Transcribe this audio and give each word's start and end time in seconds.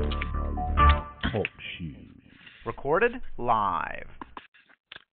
Talk 0.00 1.46
shoes. 1.76 1.96
Recorded 2.64 3.12
live. 3.36 4.06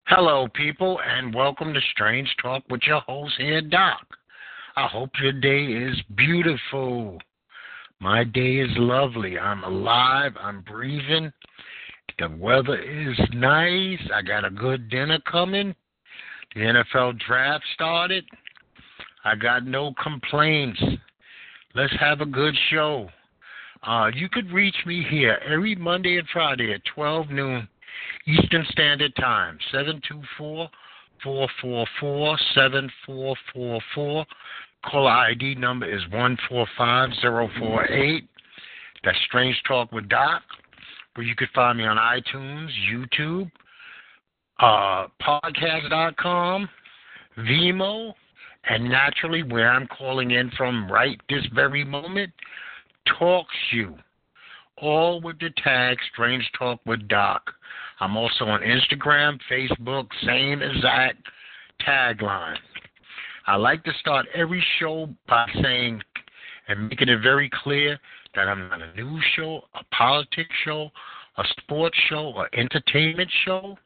Hello, 0.06 0.48
people, 0.54 1.00
and 1.06 1.36
welcome 1.36 1.74
to 1.74 1.82
Strange 1.92 2.34
Talk 2.42 2.64
with 2.70 2.80
your 2.88 3.02
host 3.02 3.34
here, 3.38 3.60
Doc. 3.60 4.08
I 4.78 4.88
hope 4.88 5.10
your 5.22 5.34
day 5.34 5.66
is 5.66 5.96
beautiful. 6.16 7.20
My 8.00 8.24
day 8.24 8.60
is 8.60 8.70
lovely. 8.78 9.38
I'm 9.38 9.66
alive. 9.66 10.32
I'm 10.40 10.62
breathing. 10.62 11.34
The 12.18 12.30
weather 12.40 12.78
is 12.78 13.20
nice. 13.34 14.00
I 14.14 14.22
got 14.22 14.46
a 14.46 14.50
good 14.50 14.90
dinner 14.90 15.20
coming. 15.30 15.76
The 16.56 16.62
NFL 16.62 17.20
draft 17.28 17.66
started. 17.74 18.24
I 19.26 19.36
got 19.36 19.66
no 19.66 19.94
complaints. 20.02 20.82
Let's 21.76 21.94
have 22.00 22.22
a 22.22 22.26
good 22.26 22.56
show. 22.70 23.10
Uh, 23.84 24.10
you 24.14 24.30
could 24.30 24.52
reach 24.52 24.76
me 24.86 25.06
here 25.10 25.40
every 25.48 25.76
Monday 25.76 26.18
and 26.18 26.28
Friday 26.32 26.74
at 26.74 26.82
12 26.96 27.30
noon 27.30 27.68
Eastern 28.28 28.66
Standard 28.72 29.16
Time, 29.16 29.58
724 29.72 30.70
444 31.24 32.38
7444. 32.54 34.26
Caller 34.86 35.12
ID 35.12 35.56
number 35.56 35.86
is 35.86 36.02
145048. 36.12 38.30
That's 39.04 39.18
Strange 39.28 39.62
Talk 39.68 39.92
with 39.92 40.08
Doc, 40.10 40.42
where 41.16 41.26
you 41.26 41.36
could 41.36 41.50
find 41.54 41.78
me 41.78 41.86
on 41.86 41.98
iTunes, 41.98 42.70
YouTube, 42.92 43.52
uh, 44.60 45.08
podcast.com, 45.22 46.68
Vimeo, 47.40 48.14
and 48.70 48.84
naturally, 48.84 49.44
where 49.44 49.72
I'm 49.72 49.88
calling 49.88 50.32
in 50.32 50.52
from 50.58 50.92
right 50.92 51.20
this 51.30 51.46
very 51.54 51.84
moment, 51.84 52.32
TalkShoe. 53.20 53.98
All 54.78 55.22
with 55.22 55.40
the 55.40 55.50
tag 55.64 55.98
Strange 56.14 56.48
Talk 56.58 56.80
with 56.86 57.08
Doc. 57.08 57.52
I'm 58.00 58.16
also 58.16 58.46
on 58.46 58.62
Instagram, 58.62 59.40
Facebook, 59.52 60.08
same 60.24 60.62
exact 60.62 61.18
tagline. 61.88 62.58
I 63.48 63.56
like 63.56 63.84
to 63.86 63.92
start 64.00 64.28
every 64.36 64.64
show 64.80 65.10
by 65.28 65.48
saying 65.62 66.02
and 66.68 66.90
making 66.90 67.10
it 67.10 67.22
very 67.22 67.50
clear 67.64 67.98
that 68.36 68.48
I'm 68.48 68.70
not 68.70 68.82
a 68.82 68.94
news 68.94 69.24
show, 69.36 69.62
a 69.74 69.84
politics 69.96 70.54
show, 70.64 70.92
a 71.38 71.44
sports 71.60 71.98
show, 72.10 72.34
or 72.36 72.50
entertainment 72.54 73.32
show. 73.46 73.78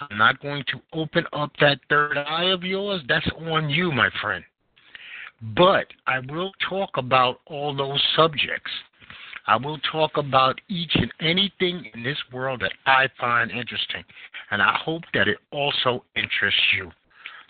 I'm 0.00 0.16
not 0.16 0.40
going 0.40 0.64
to 0.68 0.80
open 0.94 1.26
up 1.32 1.50
that 1.60 1.78
third 1.90 2.16
eye 2.16 2.50
of 2.50 2.62
yours. 2.62 3.02
That's 3.08 3.28
on 3.38 3.68
you, 3.68 3.92
my 3.92 4.08
friend. 4.22 4.44
But 5.42 5.86
I 6.06 6.18
will 6.18 6.52
talk 6.68 6.90
about 6.96 7.40
all 7.46 7.74
those 7.74 8.02
subjects. 8.14 8.70
I 9.46 9.56
will 9.56 9.78
talk 9.90 10.16
about 10.16 10.60
each 10.68 10.94
and 10.94 11.12
anything 11.20 11.90
in 11.94 12.02
this 12.02 12.18
world 12.32 12.60
that 12.60 12.72
I 12.86 13.08
find 13.18 13.50
interesting. 13.50 14.04
And 14.50 14.60
I 14.60 14.78
hope 14.84 15.02
that 15.14 15.28
it 15.28 15.38
also 15.50 16.04
interests 16.14 16.60
you. 16.76 16.90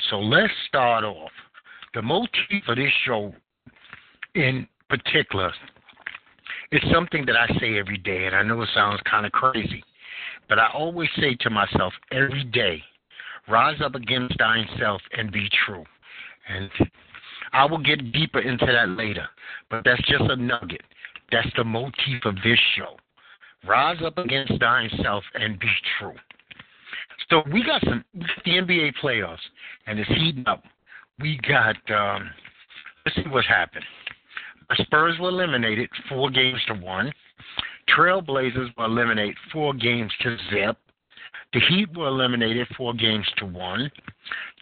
So 0.09 0.21
let's 0.21 0.53
start 0.69 1.05
off. 1.05 1.33
The 1.95 2.03
motif 2.03 2.63
of 2.69 2.77
this 2.77 2.93
show 3.05 3.35
in 4.35 4.67
particular 4.89 5.53
is 6.73 6.81
something 6.93 7.27
that 7.27 7.37
I 7.37 7.49
say 7.59 7.79
every 7.79 7.99
day, 7.99 8.27
and 8.27 8.35
I 8.35 8.43
know 8.43 8.63
it 8.63 8.69
sounds 8.73 9.01
kind 9.11 9.27
of 9.27 9.33
crazy, 9.33 9.83
but 10.49 10.59
I 10.59 10.69
always 10.73 11.09
say 11.19 11.35
to 11.41 11.51
myself 11.51 11.93
every 12.13 12.45
day, 12.45 12.83
rise 13.49 13.81
up 13.83 13.97
against 13.97 14.39
thyself 14.39 15.03
and 15.17 15.33
be 15.33 15.49
true. 15.67 15.85
And 16.49 16.71
I 17.53 17.65
will 17.65 17.79
get 17.79 18.13
deeper 18.13 18.41
into 18.41 18.67
that 18.67 18.89
later, 18.91 19.27
but 19.71 19.83
that's 19.85 20.03
just 20.03 20.23
a 20.23 20.37
nugget. 20.37 20.83
That's 21.33 21.49
the 21.57 21.65
motif 21.65 22.25
of 22.25 22.37
this 22.37 22.59
show. 22.77 22.97
Rise 23.67 23.99
up 24.05 24.19
against 24.19 24.53
thyself 24.59 25.25
and 25.35 25.59
be 25.59 25.69
true. 25.99 26.15
So 27.29 27.43
we 27.53 27.63
got 27.63 27.83
some 27.83 28.05
we 28.15 28.21
got 28.21 28.45
the 28.45 28.51
NBA 28.53 28.93
playoffs, 29.03 29.39
and 29.87 29.99
it's 29.99 30.09
heating 30.11 30.45
up. 30.47 30.65
We 31.21 31.39
got 31.49 31.77
um, 31.91 32.31
let's 33.05 33.17
see 33.17 33.31
what 33.31 33.45
happened. 33.45 33.85
The 34.71 34.83
Spurs 34.85 35.19
were 35.21 35.29
eliminated 35.29 35.91
four 36.09 36.31
games 36.31 36.61
to 36.69 36.75
one. 36.75 37.13
Trailblazers 37.97 38.77
were 38.77 38.85
eliminated 38.85 39.37
four 39.53 39.75
games 39.75 40.13
to 40.23 40.37
zip. 40.51 40.77
The 41.53 41.61
Heat 41.69 41.97
were 41.97 42.07
eliminated 42.07 42.69
four 42.77 42.95
games 42.95 43.27
to 43.39 43.47
one. 43.47 43.91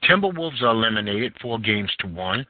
Timberwolves 0.04 0.62
are 0.62 0.70
eliminated 0.70 1.34
four 1.40 1.58
games 1.58 1.90
to 2.00 2.06
one. 2.06 2.46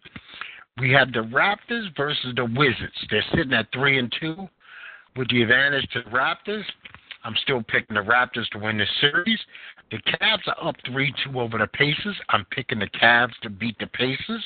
We 0.81 0.93
have 0.93 1.13
the 1.13 1.21
Raptors 1.21 1.97
versus 1.97 2.35
the 2.37 2.45
Wizards. 2.45 2.95
They're 3.11 3.25
sitting 3.35 3.53
at 3.53 3.67
three 3.73 3.99
and 3.99 4.13
two 4.21 4.49
with 5.17 5.29
the 5.31 5.43
advantage 5.43 5.89
to 5.91 6.03
the 6.03 6.11
Raptors. 6.11 6.63
I'm 7.25 7.35
still 7.43 7.63
picking 7.65 7.97
the 7.97 8.03
Raptors 8.03 8.49
to 8.51 8.59
win 8.59 8.79
this 8.79 8.89
series. 9.01 9.41
The 9.91 9.99
Cavs 9.99 10.47
are 10.47 10.69
up 10.69 10.77
3 10.87 11.13
2 11.25 11.41
over 11.41 11.59
the 11.59 11.67
Pacers. 11.67 12.17
I'm 12.29 12.45
picking 12.53 12.79
the 12.79 12.89
Cavs 12.89 13.37
to 13.43 13.51
beat 13.51 13.79
the 13.79 13.87
Pacers. 13.89 14.45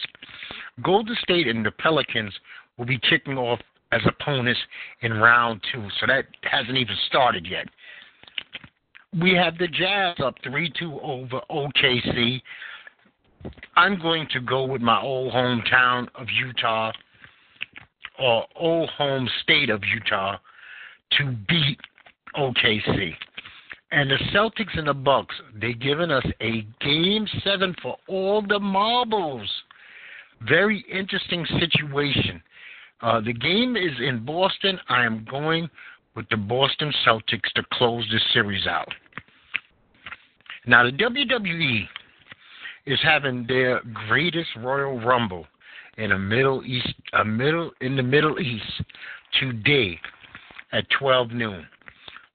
Golden 0.83 1.17
State 1.23 1.49
and 1.49 1.67
the 1.67 1.71
Pelicans 1.73 2.33
will 2.79 2.87
be 2.87 2.99
kicking 2.99 3.37
off 3.37 3.61
as 3.91 4.01
opponents 4.07 4.61
in 5.03 5.13
round 5.13 5.61
two. 5.73 5.87
So 6.01 6.07
that 6.07 6.27
hasn't 6.45 6.79
even 6.79 6.97
started 7.09 7.47
yet. 7.47 7.69
We 9.21 9.35
have 9.35 9.59
the 9.59 9.69
Jazz 9.69 10.17
up 10.25 10.37
3 10.43 10.73
2 10.79 11.01
over 11.03 11.41
OKC. 11.51 12.41
I'm 13.77 14.01
going 14.01 14.27
to 14.33 14.41
go 14.41 14.65
with 14.65 14.81
my 14.81 15.01
old 15.01 15.33
hometown 15.33 16.09
of 16.15 16.29
Utah 16.31 16.93
or 18.19 18.47
old 18.57 18.89
home 18.91 19.29
state 19.43 19.69
of 19.69 19.83
Utah 19.85 20.39
to 21.19 21.37
beat 21.49 21.79
OKC. 22.37 23.13
And 23.91 24.11
the 24.11 24.17
Celtics 24.33 24.79
and 24.79 24.89
the 24.89 24.95
Bucks, 24.95 25.35
they're 25.61 25.75
giving 25.75 26.11
us 26.11 26.25
a 26.41 26.67
game 26.81 27.27
seven 27.45 27.75
for 27.83 27.97
all 28.09 28.41
the 28.41 28.59
marbles. 28.59 29.51
Very 30.49 30.85
interesting 30.91 31.45
situation. 31.61 32.43
Uh, 33.03 33.21
the 33.21 33.35
game 33.35 33.77
is 33.77 33.93
in 34.01 34.25
Boston. 34.25 34.79
I 34.89 35.05
am 35.05 35.27
going 35.31 35.69
with 36.15 36.27
the 36.31 36.37
Boston 36.39 36.93
Celtics 37.07 37.53
to 37.55 37.63
close 37.75 38.07
this 38.11 38.23
series 38.33 38.67
out. 38.67 38.89
Now 40.67 40.85
the 40.85 40.93
WWE 40.93 41.89
is 42.87 42.99
having 43.03 43.47
their 43.49 43.81
greatest 44.09 44.49
Royal 44.59 45.01
Rumble 45.01 45.47
in 45.99 46.13
a 46.13 46.19
Middle 46.19 46.65
East, 46.65 46.95
a 47.15 47.25
middle 47.25 47.73
in 47.81 47.97
the 47.97 48.03
Middle 48.03 48.39
East 48.39 48.65
today 49.41 49.99
at 50.73 50.87
12 50.99 51.33
noon, 51.33 51.67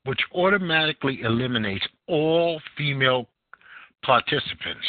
which 0.05 0.19
automatically 0.35 1.21
eliminates 1.21 1.85
all 2.07 2.61
female 2.77 3.27
participants. 4.03 4.85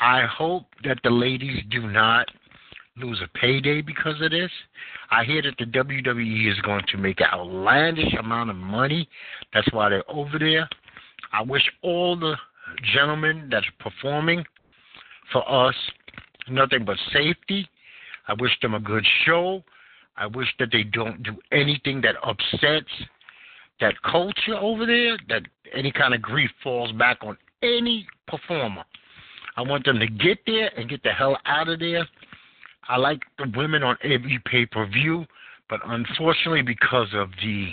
I 0.00 0.22
hope 0.26 0.66
that 0.84 0.98
the 1.04 1.10
ladies 1.10 1.62
do 1.70 1.88
not 1.88 2.26
lose 2.96 3.20
a 3.22 3.38
payday 3.38 3.80
because 3.80 4.20
of 4.20 4.30
this. 4.30 4.50
I 5.10 5.24
hear 5.24 5.42
that 5.42 5.54
the 5.58 5.66
WWE 5.66 6.50
is 6.50 6.60
going 6.62 6.84
to 6.90 6.98
make 6.98 7.20
an 7.20 7.28
outlandish 7.32 8.12
amount 8.18 8.50
of 8.50 8.56
money. 8.56 9.08
That's 9.54 9.70
why 9.72 9.88
they're 9.88 10.10
over 10.10 10.38
there. 10.38 10.68
I 11.32 11.42
wish 11.42 11.62
all 11.82 12.16
the 12.16 12.34
gentlemen 12.94 13.48
that's 13.50 13.66
performing 13.78 14.44
for 15.32 15.48
us 15.48 15.74
nothing 16.48 16.84
but 16.84 16.96
safety. 17.12 17.68
I 18.28 18.34
wish 18.34 18.52
them 18.60 18.74
a 18.74 18.80
good 18.80 19.06
show. 19.24 19.62
I 20.16 20.26
wish 20.26 20.48
that 20.58 20.70
they 20.72 20.82
don't 20.82 21.22
do 21.22 21.36
anything 21.52 22.00
that 22.02 22.16
upsets 22.24 22.90
that 23.80 23.94
culture 24.02 24.56
over 24.58 24.86
there, 24.86 25.18
that 25.28 25.42
any 25.74 25.92
kind 25.92 26.14
of 26.14 26.22
grief 26.22 26.50
falls 26.62 26.92
back 26.92 27.18
on 27.22 27.36
any 27.62 28.06
performer. 28.26 28.84
I 29.56 29.62
want 29.62 29.84
them 29.84 29.98
to 29.98 30.06
get 30.06 30.38
there 30.46 30.70
and 30.78 30.88
get 30.88 31.02
the 31.02 31.10
hell 31.10 31.36
out 31.46 31.68
of 31.68 31.78
there. 31.80 32.06
I 32.88 32.96
like 32.96 33.20
the 33.38 33.52
women 33.56 33.82
on 33.82 33.96
every 34.02 34.40
pay 34.46 34.66
per 34.66 34.86
view, 34.86 35.26
but 35.68 35.80
unfortunately, 35.84 36.62
because 36.62 37.08
of 37.14 37.30
the 37.42 37.68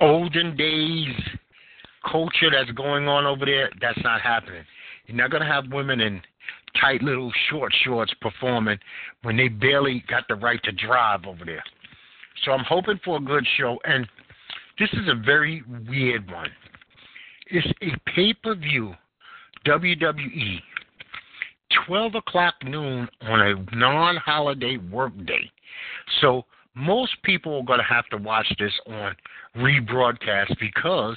olden 0.00 0.56
days 0.56 1.14
culture 2.10 2.50
that's 2.50 2.70
going 2.72 3.08
on 3.08 3.26
over 3.26 3.44
there, 3.44 3.70
that's 3.80 4.02
not 4.02 4.20
happening. 4.20 4.64
You're 5.06 5.16
not 5.16 5.30
going 5.30 5.42
to 5.42 5.48
have 5.48 5.72
women 5.72 6.00
in 6.00 6.20
tight 6.80 7.02
little 7.02 7.32
short 7.50 7.72
shorts 7.84 8.12
performing 8.20 8.78
when 9.22 9.36
they 9.36 9.48
barely 9.48 10.04
got 10.08 10.24
the 10.28 10.34
right 10.34 10.62
to 10.64 10.72
drive 10.72 11.24
over 11.26 11.44
there. 11.44 11.62
So 12.44 12.52
I'm 12.52 12.64
hoping 12.64 13.00
for 13.04 13.18
a 13.18 13.20
good 13.20 13.46
show. 13.56 13.78
And 13.84 14.06
this 14.78 14.90
is 14.92 15.08
a 15.08 15.14
very 15.14 15.62
weird 15.88 16.30
one. 16.30 16.50
It's 17.46 17.66
a 17.82 18.10
pay 18.14 18.34
per 18.34 18.54
view 18.54 18.94
WWE, 19.66 20.60
12 21.86 22.14
o'clock 22.16 22.54
noon 22.64 23.08
on 23.22 23.40
a 23.40 23.76
non 23.76 24.16
holiday 24.16 24.76
work 24.76 25.12
day. 25.26 25.50
So 26.20 26.44
most 26.74 27.12
people 27.22 27.58
are 27.58 27.64
going 27.64 27.78
to 27.78 27.84
have 27.84 28.06
to 28.08 28.16
watch 28.16 28.50
this 28.58 28.72
on 28.86 29.14
rebroadcast 29.56 30.58
because 30.58 31.16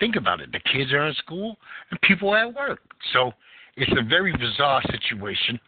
think 0.00 0.16
about 0.16 0.40
it 0.40 0.52
the 0.52 0.60
kids 0.72 0.92
are 0.92 1.06
in 1.06 1.14
school 1.14 1.56
and 1.90 2.00
people 2.02 2.30
are 2.30 2.46
at 2.48 2.54
work. 2.54 2.80
So 3.12 3.32
it's 3.76 3.92
a 3.98 4.02
very 4.08 4.32
bizarre 4.32 4.82
situation. 4.90 5.58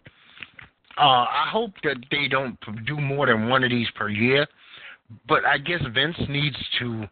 Uh, 0.98 1.26
I 1.28 1.48
hope 1.50 1.72
that 1.84 1.96
they 2.10 2.26
don't 2.28 2.58
do 2.86 2.96
more 2.98 3.26
than 3.26 3.48
one 3.48 3.64
of 3.64 3.70
these 3.70 3.88
per 3.96 4.08
year, 4.08 4.46
But 5.28 5.44
I 5.44 5.58
guess 5.58 5.80
Vince 5.92 6.16
needs 6.28 6.56
to 6.78 7.06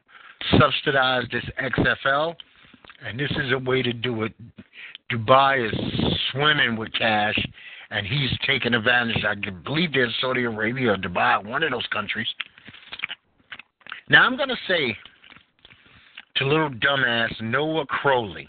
subsidize 0.59 1.25
this 1.31 1.45
XFL, 1.63 2.35
and 3.05 3.19
this 3.19 3.31
is 3.33 3.53
a 3.53 3.59
way 3.59 3.83
to 3.83 3.93
do 3.93 4.23
it. 4.23 4.33
Dubai 5.13 5.69
is 5.69 6.15
swimming 6.33 6.77
with 6.77 6.93
cash, 6.95 7.39
and 7.91 8.07
he's 8.07 8.31
taking 8.47 8.73
advantage. 8.73 9.23
I 9.25 9.35
believe 9.35 9.93
there's 9.93 10.15
Saudi 10.21 10.45
Arabia 10.45 10.93
or 10.93 10.97
Dubai, 10.97 11.45
one 11.45 11.63
of 11.63 11.71
those 11.71 11.87
countries. 11.93 12.27
Now 14.09 14.25
I'm 14.25 14.37
going 14.37 14.49
to 14.49 14.57
say 14.67 14.97
to 16.37 16.47
little 16.47 16.71
dumbass 16.71 17.41
Noah 17.41 17.87
Crowley, 17.87 18.49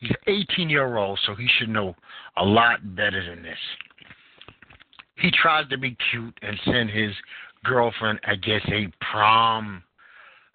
he's 0.00 0.12
18 0.26 0.70
year 0.70 0.96
old, 0.96 1.18
so 1.26 1.34
he 1.34 1.48
should 1.58 1.68
know 1.68 1.94
a 2.36 2.44
lot 2.44 2.94
better 2.94 3.24
than 3.28 3.42
this. 3.42 3.58
He 5.16 5.30
tries 5.30 5.68
to 5.68 5.78
be 5.78 5.96
cute 6.10 6.38
and 6.42 6.58
send 6.64 6.90
his 6.90 7.12
girlfriend, 7.64 8.20
I 8.24 8.36
guess, 8.36 8.62
a 8.68 8.88
prom, 9.10 9.82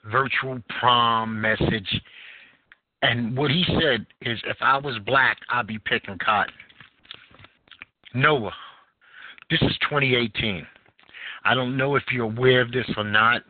virtual 0.10 0.62
prom 0.80 1.39
message. 1.39 2.01
And 3.01 3.36
what 3.36 3.51
he 3.51 3.65
said 3.81 4.06
is, 4.21 4.39
if 4.45 4.57
I 4.62 4.77
was 4.77 4.98
black, 5.06 5.38
I'd 5.50 5.68
be 5.68 5.80
picking 5.80 6.18
cotton. 6.24 6.54
Noah, 8.13 8.54
this 9.50 9.62
is 9.62 9.75
2018. 9.89 10.65
I 11.44 11.54
don't 11.54 11.75
know 11.75 11.95
if 11.98 12.04
you're 12.12 12.25
aware 12.25 12.62
of 12.62 12.71
this 12.71 12.89
or 12.95 13.04
not. 13.04 13.42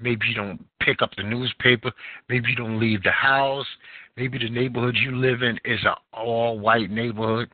Maybe 0.00 0.26
you 0.28 0.34
don't 0.34 0.64
pick 0.86 1.02
up 1.02 1.10
the 1.16 1.22
newspaper. 1.22 1.92
Maybe 2.28 2.50
you 2.50 2.56
don't 2.56 2.80
leave 2.80 3.02
the 3.02 3.10
house. 3.10 3.66
Maybe 4.16 4.38
the 4.38 4.48
neighborhood 4.48 4.96
you 5.02 5.16
live 5.16 5.42
in 5.42 5.58
is 5.64 5.80
an 5.84 5.94
all 6.14 6.58
white 6.58 6.90
neighborhood. 6.90 7.50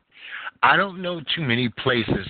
I 0.61 0.77
don't 0.77 1.01
know 1.01 1.19
too 1.35 1.41
many 1.41 1.67
places 1.67 2.27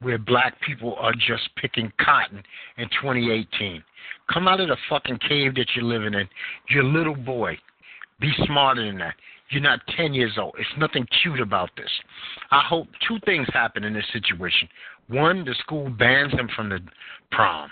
where 0.00 0.18
black 0.18 0.60
people 0.60 0.94
are 1.00 1.14
just 1.14 1.48
picking 1.56 1.90
cotton 1.98 2.42
in 2.76 2.88
2018. 3.00 3.82
Come 4.32 4.46
out 4.46 4.60
of 4.60 4.68
the 4.68 4.76
fucking 4.88 5.18
cave 5.26 5.54
that 5.56 5.66
you're 5.74 5.84
living 5.84 6.14
in. 6.14 6.28
You're 6.68 6.84
a 6.84 6.86
little 6.86 7.16
boy. 7.16 7.58
Be 8.20 8.30
smarter 8.44 8.86
than 8.86 8.98
that. 8.98 9.14
You're 9.50 9.62
not 9.62 9.80
10 9.96 10.14
years 10.14 10.32
old. 10.38 10.54
It's 10.58 10.68
nothing 10.78 11.06
cute 11.22 11.40
about 11.40 11.70
this. 11.76 11.90
I 12.50 12.62
hope 12.62 12.88
two 13.06 13.18
things 13.24 13.46
happen 13.52 13.84
in 13.84 13.92
this 13.92 14.06
situation. 14.12 14.68
One, 15.08 15.44
the 15.44 15.54
school 15.60 15.90
bans 15.90 16.32
him 16.32 16.48
from 16.54 16.68
the 16.68 16.80
prom. 17.30 17.70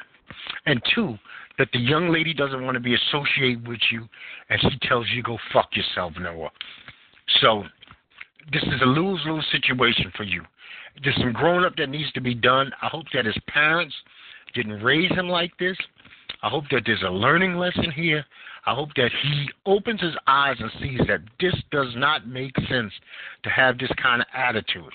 And 0.67 0.83
two, 0.95 1.17
that 1.59 1.69
the 1.73 1.79
young 1.79 2.13
lady 2.13 2.35
doesn't 2.35 2.65
want 2.65 2.75
to 2.75 2.81
be 2.81 2.95
associated 2.95 3.67
with 3.67 3.81
you 3.91 4.09
and 4.49 4.61
she 4.61 4.89
tells 4.89 5.07
you 5.11 5.23
go 5.23 5.39
fuck 5.53 5.69
yourself, 5.77 6.13
Noah. 6.19 6.51
So 7.41 7.65
this 8.53 8.63
is 8.63 8.81
a 8.83 8.87
lose 8.87 9.21
lose 9.27 9.47
situation 9.53 10.13
for 10.17 10.25
you. 10.25 10.43
There's 11.03 11.17
some 11.17 11.33
growing 11.33 11.65
up 11.65 11.77
that 11.77 11.89
needs 11.89 12.13
to 12.13 12.21
be 12.21 12.35
done. 12.35 12.71
I 12.83 12.89
hope 12.89 13.07
that 13.15 13.25
his 13.25 13.39
parents 13.47 13.95
didn't 14.55 14.83
raise 14.83 15.11
him 15.13 15.29
like 15.29 15.57
this. 15.59 15.77
I 16.43 16.49
hope 16.49 16.65
that 16.71 16.83
there's 16.85 17.03
a 17.03 17.11
learning 17.11 17.55
lesson 17.55 17.91
here. 17.95 18.25
I 18.67 18.75
hope 18.75 18.91
that 18.97 19.11
he 19.23 19.49
opens 19.67 20.01
his 20.01 20.15
eyes 20.27 20.57
and 20.59 20.71
sees 20.81 21.01
that 21.09 21.21
this 21.41 21.55
does 21.71 21.89
not 21.97 22.29
make 22.29 22.55
sense 22.69 22.93
to 23.43 23.51
have 23.51 23.79
this 23.79 23.91
kind 24.01 24.21
of 24.21 24.29
attitude. 24.35 24.93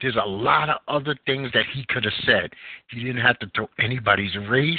There's 0.00 0.16
a 0.16 0.28
lot 0.28 0.68
of 0.68 0.76
other 0.88 1.16
things 1.26 1.50
that 1.54 1.64
he 1.72 1.84
could 1.88 2.04
have 2.04 2.12
said. 2.24 2.50
You 2.92 3.04
didn't 3.04 3.22
have 3.22 3.38
to 3.38 3.50
throw 3.54 3.68
anybody's 3.78 4.36
race. 4.48 4.78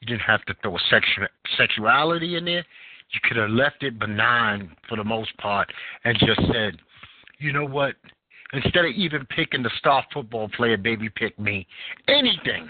You 0.00 0.06
didn't 0.06 0.22
have 0.22 0.44
to 0.44 0.54
throw 0.62 0.76
sexu- 0.90 1.28
sexuality 1.56 2.36
in 2.36 2.44
there. 2.44 2.64
You 3.12 3.20
could 3.24 3.36
have 3.36 3.50
left 3.50 3.82
it 3.82 3.98
benign 3.98 4.74
for 4.88 4.96
the 4.96 5.04
most 5.04 5.36
part 5.38 5.70
and 6.04 6.16
just 6.18 6.40
said, 6.52 6.78
you 7.38 7.52
know 7.52 7.66
what? 7.66 7.96
Instead 8.52 8.84
of 8.84 8.92
even 8.92 9.26
picking 9.26 9.62
the 9.62 9.70
star 9.78 10.04
football 10.12 10.48
player, 10.48 10.76
baby, 10.76 11.08
pick 11.08 11.38
me. 11.38 11.66
Anything. 12.08 12.68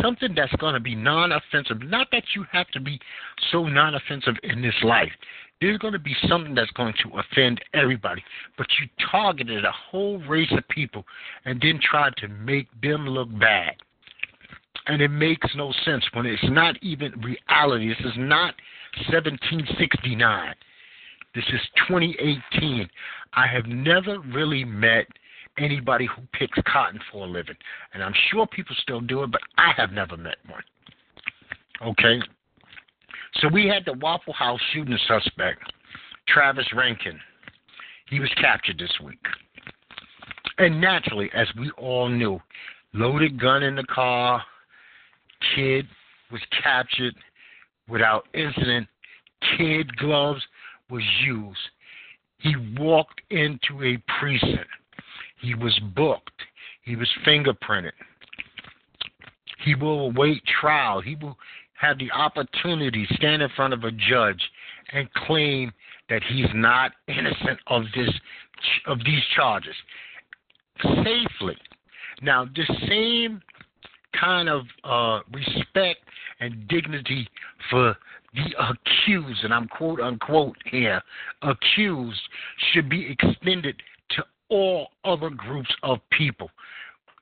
Something 0.00 0.34
that's 0.34 0.54
going 0.56 0.74
to 0.74 0.80
be 0.80 0.94
non 0.94 1.32
offensive. 1.32 1.82
Not 1.82 2.08
that 2.12 2.24
you 2.34 2.44
have 2.52 2.68
to 2.68 2.80
be 2.80 3.00
so 3.50 3.64
non 3.64 3.94
offensive 3.94 4.34
in 4.42 4.60
this 4.60 4.74
life. 4.82 5.12
There's 5.60 5.78
going 5.78 5.94
to 5.94 5.98
be 5.98 6.14
something 6.28 6.54
that's 6.54 6.70
going 6.72 6.94
to 7.02 7.18
offend 7.18 7.60
everybody. 7.72 8.22
But 8.58 8.66
you 8.80 8.88
targeted 9.10 9.64
a 9.64 9.72
whole 9.72 10.18
race 10.18 10.52
of 10.52 10.68
people 10.68 11.04
and 11.44 11.60
then 11.60 11.80
tried 11.82 12.16
to 12.18 12.28
make 12.28 12.68
them 12.82 13.08
look 13.08 13.28
bad. 13.38 13.74
And 14.86 15.00
it 15.00 15.08
makes 15.08 15.48
no 15.56 15.72
sense 15.84 16.04
when 16.12 16.26
it's 16.26 16.44
not 16.44 16.76
even 16.82 17.12
reality. 17.20 17.88
This 17.88 18.06
is 18.06 18.16
not 18.16 18.54
1769. 19.08 20.54
This 21.34 21.44
is 21.52 21.60
2018. 21.88 22.88
I 23.32 23.46
have 23.46 23.66
never 23.66 24.20
really 24.20 24.64
met 24.64 25.06
anybody 25.58 26.06
who 26.06 26.22
picks 26.32 26.58
cotton 26.66 27.00
for 27.10 27.26
a 27.26 27.28
living. 27.28 27.56
And 27.92 28.02
I'm 28.02 28.14
sure 28.30 28.46
people 28.46 28.76
still 28.80 29.00
do 29.00 29.22
it, 29.22 29.30
but 29.30 29.40
I 29.58 29.72
have 29.76 29.90
never 29.90 30.16
met 30.16 30.36
one. 30.48 30.62
Okay? 31.82 32.20
So 33.40 33.48
we 33.48 33.66
had 33.66 33.84
the 33.84 33.92
Waffle 33.94 34.32
House 34.32 34.60
shooting 34.72 34.98
suspect, 35.06 35.60
Travis 36.28 36.66
Reinking. 36.74 37.18
He 38.08 38.20
was 38.20 38.30
captured 38.40 38.78
this 38.78 38.92
week. 39.02 39.18
And 40.58 40.80
naturally, 40.80 41.30
as 41.34 41.46
we 41.58 41.70
all 41.72 42.08
knew, 42.08 42.40
loaded 42.94 43.38
gun 43.40 43.62
in 43.62 43.74
the 43.74 43.84
car, 43.84 44.42
kid 45.54 45.86
was 46.32 46.40
captured 46.62 47.14
without 47.88 48.26
incident, 48.32 48.86
kid 49.56 49.94
gloves 49.96 50.42
was 50.90 51.02
used. 51.24 51.58
He 52.38 52.54
walked 52.78 53.20
into 53.30 53.82
a 53.82 53.98
precinct. 54.18 54.66
He 55.40 55.54
was 55.54 55.78
booked. 55.94 56.40
He 56.82 56.96
was 56.96 57.08
fingerprinted. 57.26 57.92
He 59.64 59.74
will 59.74 60.06
await 60.06 60.42
trial. 60.60 61.00
He 61.00 61.16
will 61.16 61.36
have 61.80 61.98
the 61.98 62.10
opportunity 62.10 63.06
stand 63.12 63.42
in 63.42 63.48
front 63.50 63.74
of 63.74 63.84
a 63.84 63.90
judge 63.90 64.42
and 64.92 65.12
claim 65.12 65.72
that 66.08 66.22
he's 66.22 66.46
not 66.54 66.92
innocent 67.08 67.58
of 67.66 67.82
this 67.94 68.10
of 68.86 68.98
these 69.04 69.22
charges 69.34 69.74
safely. 70.82 71.56
Now, 72.22 72.46
this 72.54 72.70
same 72.88 73.42
kind 74.18 74.48
of 74.48 74.62
uh, 74.84 75.20
respect 75.32 76.00
and 76.40 76.66
dignity 76.68 77.28
for 77.70 77.96
the 78.34 78.54
accused, 78.58 79.44
and 79.44 79.52
I'm 79.52 79.68
quote 79.68 80.00
unquote 80.00 80.56
here, 80.70 81.02
accused, 81.42 82.20
should 82.72 82.88
be 82.88 83.10
extended 83.10 83.76
to 84.10 84.24
all 84.48 84.88
other 85.04 85.30
groups 85.30 85.70
of 85.82 85.98
people. 86.10 86.50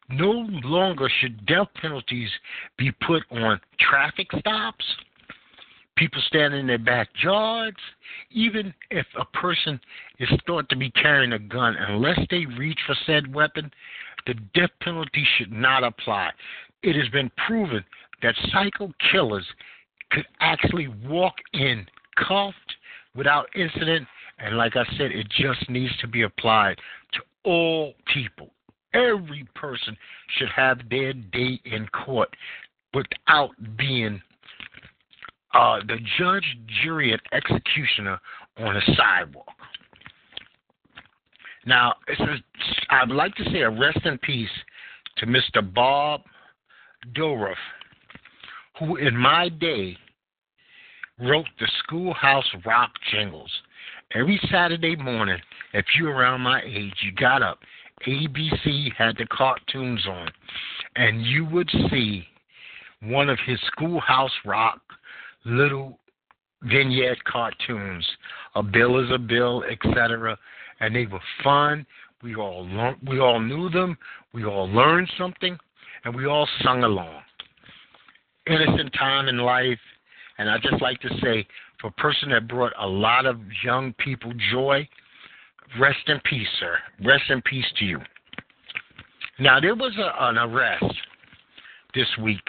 No 0.09 0.47
longer 0.63 1.09
should 1.21 1.47
death 1.47 1.69
penalties 1.81 2.29
be 2.77 2.93
put 3.07 3.23
on 3.31 3.61
traffic 3.81 4.29
stops, 4.39 4.85
people 5.97 6.21
standing 6.27 6.61
in 6.61 6.67
their 6.67 6.79
backyards, 6.79 7.79
even 8.31 8.75
if 8.91 9.07
a 9.19 9.25
person 9.37 9.81
is 10.19 10.29
thought 10.47 10.69
to 10.69 10.77
be 10.77 10.91
carrying 10.91 11.33
a 11.33 11.39
gun, 11.39 11.77
unless 11.89 12.19
they 12.31 12.45
reach 12.59 12.79
for 12.87 12.97
said 13.07 13.33
weapon, 13.33 13.71
the 14.27 14.35
death 14.55 14.71
penalty 14.81 15.27
should 15.37 15.53
not 15.53 15.85
apply. 15.85 16.31
It 16.83 16.97
has 16.97 17.09
been 17.09 17.31
proven 17.47 17.85
that 18.23 18.35
psycho 18.53 18.93
killers 19.11 19.47
could 20.11 20.27
actually 20.41 20.89
walk 21.07 21.35
in 21.53 21.87
cuffed 22.17 22.77
without 23.15 23.47
incident. 23.55 24.07
And 24.39 24.57
like 24.57 24.77
I 24.77 24.85
said, 24.97 25.13
it 25.13 25.29
just 25.29 25.69
needs 25.69 25.97
to 25.99 26.09
be 26.09 26.23
applied 26.23 26.77
to 27.13 27.21
all 27.45 27.95
people. 28.13 28.51
Every 28.95 29.47
person 29.55 29.97
should 30.39 30.49
have 30.55 30.79
their 30.89 31.13
day 31.13 31.61
in 31.65 31.87
court 31.89 32.29
without 32.95 33.51
being 33.77 34.23
uh, 35.53 35.81
the 35.87 35.99
judge, 36.19 36.45
jury, 36.83 37.13
and 37.13 37.21
executioner 37.33 38.21
on 38.59 38.77
a 38.77 38.81
sidewalk. 38.97 39.47
Now, 41.67 41.95
I'd 42.91 43.11
like 43.11 43.35
to 43.37 43.45
say 43.45 43.61
a 43.61 43.71
rest 43.71 44.05
in 44.05 44.19
peace 44.19 44.49
to 45.19 45.27
Mr. 45.27 45.75
Bob 45.75 46.23
Dorough, 47.15 47.55
who 48.79 48.97
in 48.97 49.17
my 49.17 49.49
day 49.49 49.97
wrote 51.19 51.47
the 51.59 51.71
Schoolhouse 51.79 52.49
Rock 52.67 52.91
jingles. 53.13 53.51
Every 54.15 54.41
Saturday 54.51 54.97
morning, 54.97 55.39
if 55.73 55.85
you're 55.97 56.13
around 56.13 56.43
my 56.43 56.63
age, 56.63 56.95
you 57.03 57.13
got 57.13 57.43
up. 57.43 57.59
ABC 58.07 58.93
had 58.97 59.17
the 59.17 59.27
cartoons 59.27 60.05
on, 60.07 60.29
and 60.97 61.25
you 61.25 61.45
would 61.47 61.71
see 61.91 62.25
one 63.03 63.29
of 63.29 63.39
his 63.47 63.59
Schoolhouse 63.73 64.33
Rock 64.45 64.81
little 65.45 65.99
vignette 66.63 67.23
cartoons. 67.25 68.07
A 68.55 68.63
bill 68.63 68.99
is 69.03 69.11
a 69.11 69.19
bill, 69.19 69.65
etc. 69.71 70.37
And 70.81 70.95
they 70.95 71.07
were 71.07 71.21
fun. 71.43 71.87
We 72.23 72.37
all 72.37 72.67
learned, 72.67 72.97
we 73.07 73.21
all 73.21 73.41
knew 73.41 73.69
them. 73.71 73.97
We 74.33 74.45
all 74.45 74.69
learned 74.69 75.11
something, 75.19 75.59
and 76.05 76.15
we 76.15 76.27
all 76.27 76.49
sung 76.63 76.85
along. 76.85 77.23
Innocent 78.47 78.93
time 78.99 79.29
in 79.29 79.39
life, 79.39 79.79
and 80.39 80.51
I 80.51 80.59
just 80.59 80.81
like 80.83 81.01
to 81.01 81.09
say, 81.23 81.47
for 81.81 81.89
a 81.89 81.93
person 81.93 82.31
that 82.31 82.49
brought 82.49 82.73
a 82.79 82.87
lot 82.87 83.27
of 83.27 83.39
young 83.63 83.93
people 83.95 84.33
joy, 84.51 84.89
rest 85.81 86.09
in 86.09 86.21
peace, 86.25 86.49
sir. 86.61 86.77
Rest 87.05 87.25
in 87.29 87.43
peace 87.43 87.67
to 87.79 87.85
you. 87.85 88.01
Now, 89.39 89.61
there 89.61 89.75
was 89.75 89.93
a, 89.99 90.25
an 90.25 90.39
arrest 90.39 90.85
this 91.95 92.07
week 92.21 92.43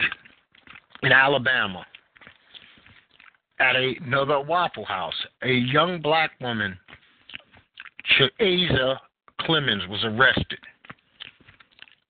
in 1.03 1.11
Alabama 1.11 1.85
at 3.59 3.75
a, 3.75 3.93
another 4.05 4.41
Waffle 4.41 4.85
House. 4.85 5.13
A 5.43 5.51
young 5.51 6.01
black 6.01 6.31
woman, 6.41 6.77
Chikesia 8.17 8.97
Clemons, 9.41 9.87
was 9.89 10.03
arrested. 10.03 10.59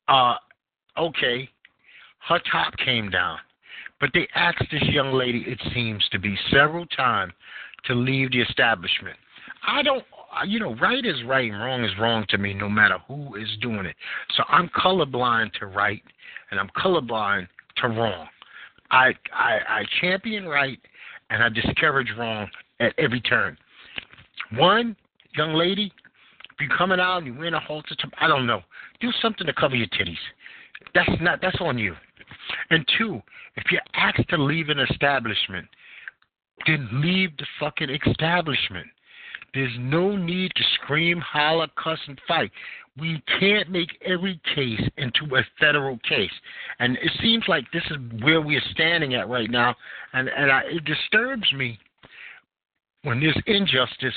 Uh, 0.08 0.36
okay, 0.98 1.50
her 2.28 2.40
top 2.52 2.76
came 2.78 3.10
down. 3.10 3.38
But 4.02 4.10
they 4.14 4.28
asked 4.36 4.66
this 4.72 4.84
young 4.90 5.14
lady, 5.14 5.46
it 5.48 5.60
seems 5.74 6.04
to 6.12 6.20
be 6.20 6.38
several 6.52 6.86
times, 6.88 7.34
to 7.86 7.96
leave 7.96 8.32
the 8.32 8.42
establishment. 8.42 9.16
I 9.66 9.82
don't, 9.84 10.04
you 10.44 10.60
know, 10.60 10.76
right 10.76 11.06
is 11.06 11.24
right 11.26 11.50
and 11.50 11.60
wrong 11.60 11.84
is 11.84 11.92
wrong 12.00 12.26
to 12.30 12.38
me, 12.38 12.54
no 12.54 12.70
matter 12.70 12.98
who 13.08 13.36
is 13.36 13.50
doing 13.62 13.86
it. 13.86 13.96
So 14.36 14.44
I'm 14.50 14.70
colorblind 14.70 15.54
to 15.60 15.68
right, 15.68 16.02
and 16.52 16.60
I'm 16.60 16.70
colorblind 16.78 17.48
to 17.78 17.88
wrong. 17.88 18.28
I 18.92 19.14
I, 19.34 19.60
I 19.68 19.84
champion 20.02 20.46
right, 20.48 20.80
and 21.30 21.44
I 21.44 21.50
discourage 21.50 22.10
wrong 22.18 22.48
at 22.80 22.94
every 22.98 23.22
turn. 23.22 23.58
One 24.54 24.96
young 25.36 25.54
lady, 25.54 25.92
if 26.52 26.68
you're 26.68 26.78
coming 26.78 27.00
out 27.00 27.18
and 27.18 27.28
you're 27.28 27.38
wearing 27.38 27.54
a 27.54 27.60
halter 27.60 27.96
I 28.20 28.28
don't 28.28 28.46
know, 28.46 28.62
do 29.02 29.12
something 29.22 29.48
to 29.48 29.54
cover 29.54 29.76
your 29.76 29.88
titties. 29.88 30.16
That's 30.94 31.10
not 31.22 31.40
that's 31.42 31.58
on 31.60 31.78
you. 31.78 31.96
And 32.70 32.86
two, 32.98 33.22
if 33.56 33.72
you're 33.72 33.82
asked 33.94 34.30
to 34.30 34.38
leave 34.38 34.70
an 34.70 34.80
establishment, 34.80 35.68
then 36.68 36.88
leave 36.94 37.36
the 37.38 37.46
fucking 37.60 37.90
establishment. 37.90 38.88
There's 39.56 39.76
no 39.80 40.18
need 40.18 40.52
to 40.56 40.64
scream, 40.76 41.20
holler, 41.22 41.68
cuss, 41.82 42.00
and 42.08 42.20
fight. 42.28 42.52
We 43.00 43.24
can't 43.40 43.72
make 43.72 43.90
every 44.06 44.40
case 44.54 44.82
into 44.98 45.36
a 45.36 45.44
federal 45.60 45.98
case. 46.08 46.32
And 46.80 46.98
it 46.98 47.12
seems 47.22 47.46
like 47.48 47.64
this 47.72 47.84
is 47.90 47.98
where 48.22 48.42
we 48.42 48.58
are 48.58 48.64
standing 48.72 49.16
at 49.16 49.30
right 49.30 49.50
now. 49.50 49.74
And, 50.14 50.30
and 50.30 50.52
I, 50.52 50.62
it 50.66 50.84
disturbs 50.84 51.52
me 51.54 51.80
when 53.04 53.22
there's 53.22 53.42
injustice, 53.48 54.14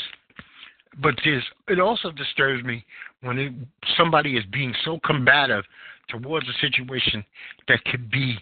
but 1.00 1.14
there's, 1.25 1.45
it 1.68 1.78
also 1.78 2.11
disturbs 2.11 2.64
me 2.64 2.85
when 3.23 3.38
it, 3.38 3.52
somebody 3.97 4.37
is 4.37 4.45
being 4.52 4.75
so 4.85 4.99
combative 5.04 5.64
towards 6.09 6.47
a 6.49 6.61
situation 6.61 7.25
that 7.68 7.85
could 7.85 8.11
be 8.11 8.37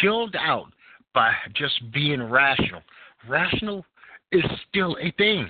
chilled 0.00 0.36
out 0.38 0.66
by 1.14 1.32
just 1.54 1.74
being 1.92 2.22
rational. 2.22 2.82
Rational 3.28 3.84
is 4.30 4.44
still 4.68 4.96
a 5.00 5.10
thing, 5.12 5.48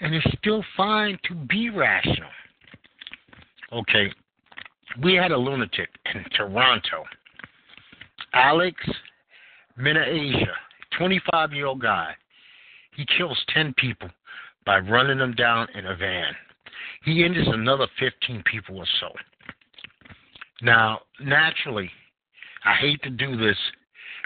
and 0.00 0.14
it's 0.14 0.26
still 0.38 0.64
fine 0.76 1.18
to 1.24 1.34
be 1.34 1.70
rational. 1.70 2.30
Okay, 3.72 4.12
we 5.02 5.14
had 5.14 5.32
a 5.32 5.36
lunatic 5.36 5.88
in 6.14 6.24
Toronto, 6.36 7.04
Alex 8.32 8.76
Minassian, 9.78 10.46
25 10.96 11.52
year 11.52 11.66
old 11.66 11.80
guy. 11.80 12.14
He 12.96 13.04
kills 13.16 13.38
10 13.54 13.74
people 13.76 14.08
by 14.64 14.78
running 14.78 15.18
them 15.18 15.34
down 15.34 15.68
in 15.74 15.86
a 15.86 15.96
van. 15.96 16.32
He 17.04 17.24
injures 17.24 17.48
another 17.48 17.86
15 17.98 18.42
people 18.50 18.78
or 18.78 18.86
so. 19.00 19.08
Now, 20.62 21.00
naturally, 21.20 21.90
I 22.64 22.74
hate 22.74 23.02
to 23.02 23.10
do 23.10 23.36
this, 23.36 23.58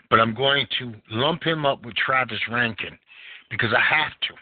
but 0.08 0.20
I'm 0.20 0.34
going 0.34 0.66
to 0.78 0.94
lump 1.10 1.42
him 1.42 1.66
up 1.66 1.84
with 1.84 1.94
Travis 1.96 2.38
Reinking 2.48 2.96
because 3.50 3.70
I 3.76 3.80
have 3.80 4.12
to. 4.28 4.34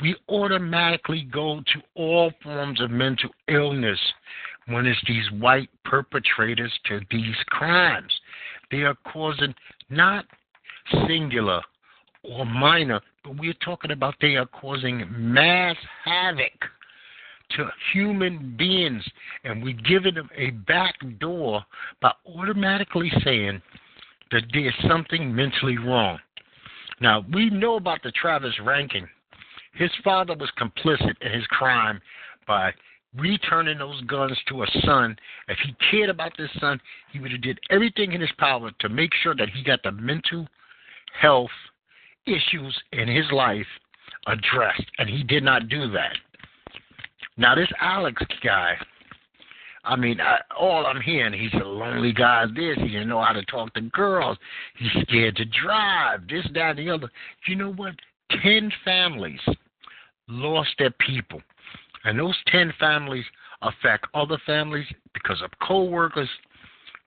We 0.00 0.16
automatically 0.28 1.28
go 1.32 1.60
to 1.60 1.82
all 1.94 2.32
forms 2.42 2.80
of 2.80 2.90
mental 2.90 3.30
illness 3.48 3.98
when 4.66 4.86
it's 4.86 5.00
these 5.06 5.30
white 5.40 5.68
perpetrators 5.84 6.72
to 6.86 7.00
these 7.10 7.36
crimes. 7.46 8.12
They 8.70 8.82
are 8.82 8.96
causing 9.12 9.54
not 9.90 10.24
singular 11.06 11.62
or 12.22 12.44
minor, 12.44 13.00
but 13.22 13.38
we're 13.38 13.54
talking 13.64 13.92
about 13.92 14.14
they 14.20 14.36
are 14.36 14.46
causing 14.46 15.04
mass 15.10 15.76
havoc 16.04 16.52
to 17.50 17.68
human 17.92 18.54
beings, 18.56 19.04
and 19.44 19.62
we're 19.62 19.74
giving 19.74 20.14
them 20.14 20.30
a 20.36 20.50
back 20.50 20.94
door 21.20 21.62
by 22.00 22.10
automatically 22.26 23.12
saying 23.22 23.60
that 24.32 24.42
there's 24.52 24.74
something 24.88 25.34
mentally 25.34 25.78
wrong. 25.78 26.18
Now, 27.00 27.24
we 27.32 27.50
know 27.50 27.76
about 27.76 28.02
the 28.02 28.12
Travis 28.12 28.54
Reinking. 28.60 29.06
His 29.74 29.90
father 30.02 30.34
was 30.36 30.50
complicit 30.58 31.14
in 31.20 31.32
his 31.32 31.46
crime 31.48 32.00
by 32.46 32.72
returning 33.16 33.78
those 33.78 34.00
guns 34.02 34.38
to 34.48 34.62
a 34.62 34.66
son. 34.84 35.16
If 35.48 35.58
he 35.64 35.74
cared 35.90 36.10
about 36.10 36.32
this 36.36 36.50
son, 36.60 36.80
he 37.12 37.20
would 37.20 37.32
have 37.32 37.42
did 37.42 37.60
everything 37.70 38.12
in 38.12 38.20
his 38.20 38.32
power 38.38 38.70
to 38.80 38.88
make 38.88 39.10
sure 39.22 39.34
that 39.36 39.50
he 39.50 39.62
got 39.62 39.82
the 39.82 39.92
mental 39.92 40.46
health 41.20 41.50
issues 42.26 42.76
in 42.92 43.08
his 43.08 43.30
life 43.32 43.66
addressed, 44.26 44.84
and 44.98 45.08
he 45.08 45.22
did 45.22 45.42
not 45.42 45.68
do 45.68 45.90
that. 45.92 46.16
Now 47.36 47.54
this 47.54 47.68
Alex 47.80 48.22
guy, 48.42 48.76
I 49.84 49.96
mean, 49.96 50.20
I, 50.20 50.38
all 50.58 50.86
I'm 50.86 51.00
hearing, 51.00 51.38
he's 51.38 51.60
a 51.60 51.64
lonely 51.64 52.12
guy. 52.12 52.46
This, 52.46 52.78
he 52.78 52.88
didn't 52.88 53.08
know 53.08 53.22
how 53.22 53.32
to 53.32 53.44
talk 53.44 53.74
to 53.74 53.82
girls. 53.82 54.38
He's 54.78 55.02
scared 55.02 55.36
to 55.36 55.44
drive. 55.44 56.26
This, 56.28 56.46
that, 56.54 56.70
and 56.70 56.78
the 56.78 56.90
other. 56.90 57.10
You 57.46 57.56
know 57.56 57.72
what? 57.72 57.94
Ten 58.42 58.72
families 58.84 59.40
lost 60.28 60.70
their 60.78 60.90
people, 60.90 61.40
and 62.04 62.18
those 62.18 62.36
ten 62.46 62.72
families 62.78 63.24
affect 63.62 64.06
other 64.14 64.38
families 64.44 64.86
because 65.12 65.40
of 65.42 65.50
co-workers, 65.66 66.28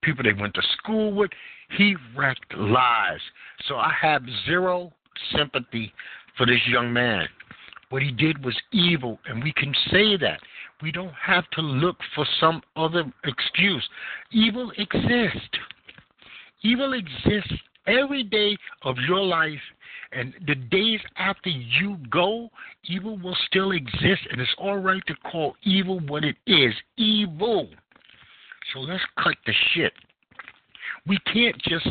people 0.02 0.24
they 0.24 0.34
went 0.34 0.54
to 0.56 0.62
school 0.78 1.14
with. 1.14 1.32
He 1.78 1.96
wrecked 2.16 2.56
lives. 2.56 3.22
So 3.68 3.76
I 3.76 3.92
have 4.02 4.24
zero 4.46 4.92
sympathy 5.36 5.94
for 6.38 6.46
this 6.46 6.62
young 6.68 6.92
man. 6.94 7.28
What 7.90 8.02
he 8.02 8.12
did 8.12 8.44
was 8.44 8.56
evil, 8.72 9.20
and 9.28 9.44
we 9.44 9.54
can 9.54 9.74
say 9.92 10.18
that. 10.18 10.40
We 10.82 10.92
don't 10.92 11.14
have 11.14 11.50
to 11.52 11.62
look 11.62 11.98
for 12.14 12.26
some 12.40 12.62
other 12.76 13.12
excuse. 13.24 13.88
Evil 14.32 14.72
exists. 14.78 15.58
Evil 16.62 16.94
exists 16.94 17.54
every 17.88 18.24
day 18.24 18.58
of 18.84 18.98
your 19.08 19.22
life, 19.22 19.60
and 20.12 20.34
the 20.46 20.56
days 20.56 21.00
after 21.18 21.50
you 21.50 21.98
go, 22.10 22.50
evil 22.86 23.18
will 23.18 23.38
still 23.48 23.72
exist, 23.72 24.22
and 24.32 24.40
it's 24.40 24.56
all 24.58 24.78
right 24.78 25.02
to 25.08 25.16
call 25.30 25.56
evil 25.64 26.00
what 26.02 26.24
it 26.24 26.36
is 26.46 26.74
evil. 26.98 27.70
So 28.74 28.80
let's 28.80 29.04
cut 29.22 29.36
the 29.46 29.54
shit. 29.74 29.94
We 31.06 31.18
can't 31.34 31.58
just 31.64 31.88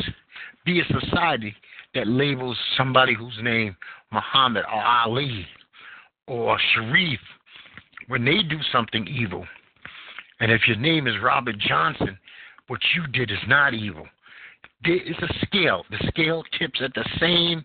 be 0.65 0.79
a 0.79 0.99
society 0.99 1.55
that 1.95 2.07
labels 2.07 2.57
somebody 2.75 3.15
whose 3.15 3.37
name 3.41 3.75
Muhammad 4.11 4.65
or 4.65 4.81
Ali 4.81 5.45
or 6.27 6.59
Sharif 6.73 7.19
when 8.07 8.25
they 8.25 8.43
do 8.43 8.59
something 8.71 9.07
evil. 9.07 9.45
And 10.39 10.51
if 10.51 10.67
your 10.67 10.77
name 10.77 11.07
is 11.07 11.15
Robert 11.23 11.57
Johnson, 11.57 12.17
what 12.67 12.79
you 12.95 13.07
did 13.07 13.31
is 13.31 13.37
not 13.47 13.73
evil. 13.73 14.05
There 14.83 14.95
is 14.95 15.15
a 15.21 15.45
scale. 15.45 15.83
The 15.89 16.07
scale 16.07 16.43
tips 16.57 16.79
at 16.83 16.93
the 16.93 17.05
same 17.19 17.63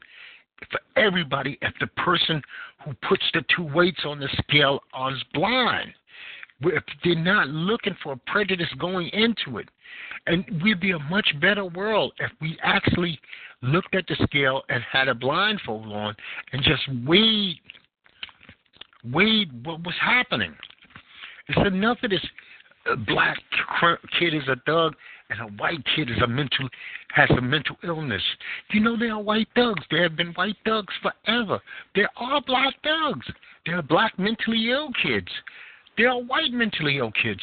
for 0.71 0.81
everybody 0.97 1.59
if 1.61 1.73
the 1.81 1.89
person 1.89 2.43
who 2.85 2.95
puts 3.09 3.25
the 3.35 3.45
two 3.55 3.65
weights 3.75 4.01
on 4.05 4.21
the 4.21 4.29
scale 4.43 4.81
is 5.11 5.23
blind. 5.35 5.93
If 6.65 6.85
they're 7.03 7.17
not 7.17 7.49
looking 7.49 7.97
for 8.03 8.17
prejudice 8.27 8.69
going 8.79 9.09
into 9.09 9.59
it. 9.59 9.69
And 10.27 10.45
we'd 10.63 10.81
be 10.81 10.93
a 10.93 10.99
much 10.99 11.35
better 11.41 11.65
world 11.65 12.13
if 12.19 12.31
we 12.41 12.57
actually 12.63 13.19
looked 13.63 13.95
at 13.95 14.07
the 14.07 14.17
scale 14.25 14.63
and 14.69 14.83
had 14.91 15.09
a 15.09 15.15
blindfold 15.15 15.93
on 15.93 16.15
and 16.53 16.63
just 16.63 16.83
weighed 17.07 17.59
weighed 19.13 19.67
what 19.67 19.83
was 19.83 19.95
happening. 20.01 20.55
It's 21.49 21.67
enough 21.67 21.99
of 22.05 22.11
this 22.11 22.25
uh, 22.91 22.97
black 22.97 23.37
kid 24.19 24.35
is 24.35 24.47
a 24.49 24.57
thug 24.65 24.95
and 25.33 25.41
a 25.41 25.63
white 25.63 25.83
kid 25.97 26.11
is 26.11 26.19
a 26.23 26.27
mental 26.27 26.69
has 27.15 27.31
a 27.31 27.41
mental 27.41 27.77
illness. 27.83 28.23
You 28.71 28.81
know 28.81 28.97
there 28.97 29.13
are 29.13 29.23
white 29.23 29.49
thugs. 29.55 29.83
There 29.91 30.03
have 30.03 30.17
been 30.17 30.33
white 30.35 30.57
thugs 30.65 30.93
forever. 31.03 31.61
There 31.95 32.09
are 32.17 32.43
black 32.43 32.75
thugs. 32.83 33.27
There 33.67 33.79
are 33.79 33.83
black 33.83 34.19
mentally 34.19 34.71
ill 34.71 34.91
kids. 35.03 35.29
There 35.97 36.11
are 36.11 36.23
white 36.23 36.53
mentally 36.53 36.99
ill 36.99 37.13
kids. 37.23 37.41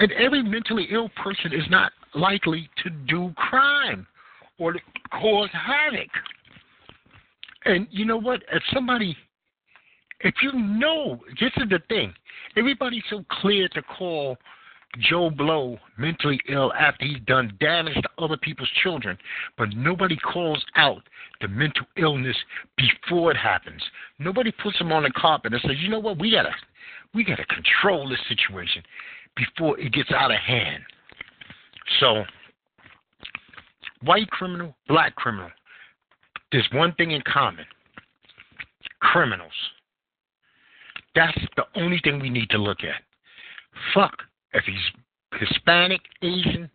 And 0.00 0.12
every 0.12 0.42
mentally 0.42 0.88
ill 0.90 1.08
person 1.22 1.52
is 1.52 1.64
not 1.70 1.92
likely 2.14 2.68
to 2.82 2.90
do 2.90 3.32
crime 3.36 4.06
or 4.58 4.72
to 4.72 4.78
cause 5.10 5.50
havoc. 5.52 6.10
And 7.64 7.86
you 7.90 8.04
know 8.04 8.18
what? 8.18 8.42
If 8.52 8.62
somebody 8.72 9.16
if 10.20 10.34
you 10.42 10.52
know, 10.52 11.20
this 11.40 11.52
is 11.56 11.68
the 11.68 11.80
thing. 11.88 12.14
Everybody's 12.56 13.02
so 13.10 13.24
clear 13.40 13.68
to 13.68 13.82
call 13.82 14.38
Joe 15.00 15.30
Blow 15.30 15.78
mentally 15.98 16.40
ill 16.48 16.72
after 16.72 17.04
he's 17.04 17.20
done 17.26 17.56
damage 17.60 17.94
to 17.94 18.08
other 18.18 18.36
people's 18.36 18.70
children, 18.82 19.18
but 19.58 19.70
nobody 19.74 20.16
calls 20.16 20.64
out 20.76 21.02
the 21.40 21.48
mental 21.48 21.86
illness 21.96 22.36
before 22.76 23.30
it 23.30 23.36
happens. 23.36 23.82
Nobody 24.18 24.52
puts 24.62 24.78
him 24.78 24.92
on 24.92 25.02
the 25.02 25.10
carpet 25.10 25.52
and 25.52 25.62
says, 25.62 25.78
"You 25.78 25.88
know 25.88 25.98
what? 25.98 26.18
We 26.18 26.30
gotta, 26.30 26.54
we 27.14 27.24
gotta 27.24 27.44
control 27.46 28.08
this 28.08 28.20
situation 28.28 28.82
before 29.34 29.78
it 29.78 29.92
gets 29.92 30.10
out 30.12 30.30
of 30.30 30.38
hand." 30.38 30.84
So, 32.00 32.24
white 34.02 34.30
criminal, 34.30 34.76
black 34.88 35.14
criminal, 35.14 35.50
there's 36.52 36.68
one 36.72 36.92
thing 36.94 37.12
in 37.12 37.22
common 37.22 37.66
criminals. 39.00 39.52
That's 41.14 41.38
the 41.56 41.66
only 41.74 41.98
thing 42.02 42.18
we 42.20 42.30
need 42.30 42.50
to 42.50 42.58
look 42.58 42.82
at. 42.82 43.02
Fuck 43.94 44.22
if 44.56 44.64
he's 44.64 45.38
Hispanic, 45.38 46.00
Asian, 46.22 46.70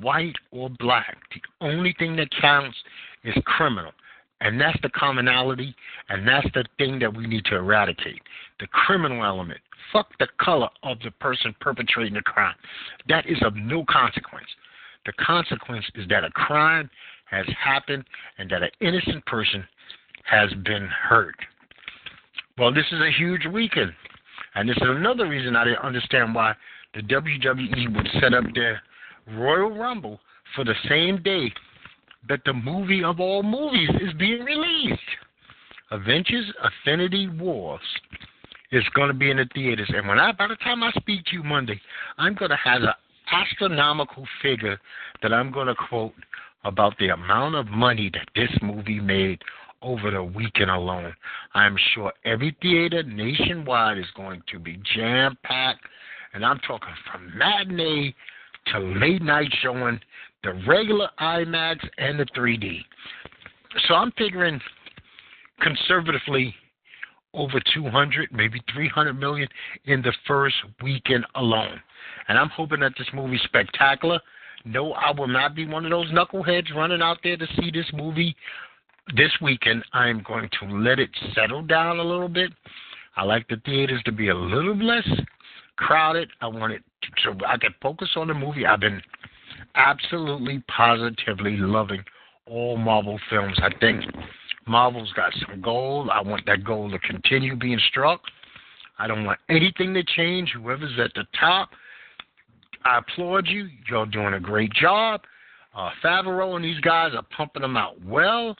white, 0.00 0.36
or 0.50 0.70
black. 0.78 1.16
The 1.34 1.66
only 1.66 1.94
thing 1.98 2.16
that 2.16 2.28
counts 2.40 2.76
is 3.22 3.34
criminal. 3.44 3.92
And 4.40 4.60
that's 4.60 4.78
the 4.82 4.90
commonality, 4.90 5.74
and 6.08 6.26
that's 6.26 6.46
the 6.54 6.64
thing 6.78 6.98
that 7.00 7.14
we 7.14 7.26
need 7.26 7.44
to 7.46 7.56
eradicate 7.56 8.22
the 8.60 8.68
criminal 8.68 9.24
element. 9.24 9.60
Fuck 9.92 10.10
the 10.18 10.28
color 10.40 10.68
of 10.84 10.98
the 11.02 11.10
person 11.12 11.54
perpetrating 11.60 12.14
the 12.14 12.22
crime. 12.22 12.54
That 13.08 13.26
is 13.26 13.38
of 13.42 13.56
no 13.56 13.84
consequence. 13.88 14.46
The 15.06 15.12
consequence 15.14 15.84
is 15.96 16.06
that 16.08 16.24
a 16.24 16.30
crime 16.30 16.88
has 17.26 17.46
happened 17.62 18.04
and 18.38 18.48
that 18.50 18.62
an 18.62 18.70
innocent 18.80 19.24
person 19.26 19.66
has 20.24 20.50
been 20.64 20.86
hurt. 20.86 21.36
Well, 22.58 22.72
this 22.72 22.86
is 22.92 23.00
a 23.00 23.10
huge 23.10 23.46
weekend. 23.46 23.92
And 24.54 24.68
this 24.68 24.76
is 24.76 24.88
another 24.88 25.28
reason 25.28 25.56
I 25.56 25.64
didn't 25.64 25.84
understand 25.84 26.34
why 26.34 26.54
the 26.98 27.14
WWE 27.14 27.94
would 27.94 28.08
set 28.20 28.34
up 28.34 28.44
their 28.54 28.82
Royal 29.32 29.70
Rumble 29.70 30.18
for 30.56 30.64
the 30.64 30.74
same 30.88 31.22
day 31.22 31.52
that 32.28 32.40
the 32.44 32.52
movie 32.52 33.04
of 33.04 33.20
all 33.20 33.44
movies 33.44 33.90
is 34.00 34.12
being 34.18 34.42
released. 34.42 35.00
Avengers 35.92 36.52
Infinity 36.64 37.28
Wars 37.28 37.80
is 38.72 38.82
going 38.94 39.08
to 39.08 39.14
be 39.14 39.30
in 39.30 39.36
the 39.36 39.48
theaters. 39.54 39.88
And 39.94 40.08
when 40.08 40.18
I, 40.18 40.32
by 40.32 40.48
the 40.48 40.56
time 40.56 40.82
I 40.82 40.90
speak 40.92 41.24
to 41.26 41.36
you 41.36 41.44
Monday, 41.44 41.80
I'm 42.18 42.34
going 42.34 42.50
to 42.50 42.56
have 42.56 42.82
an 42.82 42.92
astronomical 43.32 44.26
figure 44.42 44.80
that 45.22 45.32
I'm 45.32 45.52
going 45.52 45.68
to 45.68 45.76
quote 45.88 46.14
about 46.64 46.98
the 46.98 47.10
amount 47.10 47.54
of 47.54 47.68
money 47.68 48.10
that 48.12 48.28
this 48.34 48.50
movie 48.60 49.00
made 49.00 49.40
over 49.82 50.10
the 50.10 50.22
weekend 50.22 50.70
alone. 50.70 51.14
I'm 51.54 51.76
sure 51.94 52.12
every 52.24 52.56
theater 52.60 53.04
nationwide 53.04 53.98
is 53.98 54.06
going 54.16 54.42
to 54.50 54.58
be 54.58 54.80
jam 54.96 55.38
packed, 55.44 55.86
and 56.34 56.44
I'm 56.44 56.58
talking 56.60 56.94
from 57.10 57.36
matinee 57.36 58.14
to 58.72 58.78
late 58.78 59.22
night 59.22 59.52
showing, 59.62 60.00
the 60.44 60.52
regular 60.68 61.08
IMAX 61.20 61.78
and 61.98 62.18
the 62.20 62.26
3D. 62.36 62.80
So 63.86 63.94
I'm 63.94 64.12
figuring 64.12 64.60
conservatively 65.60 66.54
over 67.34 67.60
200, 67.74 68.30
maybe 68.32 68.60
300 68.72 69.14
million 69.14 69.48
in 69.84 70.02
the 70.02 70.14
first 70.26 70.56
weekend 70.82 71.26
alone. 71.34 71.80
And 72.28 72.38
I'm 72.38 72.50
hoping 72.50 72.80
that 72.80 72.92
this 72.98 73.08
movie's 73.12 73.42
spectacular. 73.44 74.20
No, 74.64 74.92
I 74.92 75.12
will 75.12 75.28
not 75.28 75.54
be 75.54 75.66
one 75.66 75.84
of 75.84 75.90
those 75.90 76.10
knuckleheads 76.10 76.74
running 76.74 77.02
out 77.02 77.18
there 77.22 77.36
to 77.36 77.46
see 77.56 77.70
this 77.70 77.86
movie 77.92 78.34
this 79.16 79.30
weekend. 79.40 79.84
I 79.92 80.08
am 80.08 80.22
going 80.26 80.48
to 80.60 80.76
let 80.76 80.98
it 80.98 81.10
settle 81.34 81.62
down 81.62 81.98
a 81.98 82.04
little 82.04 82.28
bit. 82.28 82.52
I 83.16 83.24
like 83.24 83.48
the 83.48 83.60
theaters 83.64 84.02
to 84.04 84.12
be 84.12 84.28
a 84.28 84.34
little 84.34 84.76
less 84.76 85.08
crowded. 85.78 86.28
I 86.40 86.46
want 86.48 86.72
it 86.74 86.82
so 87.24 87.34
I 87.46 87.56
can 87.56 87.74
focus 87.80 88.10
on 88.16 88.28
the 88.28 88.34
movie. 88.34 88.66
I've 88.66 88.80
been 88.80 89.00
absolutely 89.74 90.62
positively 90.68 91.56
loving 91.56 92.04
all 92.46 92.76
Marvel 92.76 93.18
films. 93.30 93.58
I 93.62 93.70
think 93.78 94.04
Marvel's 94.66 95.12
got 95.12 95.32
some 95.46 95.60
gold. 95.60 96.10
I 96.12 96.20
want 96.20 96.44
that 96.46 96.64
gold 96.64 96.92
to 96.92 96.98
continue 96.98 97.56
being 97.56 97.80
struck. 97.88 98.20
I 98.98 99.06
don't 99.06 99.24
want 99.24 99.38
anything 99.48 99.94
to 99.94 100.02
change. 100.02 100.52
Whoever's 100.54 100.98
at 100.98 101.12
the 101.14 101.24
top, 101.38 101.70
I 102.84 102.98
applaud 102.98 103.46
you. 103.46 103.68
You're 103.88 104.06
doing 104.06 104.34
a 104.34 104.40
great 104.40 104.72
job. 104.72 105.20
Uh, 105.74 105.90
Favreau 106.02 106.56
and 106.56 106.64
these 106.64 106.80
guys 106.80 107.12
are 107.14 107.24
pumping 107.36 107.62
them 107.62 107.76
out 107.76 108.02
well. 108.04 108.56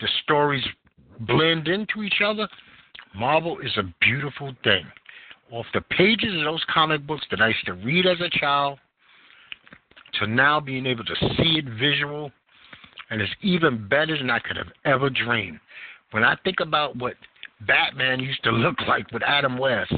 The 0.00 0.08
stories 0.22 0.64
blend 1.20 1.68
into 1.68 2.02
each 2.02 2.20
other. 2.24 2.46
Marvel 3.14 3.58
is 3.60 3.76
a 3.78 3.84
beautiful 4.00 4.54
thing. 4.64 4.84
Off 5.50 5.66
the 5.74 5.80
pages 5.82 6.34
of 6.36 6.44
those 6.44 6.64
comic 6.72 7.06
books 7.06 7.26
that 7.30 7.40
I 7.40 7.48
used 7.48 7.66
to 7.66 7.74
read 7.74 8.06
as 8.06 8.20
a 8.20 8.30
child, 8.38 8.78
to 10.20 10.26
now 10.26 10.60
being 10.60 10.86
able 10.86 11.04
to 11.04 11.14
see 11.36 11.58
it 11.58 11.64
visual, 11.78 12.30
and 13.10 13.20
it's 13.20 13.32
even 13.42 13.88
better 13.88 14.16
than 14.16 14.30
I 14.30 14.38
could 14.38 14.56
have 14.56 14.72
ever 14.84 15.10
dreamed. 15.10 15.60
When 16.12 16.24
I 16.24 16.36
think 16.44 16.60
about 16.60 16.96
what 16.96 17.14
Batman 17.66 18.20
used 18.20 18.42
to 18.44 18.50
look 18.50 18.76
like 18.88 19.10
with 19.12 19.22
Adam 19.22 19.58
West 19.58 19.92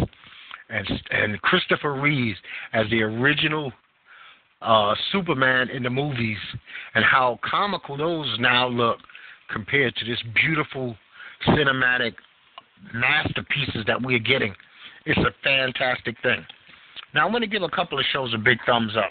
and 0.69 1.03
and 1.11 1.41
Christopher 1.43 1.95
Reeves 2.01 2.39
as 2.73 2.89
the 2.91 3.03
original 3.03 3.73
uh, 4.63 4.95
Superman 5.13 5.69
in 5.71 5.83
the 5.83 5.91
movies, 5.91 6.39
and 6.95 7.05
how 7.05 7.39
comical 7.49 7.97
those 7.97 8.37
now 8.41 8.67
look 8.67 8.99
compared 9.53 9.95
to 9.97 10.05
this 10.05 10.21
beautiful 10.35 10.97
cinematic 11.49 12.15
masterpieces 12.93 13.85
that 13.87 14.01
we're 14.01 14.19
getting. 14.19 14.55
It's 15.07 15.19
a 15.19 15.33
fantastic 15.43 16.17
thing. 16.23 16.45
Now, 17.15 17.25
I'm 17.25 17.33
going 17.33 17.43
to 17.43 17.47
give 17.47 17.63
a 17.63 17.69
couple 17.69 17.99
of 17.99 18.05
shows 18.13 18.35
a 18.35 18.39
big 18.39 18.59
thumbs 18.67 18.97
up. 18.97 19.11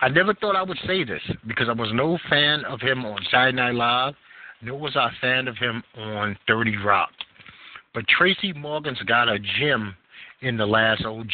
I 0.00 0.08
never 0.08 0.34
thought 0.34 0.56
I 0.56 0.62
would 0.62 0.78
say 0.86 1.04
this 1.04 1.22
because 1.46 1.68
I 1.68 1.72
was 1.72 1.90
no 1.94 2.18
fan 2.28 2.64
of 2.64 2.80
him 2.80 3.04
on 3.04 3.18
Saturday 3.30 3.56
Night 3.56 3.74
Live, 3.74 4.14
nor 4.62 4.78
was 4.78 4.96
I 4.96 5.08
a 5.08 5.20
fan 5.20 5.46
of 5.48 5.56
him 5.56 5.82
on 5.96 6.36
30 6.48 6.76
Rock. 6.78 7.10
But 7.94 8.04
Tracy 8.08 8.52
Morgan's 8.52 9.00
got 9.06 9.28
a 9.28 9.38
gem 9.58 9.94
in 10.42 10.56
The 10.56 10.66
Last 10.66 11.04
OG. 11.04 11.30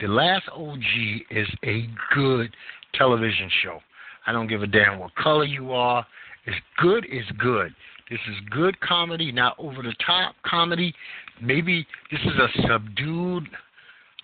The 0.00 0.06
Last 0.06 0.48
OG 0.54 0.82
is 1.30 1.48
a 1.64 1.88
good 2.14 2.54
television 2.94 3.50
show. 3.62 3.80
I 4.26 4.32
don't 4.32 4.48
give 4.48 4.62
a 4.62 4.66
damn 4.66 4.98
what 4.98 5.14
color 5.14 5.44
you 5.44 5.72
are. 5.72 6.06
It's 6.46 6.56
good 6.78 7.06
it's 7.08 7.30
good. 7.38 7.74
This 8.10 8.20
is 8.28 8.36
good 8.50 8.78
comedy, 8.80 9.32
not 9.32 9.54
over 9.58 9.82
the 9.82 9.94
top 10.04 10.34
comedy. 10.44 10.94
Maybe 11.42 11.86
this 12.10 12.20
is 12.20 12.32
a 12.38 12.68
subdued 12.68 13.48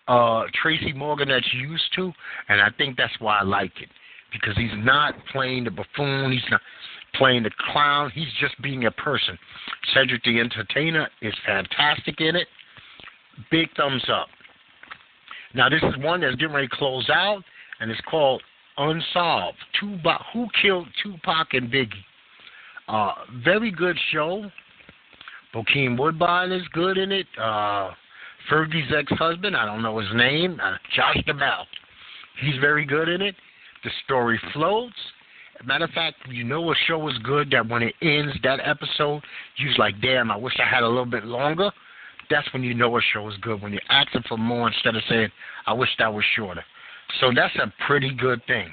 uh, 0.08 0.44
Tracy 0.60 0.92
Morgan 0.92 1.28
that's 1.28 1.52
used 1.54 1.84
to, 1.96 2.12
and 2.48 2.60
I 2.60 2.68
think 2.76 2.96
that's 2.96 3.14
why 3.20 3.38
I 3.38 3.42
like 3.42 3.72
it 3.80 3.88
because 4.34 4.56
he's 4.56 4.70
not 4.78 5.14
playing 5.32 5.64
the 5.64 5.70
buffoon, 5.70 6.32
he's 6.32 6.50
not 6.50 6.60
playing 7.14 7.44
the 7.44 7.50
clown, 7.72 8.10
he's 8.12 8.28
just 8.40 8.60
being 8.60 8.86
a 8.86 8.90
person. 8.90 9.38
Cedric 9.94 10.22
the 10.24 10.40
Entertainer 10.40 11.08
is 11.22 11.32
fantastic 11.46 12.20
in 12.20 12.36
it. 12.36 12.48
Big 13.50 13.68
thumbs 13.76 14.04
up. 14.08 14.26
Now 15.54 15.68
this 15.68 15.82
is 15.82 15.96
one 16.02 16.20
that's 16.20 16.34
getting 16.34 16.54
ready 16.54 16.68
to 16.68 16.76
close 16.76 17.08
out, 17.10 17.42
and 17.80 17.90
it's 17.90 18.00
called 18.10 18.42
Unsolved. 18.76 19.58
Tupac, 19.78 20.20
who 20.32 20.48
killed 20.60 20.88
Tupac 21.02 21.54
and 21.54 21.70
Biggie? 21.70 21.92
Uh, 22.88 23.12
very 23.44 23.70
good 23.70 23.96
show. 24.12 24.50
Bokeem 25.54 25.98
Woodbine 25.98 26.52
is 26.52 26.66
good 26.72 26.98
in 26.98 27.12
it. 27.12 27.26
Uh, 27.40 27.90
Fergie's 28.50 28.92
ex-husband, 28.94 29.56
I 29.56 29.64
don't 29.64 29.82
know 29.82 29.98
his 29.98 30.08
name, 30.14 30.60
uh, 30.62 30.76
Josh 30.94 31.16
Duhamel. 31.26 31.66
He's 32.40 32.56
very 32.60 32.84
good 32.84 33.08
in 33.08 33.22
it. 33.22 33.34
The 33.84 33.90
story 34.04 34.40
floats. 34.52 34.94
Matter 35.64 35.84
of 35.84 35.90
fact, 35.90 36.16
you 36.28 36.44
know 36.44 36.72
a 36.72 36.74
show 36.86 37.08
is 37.08 37.16
good 37.18 37.50
that 37.52 37.68
when 37.68 37.82
it 37.82 37.94
ends 38.02 38.34
that 38.42 38.60
episode, 38.62 39.22
you're 39.56 39.74
like, 39.78 39.94
damn, 40.02 40.30
I 40.30 40.36
wish 40.36 40.54
I 40.58 40.68
had 40.68 40.82
a 40.82 40.88
little 40.88 41.06
bit 41.06 41.24
longer. 41.24 41.70
That's 42.28 42.50
when 42.52 42.62
you 42.62 42.74
know 42.74 42.96
a 42.96 43.00
show 43.12 43.28
is 43.28 43.36
good. 43.40 43.62
When 43.62 43.72
you're 43.72 43.80
asking 43.88 44.24
for 44.28 44.36
more 44.36 44.68
instead 44.68 44.96
of 44.96 45.02
saying, 45.08 45.28
I 45.66 45.72
wish 45.72 45.90
that 45.98 46.12
was 46.12 46.24
shorter. 46.36 46.64
So 47.20 47.30
that's 47.34 47.54
a 47.56 47.72
pretty 47.86 48.14
good 48.14 48.42
thing. 48.46 48.68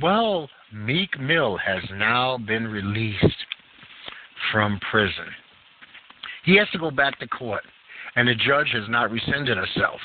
Well, 0.00 0.48
Meek 0.72 1.18
Mill 1.18 1.58
has 1.58 1.82
now 1.92 2.38
been 2.38 2.68
released 2.68 3.24
from 4.52 4.80
prison. 4.90 5.26
He 6.44 6.56
has 6.56 6.68
to 6.70 6.78
go 6.78 6.90
back 6.90 7.18
to 7.20 7.26
court 7.28 7.62
and 8.16 8.28
the 8.28 8.34
judge 8.34 8.68
has 8.72 8.88
not 8.88 9.10
rescinded 9.10 9.56
herself. 9.56 10.00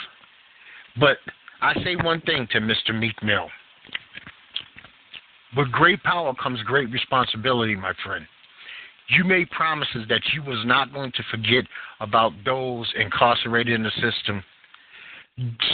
But 1.00 1.18
I 1.62 1.74
say 1.84 1.96
one 1.96 2.22
thing 2.22 2.48
to 2.52 2.60
Mr. 2.60 2.98
Meek 2.98 3.22
Mill. 3.24 3.50
With 5.58 5.72
great 5.72 6.04
power 6.04 6.34
comes 6.36 6.62
great 6.64 6.90
responsibility, 6.92 7.76
my 7.76 7.94
friend. 8.04 8.26
You 9.08 9.24
made 9.24 9.50
promises 9.52 10.06
that 10.10 10.22
you 10.34 10.44
was 10.44 10.62
not 10.66 10.92
going 10.92 11.12
to 11.12 11.24
forget 11.32 11.66
about 12.00 12.34
those 12.44 12.92
incarcerated 12.98 13.74
in 13.74 13.84
the 13.84 13.92
system, 13.92 14.44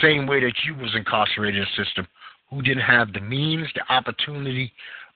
same 0.02 0.28
way 0.28 0.42
that 0.42 0.54
you 0.66 0.76
was 0.76 0.94
incarcerated 0.96 1.62
in 1.62 1.68
the 1.76 1.84
system, 1.84 2.08
who 2.50 2.62
didn't 2.62 2.84
have 2.84 3.14
the 3.14 3.22
means, 3.22 3.68
the 3.74 3.94
opportunity, 3.94 4.72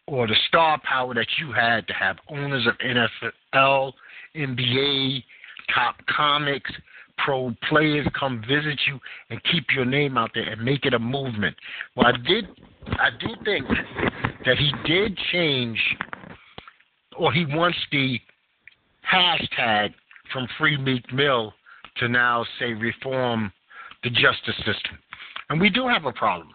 or 0.07 0.27
the 0.27 0.35
star 0.47 0.79
power 0.83 1.13
that 1.13 1.27
you 1.39 1.51
had 1.51 1.87
to 1.87 1.93
have 1.93 2.17
owners 2.29 2.67
of 2.67 2.75
NFL, 2.77 3.93
NBA, 4.35 5.23
top 5.73 5.95
comics, 6.07 6.71
pro 7.17 7.53
players 7.69 8.07
come 8.17 8.43
visit 8.47 8.79
you 8.87 8.99
and 9.29 9.41
keep 9.51 9.65
your 9.73 9.85
name 9.85 10.17
out 10.17 10.31
there 10.33 10.43
and 10.43 10.63
make 10.63 10.85
it 10.85 10.93
a 10.93 10.99
movement. 10.99 11.55
Well, 11.95 12.07
I 12.07 12.11
did, 12.27 12.45
I 12.87 13.09
do 13.19 13.27
think 13.43 13.65
that 14.45 14.57
he 14.57 14.71
did 14.85 15.17
change, 15.31 15.79
or 17.17 17.33
he 17.33 17.45
wants 17.45 17.77
the 17.91 18.19
hashtag 19.11 19.93
from 20.31 20.47
Free 20.57 20.77
Meek 20.77 21.11
Mill 21.13 21.53
to 21.97 22.07
now 22.07 22.45
say 22.59 22.73
reform 22.73 23.51
the 24.03 24.09
justice 24.09 24.57
system, 24.57 24.99
and 25.49 25.59
we 25.59 25.69
do 25.69 25.87
have 25.87 26.05
a 26.05 26.11
problem. 26.11 26.49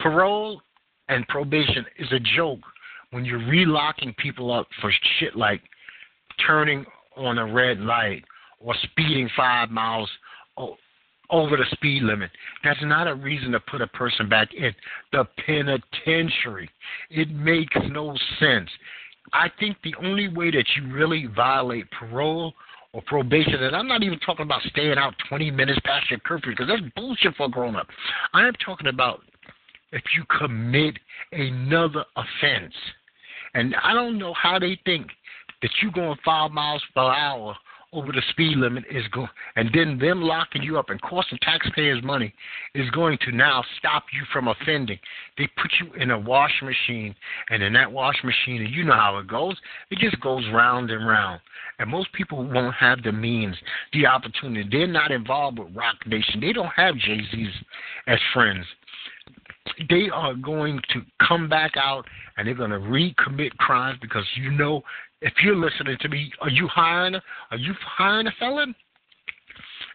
Parole 0.00 0.60
and 1.08 1.26
probation 1.28 1.84
is 1.98 2.10
a 2.12 2.20
joke 2.36 2.60
when 3.10 3.24
you're 3.24 3.40
relocking 3.40 4.16
people 4.16 4.52
up 4.52 4.66
for 4.80 4.92
shit 5.18 5.36
like 5.36 5.62
turning 6.46 6.84
on 7.16 7.38
a 7.38 7.52
red 7.52 7.80
light 7.80 8.22
or 8.60 8.74
speeding 8.82 9.28
five 9.36 9.70
miles 9.70 10.10
over 11.30 11.56
the 11.56 11.64
speed 11.72 12.02
limit. 12.02 12.30
That's 12.64 12.80
not 12.82 13.06
a 13.06 13.14
reason 13.14 13.52
to 13.52 13.60
put 13.60 13.80
a 13.80 13.86
person 13.88 14.28
back 14.28 14.52
in 14.54 14.74
the 15.12 15.24
penitentiary. 15.46 16.70
It 17.10 17.30
makes 17.30 17.76
no 17.90 18.16
sense. 18.38 18.70
I 19.32 19.50
think 19.60 19.76
the 19.84 19.94
only 20.02 20.28
way 20.28 20.50
that 20.50 20.64
you 20.76 20.92
really 20.92 21.26
violate 21.26 21.90
parole 21.90 22.54
or 22.94 23.02
probation, 23.02 23.62
and 23.62 23.76
I'm 23.76 23.86
not 23.86 24.02
even 24.02 24.18
talking 24.20 24.44
about 24.44 24.62
staying 24.70 24.96
out 24.96 25.14
20 25.28 25.50
minutes 25.50 25.78
past 25.84 26.10
your 26.10 26.18
curfew 26.20 26.52
because 26.52 26.68
that's 26.68 26.80
bullshit 26.96 27.36
for 27.36 27.46
a 27.46 27.50
grown 27.50 27.76
up. 27.76 27.86
I 28.32 28.46
am 28.46 28.54
talking 28.64 28.86
about 28.86 29.20
if 29.92 30.02
you 30.16 30.24
commit 30.38 30.98
another 31.32 32.04
offense. 32.16 32.74
And 33.54 33.74
I 33.82 33.94
don't 33.94 34.18
know 34.18 34.34
how 34.34 34.58
they 34.58 34.78
think 34.84 35.08
that 35.62 35.70
you 35.82 35.90
going 35.90 36.18
five 36.24 36.50
miles 36.50 36.82
per 36.94 37.00
hour 37.00 37.56
over 37.92 38.12
the 38.12 38.22
speed 38.30 38.58
limit 38.58 38.84
is 38.90 39.06
going, 39.08 39.28
and 39.56 39.70
then 39.72 39.98
them 39.98 40.20
locking 40.20 40.62
you 40.62 40.78
up 40.78 40.90
and 40.90 41.00
costing 41.00 41.38
taxpayers 41.40 42.02
money 42.04 42.34
is 42.74 42.88
going 42.90 43.16
to 43.24 43.32
now 43.32 43.64
stop 43.78 44.04
you 44.12 44.22
from 44.30 44.48
offending. 44.48 44.98
They 45.38 45.48
put 45.56 45.70
you 45.80 45.94
in 45.94 46.10
a 46.10 46.18
wash 46.18 46.52
machine, 46.62 47.14
and 47.48 47.62
in 47.62 47.72
that 47.72 47.90
wash 47.90 48.16
machine, 48.22 48.60
and 48.60 48.74
you 48.74 48.84
know 48.84 48.92
how 48.92 49.16
it 49.18 49.26
goes, 49.26 49.56
it 49.90 49.98
just 49.98 50.20
goes 50.20 50.44
round 50.52 50.90
and 50.90 51.06
round. 51.06 51.40
And 51.78 51.88
most 51.88 52.12
people 52.12 52.44
won't 52.46 52.74
have 52.74 53.02
the 53.02 53.12
means, 53.12 53.56
the 53.94 54.06
opportunity. 54.06 54.68
They're 54.70 54.86
not 54.86 55.10
involved 55.10 55.58
with 55.58 55.74
Roc 55.74 55.96
Nation. 56.06 56.40
They 56.40 56.52
don't 56.52 56.72
have 56.76 56.96
Jay 56.96 57.20
Z's 57.32 57.54
as 58.06 58.18
friends 58.34 58.66
they 59.88 60.08
are 60.12 60.34
going 60.34 60.80
to 60.92 61.02
come 61.26 61.48
back 61.48 61.72
out 61.76 62.04
and 62.36 62.46
they're 62.46 62.54
going 62.54 62.70
to 62.70 62.78
recommit 62.78 63.50
crimes 63.58 63.98
because 64.00 64.24
you 64.36 64.50
know 64.50 64.82
if 65.20 65.32
you're 65.42 65.56
listening 65.56 65.96
to 66.00 66.08
me, 66.08 66.32
are 66.40 66.50
you 66.50 66.68
hiring? 66.68 67.16
Are 67.50 67.56
you 67.56 67.74
hiring 67.80 68.26
a 68.26 68.32
felon? 68.38 68.74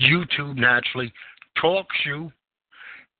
YouTube 0.00 0.56
naturally, 0.56 1.12
TalkShoe, 1.62 2.32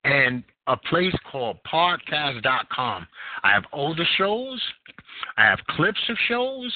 and 0.02 0.42
a 0.66 0.76
place 0.76 1.14
called 1.30 1.58
podcast.com. 1.72 3.06
I 3.44 3.52
have 3.52 3.62
older 3.72 4.04
shows, 4.18 4.60
I 5.36 5.44
have 5.44 5.60
clips 5.68 6.00
of 6.08 6.16
shows. 6.26 6.74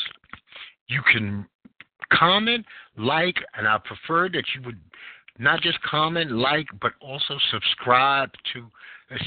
You 0.87 1.03
can 1.13 1.45
comment, 2.13 2.65
like, 2.97 3.37
and 3.57 3.67
I 3.67 3.79
prefer 3.85 4.29
that 4.29 4.45
you 4.55 4.63
would 4.65 4.79
not 5.41 5.61
just 5.61 5.83
comment, 5.83 6.31
like, 6.31 6.67
but 6.81 6.93
also 7.01 7.37
subscribe 7.51 8.31
to 8.55 8.65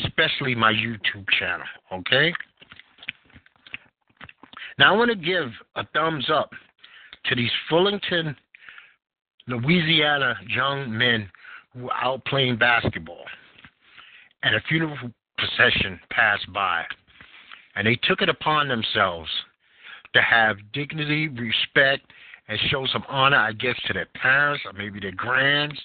especially 0.05 0.55
my 0.55 0.71
YouTube 0.71 1.27
channel, 1.37 1.65
okay? 1.91 2.33
Now 4.79 4.93
I 4.93 4.97
want 4.97 5.11
to 5.11 5.17
give 5.17 5.49
a 5.75 5.85
thumbs 5.93 6.29
up 6.33 6.51
to 7.25 7.35
these 7.35 7.51
Fullerton, 7.69 8.35
Louisiana 9.47 10.35
young 10.47 10.95
men 10.95 11.29
who 11.73 11.83
were 11.83 11.93
out 11.93 12.23
playing 12.25 12.57
basketball. 12.57 13.25
And 14.43 14.55
a 14.55 14.61
funeral 14.67 14.97
procession 15.37 15.99
passed 16.09 16.51
by. 16.51 16.83
And 17.75 17.87
they 17.87 17.95
took 17.95 18.21
it 18.21 18.29
upon 18.29 18.67
themselves 18.67 19.29
to 20.13 20.21
have 20.21 20.57
dignity, 20.73 21.27
respect, 21.27 22.05
and 22.47 22.59
show 22.69 22.85
some 22.91 23.03
honor, 23.07 23.37
I 23.37 23.53
guess, 23.53 23.75
to 23.87 23.93
their 23.93 24.07
parents 24.21 24.63
or 24.65 24.73
maybe 24.73 24.99
their 24.99 25.13
grands 25.13 25.79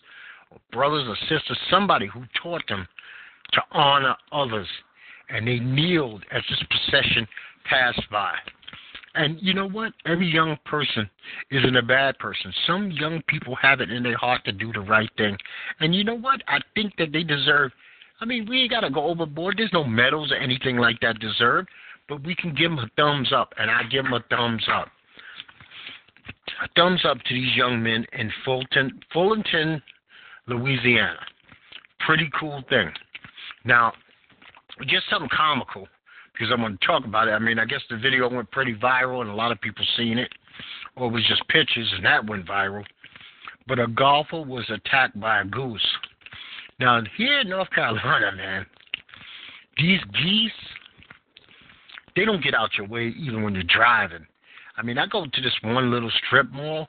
or 0.51 0.59
brothers 0.73 1.07
or 1.07 1.17
sisters, 1.29 1.59
somebody 1.71 2.07
who 2.07 2.25
taught 2.43 2.63
them 2.69 2.87
to 3.53 3.63
honor 3.73 4.17
others. 4.33 4.69
And 5.29 5.47
they 5.47 5.59
kneeled 5.59 6.25
as 6.33 6.43
this 6.49 6.63
procession 6.71 7.27
passed 7.69 8.03
by. 8.11 8.35
And 9.17 9.39
you 9.41 9.55
know 9.55 9.69
what? 9.69 9.93
Every 10.05 10.29
young 10.29 10.59
person 10.67 11.09
isn't 11.51 11.77
a 11.77 11.83
bad 11.83 12.19
person. 12.19 12.53
Some 12.67 12.91
young 12.91 13.23
people 13.29 13.57
have 13.57 13.81
it 13.81 13.91
in 13.91 14.03
their 14.03 14.17
heart 14.17 14.45
to 14.45 14.53
do 14.53 14.73
the 14.73 14.81
right 14.81 15.11
thing. 15.17 15.37
And 15.81 15.95
you 15.95 16.05
know 16.05 16.19
what? 16.19 16.43
I 16.49 16.59
think 16.75 16.93
that 16.99 17.13
they 17.13 17.23
deserve. 17.23 17.73
I 18.21 18.27
mean, 18.27 18.47
we 18.49 18.63
ain't 18.63 18.71
got 18.71 18.81
to 18.81 18.91
go 18.91 19.05
overboard. 19.05 19.57
There's 19.57 19.73
no 19.73 19.85
medals 19.85 20.33
or 20.33 20.37
anything 20.37 20.77
like 20.77 21.01
that 21.01 21.19
deserved. 21.19 21.69
But 22.09 22.23
we 22.25 22.35
can 22.35 22.55
give 22.55 22.71
them 22.71 22.79
a 22.79 22.91
thumbs 22.97 23.33
up. 23.33 23.55
And 23.59 23.71
I 23.71 23.83
give 23.91 24.05
them 24.05 24.13
a 24.13 24.23
thumbs 24.29 24.65
up. 24.73 24.89
A 26.63 26.69
thumbs 26.77 27.01
up 27.05 27.19
to 27.19 27.35
these 27.35 27.57
young 27.57 27.83
men 27.83 28.05
in 28.13 28.31
Fulton, 28.45 29.01
Fullerton, 29.13 29.83
Louisiana. 30.47 31.19
Pretty 32.07 32.31
cool 32.39 32.63
thing. 32.69 32.91
Now, 33.65 33.93
just 34.87 35.09
something 35.11 35.31
comical 35.35 35.89
because 36.37 36.53
I'm 36.53 36.61
going 36.61 36.77
to 36.77 36.87
talk 36.87 37.05
about 37.05 37.29
it. 37.29 37.33
I 37.33 37.39
mean, 37.39 37.59
I 37.59 37.65
guess 37.65 37.81
the 37.89 37.97
video 37.97 38.29
went 38.29 38.51
pretty 38.51 38.75
viral 38.75 39.23
and 39.23 39.31
a 39.31 39.35
lot 39.35 39.53
of 39.53 39.61
people 39.61 39.85
seen 39.97 40.19
it, 40.19 40.31
or 40.97 41.09
it 41.09 41.13
was 41.13 41.27
just 41.27 41.47
pictures 41.49 41.91
and 41.95 42.05
that 42.05 42.29
went 42.29 42.47
viral. 42.47 42.85
But 43.67 43.79
a 43.79 43.87
golfer 43.87 44.43
was 44.43 44.65
attacked 44.69 45.19
by 45.19 45.41
a 45.41 45.45
goose. 45.45 45.87
Now 46.79 47.01
here 47.17 47.41
in 47.41 47.49
North 47.49 47.71
Carolina, 47.71 48.33
man, 48.37 48.67
these 49.79 50.01
geese, 50.23 50.51
they 52.15 52.25
don't 52.25 52.43
get 52.43 52.55
out 52.55 52.71
your 52.77 52.87
way 52.87 53.15
even 53.19 53.43
when 53.43 53.55
you're 53.55 53.65
driving. 53.65 54.27
I 54.77 54.83
mean, 54.83 54.99
I 54.99 55.07
go 55.07 55.25
to 55.25 55.41
this 55.41 55.57
one 55.63 55.91
little 55.91 56.11
strip 56.27 56.51
mall, 56.53 56.89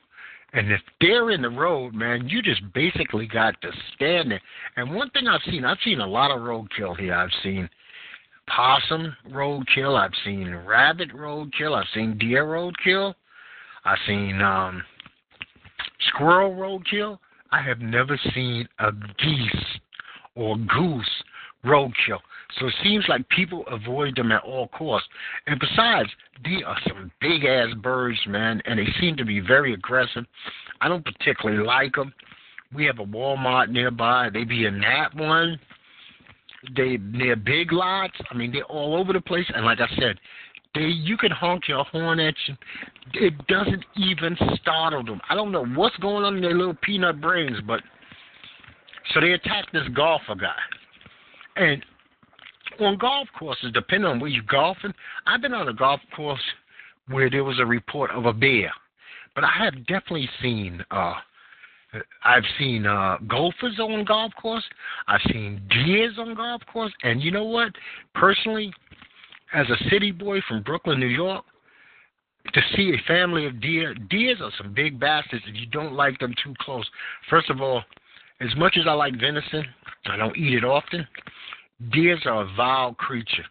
and 0.53 0.71
if 0.71 0.81
they're 0.99 1.31
in 1.31 1.41
the 1.41 1.49
road, 1.49 1.93
man, 1.93 2.27
you 2.27 2.41
just 2.41 2.61
basically 2.73 3.27
got 3.27 3.59
to 3.61 3.71
stand 3.95 4.31
there. 4.31 4.41
And 4.75 4.93
one 4.93 5.09
thing 5.11 5.27
I've 5.27 5.41
seen, 5.49 5.63
I've 5.63 5.77
seen 5.83 5.99
a 5.99 6.07
lot 6.07 6.31
of 6.31 6.39
roadkill 6.39 6.97
here. 6.97 7.13
I've 7.13 7.31
seen 7.43 7.69
possum 8.47 9.15
roadkill. 9.29 9.99
I've 9.99 10.11
seen 10.25 10.53
rabbit 10.65 11.13
roadkill. 11.13 11.75
I've 11.75 11.87
seen 11.93 12.17
deer 12.17 12.45
roadkill. 12.45 13.13
I've 13.85 13.97
seen 14.07 14.41
um, 14.41 14.83
squirrel 16.07 16.55
roadkill. 16.55 17.19
I 17.51 17.61
have 17.61 17.79
never 17.79 18.19
seen 18.33 18.67
a 18.79 18.91
geese 18.91 19.65
or 20.35 20.57
goose 20.57 21.23
roadkill. 21.65 22.19
So 22.59 22.67
it 22.67 22.73
seems 22.83 23.05
like 23.07 23.27
people 23.29 23.63
avoid 23.67 24.15
them 24.15 24.31
at 24.31 24.43
all 24.43 24.67
costs. 24.69 25.07
And 25.45 25.59
besides, 25.59 26.09
they 26.43 26.63
are 26.65 26.77
some 26.87 27.11
big 27.21 27.45
ass 27.45 27.73
birds, 27.81 28.19
man, 28.27 28.61
and 28.65 28.79
they 28.79 28.87
seem 28.99 29.15
to 29.17 29.25
be 29.25 29.39
very 29.39 29.73
aggressive. 29.73 30.25
I 30.81 30.87
don't 30.87 31.05
particularly 31.05 31.63
like 31.63 31.93
them. 31.93 32.13
We 32.73 32.85
have 32.85 32.99
a 32.99 33.05
Walmart 33.05 33.69
nearby. 33.69 34.29
They 34.31 34.43
be 34.43 34.65
in 34.65 34.79
that 34.79 35.15
one. 35.15 35.59
They 36.75 36.97
they're 37.17 37.35
big 37.35 37.71
lots. 37.71 38.15
I 38.31 38.33
mean, 38.33 38.51
they're 38.51 38.63
all 38.63 38.95
over 38.95 39.13
the 39.13 39.21
place. 39.21 39.45
And 39.53 39.65
like 39.65 39.79
I 39.79 39.87
said, 39.99 40.17
they 40.73 40.81
you 40.81 41.17
can 41.17 41.31
honk 41.31 41.67
your 41.67 41.83
horn 41.85 42.19
at 42.19 42.35
you. 42.47 42.55
It 43.13 43.47
doesn't 43.47 43.83
even 43.95 44.37
startle 44.61 45.03
them. 45.03 45.21
I 45.29 45.35
don't 45.35 45.51
know 45.51 45.65
what's 45.65 45.97
going 45.97 46.23
on 46.23 46.35
in 46.35 46.41
their 46.41 46.55
little 46.55 46.77
peanut 46.81 47.21
brains, 47.21 47.57
but 47.65 47.81
so 49.13 49.21
they 49.21 49.31
attacked 49.31 49.71
this 49.71 49.87
golfer 49.95 50.35
guy. 50.35 50.55
And 51.55 51.83
on 52.79 52.97
golf 52.97 53.27
courses, 53.37 53.71
depending 53.73 54.09
on 54.09 54.19
where 54.19 54.29
you're 54.29 54.43
golfing, 54.43 54.93
I've 55.25 55.41
been 55.41 55.53
on 55.53 55.69
a 55.69 55.73
golf 55.73 56.01
course 56.15 56.41
where 57.07 57.29
there 57.29 57.43
was 57.43 57.59
a 57.59 57.65
report 57.65 58.11
of 58.11 58.25
a 58.25 58.33
bear. 58.33 58.71
But 59.33 59.43
I 59.43 59.51
have 59.63 59.85
definitely 59.87 60.29
seen 60.41 60.83
uh 60.91 61.13
I've 62.23 62.43
seen 62.57 62.85
uh 62.85 63.17
golfers 63.27 63.79
on 63.79 64.05
golf 64.05 64.33
course. 64.41 64.63
I've 65.07 65.21
seen 65.31 65.61
deers 65.69 66.17
on 66.17 66.35
golf 66.35 66.61
course. 66.71 66.93
And 67.03 67.21
you 67.21 67.31
know 67.31 67.45
what? 67.45 67.71
Personally, 68.13 68.71
as 69.53 69.65
a 69.69 69.89
city 69.89 70.11
boy 70.11 70.41
from 70.47 70.63
Brooklyn, 70.63 70.99
New 70.99 71.07
York, 71.07 71.43
to 72.53 72.61
see 72.75 72.93
a 72.93 73.07
family 73.07 73.45
of 73.45 73.61
deer, 73.61 73.93
deers 74.09 74.39
are 74.41 74.51
some 74.57 74.73
big 74.73 74.99
bastards 74.99 75.43
if 75.47 75.55
you 75.55 75.65
don't 75.67 75.93
like 75.93 76.17
them 76.19 76.33
too 76.43 76.53
close. 76.59 76.87
First 77.29 77.49
of 77.49 77.61
all, 77.61 77.83
as 78.39 78.55
much 78.55 78.77
as 78.79 78.85
I 78.87 78.93
like 78.93 79.19
venison, 79.19 79.65
I 80.05 80.17
don't 80.17 80.37
eat 80.37 80.53
it 80.53 80.63
often. 80.63 81.07
Deers 81.91 82.21
are 82.25 82.43
a 82.43 82.55
vile 82.55 82.93
creature. 82.93 83.45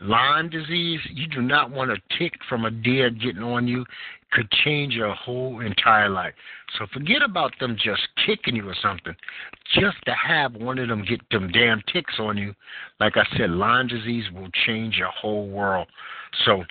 Lyme 0.00 0.48
disease, 0.48 1.00
you 1.12 1.26
do 1.26 1.42
not 1.42 1.70
want 1.70 1.90
a 1.90 1.96
tick 2.18 2.32
from 2.48 2.64
a 2.64 2.70
deer 2.70 3.10
getting 3.10 3.42
on 3.42 3.66
you, 3.66 3.84
could 4.30 4.50
change 4.64 4.94
your 4.94 5.14
whole 5.14 5.60
entire 5.60 6.08
life. 6.08 6.34
So 6.78 6.86
forget 6.92 7.22
about 7.22 7.52
them 7.60 7.76
just 7.82 8.02
kicking 8.26 8.56
you 8.56 8.68
or 8.68 8.76
something. 8.82 9.14
Just 9.74 9.96
to 10.04 10.12
have 10.12 10.54
one 10.54 10.78
of 10.78 10.88
them 10.88 11.04
get 11.04 11.20
them 11.30 11.50
damn 11.50 11.82
ticks 11.92 12.14
on 12.18 12.36
you, 12.36 12.54
like 13.00 13.16
I 13.16 13.24
said, 13.36 13.50
Lyme 13.50 13.88
disease 13.88 14.24
will 14.34 14.50
change 14.66 14.96
your 14.96 15.10
whole 15.10 15.48
world. 15.48 15.88
So 16.44 16.62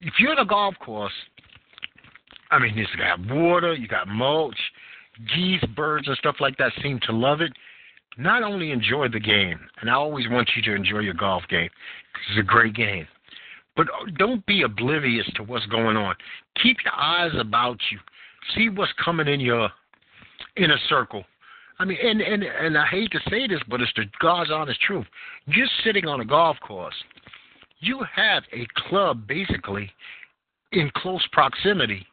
if 0.00 0.14
you're 0.18 0.32
at 0.32 0.38
a 0.38 0.44
golf 0.44 0.74
course, 0.78 1.12
I 2.50 2.58
mean, 2.58 2.76
you 2.76 2.86
got 2.96 3.34
water, 3.34 3.74
you 3.74 3.88
got 3.88 4.08
mulch, 4.08 4.58
geese, 5.34 5.64
birds, 5.74 6.06
and 6.06 6.16
stuff 6.18 6.36
like 6.40 6.56
that 6.58 6.72
seem 6.82 7.00
to 7.06 7.12
love 7.12 7.40
it 7.40 7.52
not 8.16 8.42
only 8.42 8.72
enjoy 8.72 9.08
the 9.08 9.20
game, 9.20 9.58
and 9.80 9.90
I 9.90 9.94
always 9.94 10.28
want 10.28 10.50
you 10.56 10.62
to 10.62 10.74
enjoy 10.74 11.00
your 11.00 11.14
golf 11.14 11.42
game 11.48 11.68
because 12.12 12.26
it's 12.30 12.40
a 12.40 12.50
great 12.50 12.74
game, 12.74 13.06
but 13.76 13.86
don't 14.16 14.44
be 14.46 14.62
oblivious 14.62 15.26
to 15.36 15.44
what's 15.44 15.66
going 15.66 15.96
on. 15.96 16.14
Keep 16.62 16.78
your 16.84 16.94
eyes 16.94 17.32
about 17.38 17.78
you. 17.90 17.98
See 18.54 18.68
what's 18.68 18.92
coming 19.04 19.28
in 19.28 19.40
your 19.40 19.70
inner 20.56 20.78
circle. 20.88 21.24
I 21.78 21.84
mean, 21.84 21.98
and 22.02 22.20
and 22.20 22.42
and 22.42 22.76
I 22.76 22.86
hate 22.86 23.12
to 23.12 23.20
say 23.30 23.46
this, 23.46 23.60
but 23.68 23.80
it's 23.80 23.92
the 23.94 24.04
God's 24.20 24.50
honest 24.50 24.80
truth. 24.80 25.06
You're 25.46 25.68
sitting 25.84 26.06
on 26.06 26.20
a 26.20 26.24
golf 26.24 26.56
course. 26.60 26.94
You 27.78 28.00
have 28.14 28.42
a 28.52 28.66
club 28.88 29.28
basically 29.28 29.90
in 30.72 30.90
close 30.96 31.24
proximity, 31.30 32.04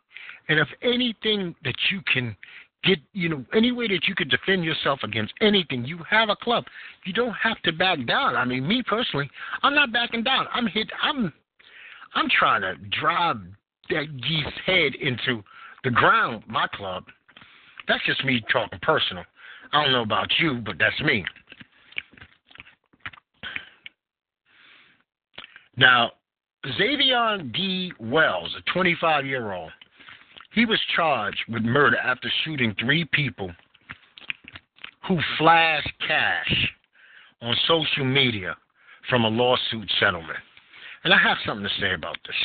and 0.49 0.59
if 0.59 0.67
anything 0.83 1.55
that 1.63 1.75
you 1.91 2.01
can 2.13 2.35
get 2.85 2.99
you 3.13 3.29
know 3.29 3.43
any 3.53 3.71
way 3.71 3.87
that 3.87 4.07
you 4.07 4.15
could 4.15 4.29
defend 4.29 4.63
yourself 4.63 4.99
against 5.03 5.33
anything. 5.41 5.85
You 5.85 5.99
have 6.09 6.29
a 6.29 6.35
club. 6.35 6.63
You 7.05 7.13
don't 7.13 7.33
have 7.33 7.61
to 7.63 7.71
back 7.71 8.05
down. 8.05 8.35
I 8.35 8.45
mean 8.45 8.67
me 8.67 8.83
personally 8.87 9.29
i'm 9.63 9.75
not 9.75 9.91
backing 9.91 10.23
down. 10.23 10.47
I'm 10.53 10.67
hit 10.67 10.89
i'm 11.01 11.33
i'm 12.13 12.29
trying 12.29 12.61
to 12.61 12.75
drive 12.99 13.37
that 13.89 14.05
geese 14.21 14.53
head 14.65 14.95
into 14.95 15.43
the 15.83 15.91
ground 15.91 16.43
my 16.47 16.67
club. 16.73 17.03
That's 17.87 18.05
just 18.05 18.23
me 18.25 18.43
talking 18.51 18.79
personal. 18.81 19.23
I 19.73 19.83
don't 19.83 19.91
know 19.91 20.03
about 20.03 20.29
you 20.39 20.61
but 20.65 20.75
that's 20.79 20.99
me. 21.01 21.25
Now 25.77 26.11
xavier 26.77 27.37
d. 27.53 27.91
Wells 27.99 28.55
a 28.57 28.71
25 28.71 29.25
year 29.25 29.51
old 29.51 29.71
he 30.55 30.65
was 30.65 30.79
charged 30.95 31.43
with 31.49 31.63
murder 31.63 31.97
after 31.97 32.31
shooting 32.43 32.73
three 32.79 33.05
people 33.11 33.51
who 35.05 35.19
flashed 35.37 35.91
cash 36.07 36.71
on 37.41 37.53
social 37.67 38.05
media 38.05 38.55
from 39.09 39.25
a 39.25 39.27
lawsuit 39.27 39.91
settlement. 39.99 40.39
And 41.03 41.13
I 41.13 41.17
have 41.17 41.37
something 41.45 41.67
to 41.67 41.81
say 41.81 41.93
about 41.93 42.17
this. 42.25 42.35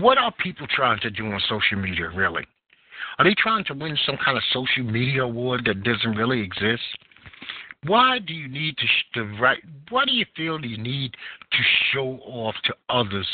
What 0.00 0.16
are 0.16 0.32
people 0.42 0.66
trying 0.74 0.98
to 1.00 1.10
do 1.10 1.26
on 1.26 1.40
social 1.48 1.78
media, 1.78 2.08
really? 2.08 2.46
Are 3.18 3.24
they 3.24 3.34
trying 3.36 3.64
to 3.64 3.74
win 3.74 3.96
some 4.06 4.16
kind 4.24 4.38
of 4.38 4.42
social 4.52 4.84
media 4.84 5.22
award 5.22 5.66
that 5.66 5.82
doesn't 5.82 6.16
really 6.16 6.40
exist? 6.40 6.82
Why 7.84 8.20
do 8.20 8.32
you 8.32 8.48
need 8.48 8.74
to, 8.78 8.86
to 9.14 9.38
write? 9.38 9.62
Why 9.90 10.06
do 10.06 10.12
you 10.12 10.24
feel 10.34 10.64
you 10.64 10.78
need 10.78 11.12
to 11.12 11.58
show 11.92 12.18
off 12.24 12.54
to 12.64 12.74
others 12.88 13.26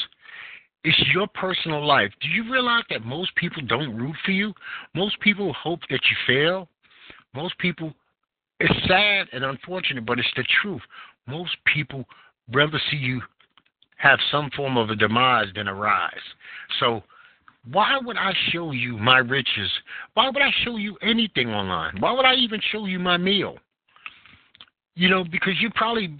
it's 0.84 1.02
your 1.12 1.26
personal 1.28 1.84
life. 1.84 2.10
Do 2.20 2.28
you 2.28 2.50
realize 2.50 2.84
that 2.90 3.04
most 3.04 3.34
people 3.36 3.62
don't 3.66 3.96
root 3.96 4.14
for 4.24 4.30
you? 4.30 4.52
Most 4.94 5.18
people 5.20 5.52
hope 5.52 5.80
that 5.90 6.00
you 6.10 6.16
fail. 6.26 6.68
Most 7.34 7.58
people, 7.58 7.92
it's 8.60 8.86
sad 8.86 9.26
and 9.32 9.44
unfortunate, 9.44 10.06
but 10.06 10.18
it's 10.18 10.28
the 10.36 10.44
truth. 10.62 10.82
Most 11.26 11.56
people 11.72 12.04
rather 12.52 12.80
see 12.90 12.96
you 12.96 13.20
have 13.96 14.18
some 14.30 14.50
form 14.56 14.76
of 14.76 14.90
a 14.90 14.96
demise 14.96 15.48
than 15.54 15.68
a 15.68 15.74
rise. 15.74 16.14
So, 16.80 17.02
why 17.72 17.98
would 18.02 18.16
I 18.16 18.32
show 18.52 18.70
you 18.70 18.96
my 18.96 19.18
riches? 19.18 19.70
Why 20.14 20.30
would 20.30 20.40
I 20.40 20.50
show 20.64 20.76
you 20.76 20.96
anything 21.02 21.48
online? 21.48 22.00
Why 22.00 22.12
would 22.12 22.24
I 22.24 22.34
even 22.34 22.60
show 22.70 22.86
you 22.86 22.98
my 22.98 23.16
meal? 23.16 23.58
You 24.94 25.08
know, 25.08 25.24
because 25.24 25.54
you 25.60 25.70
probably 25.74 26.16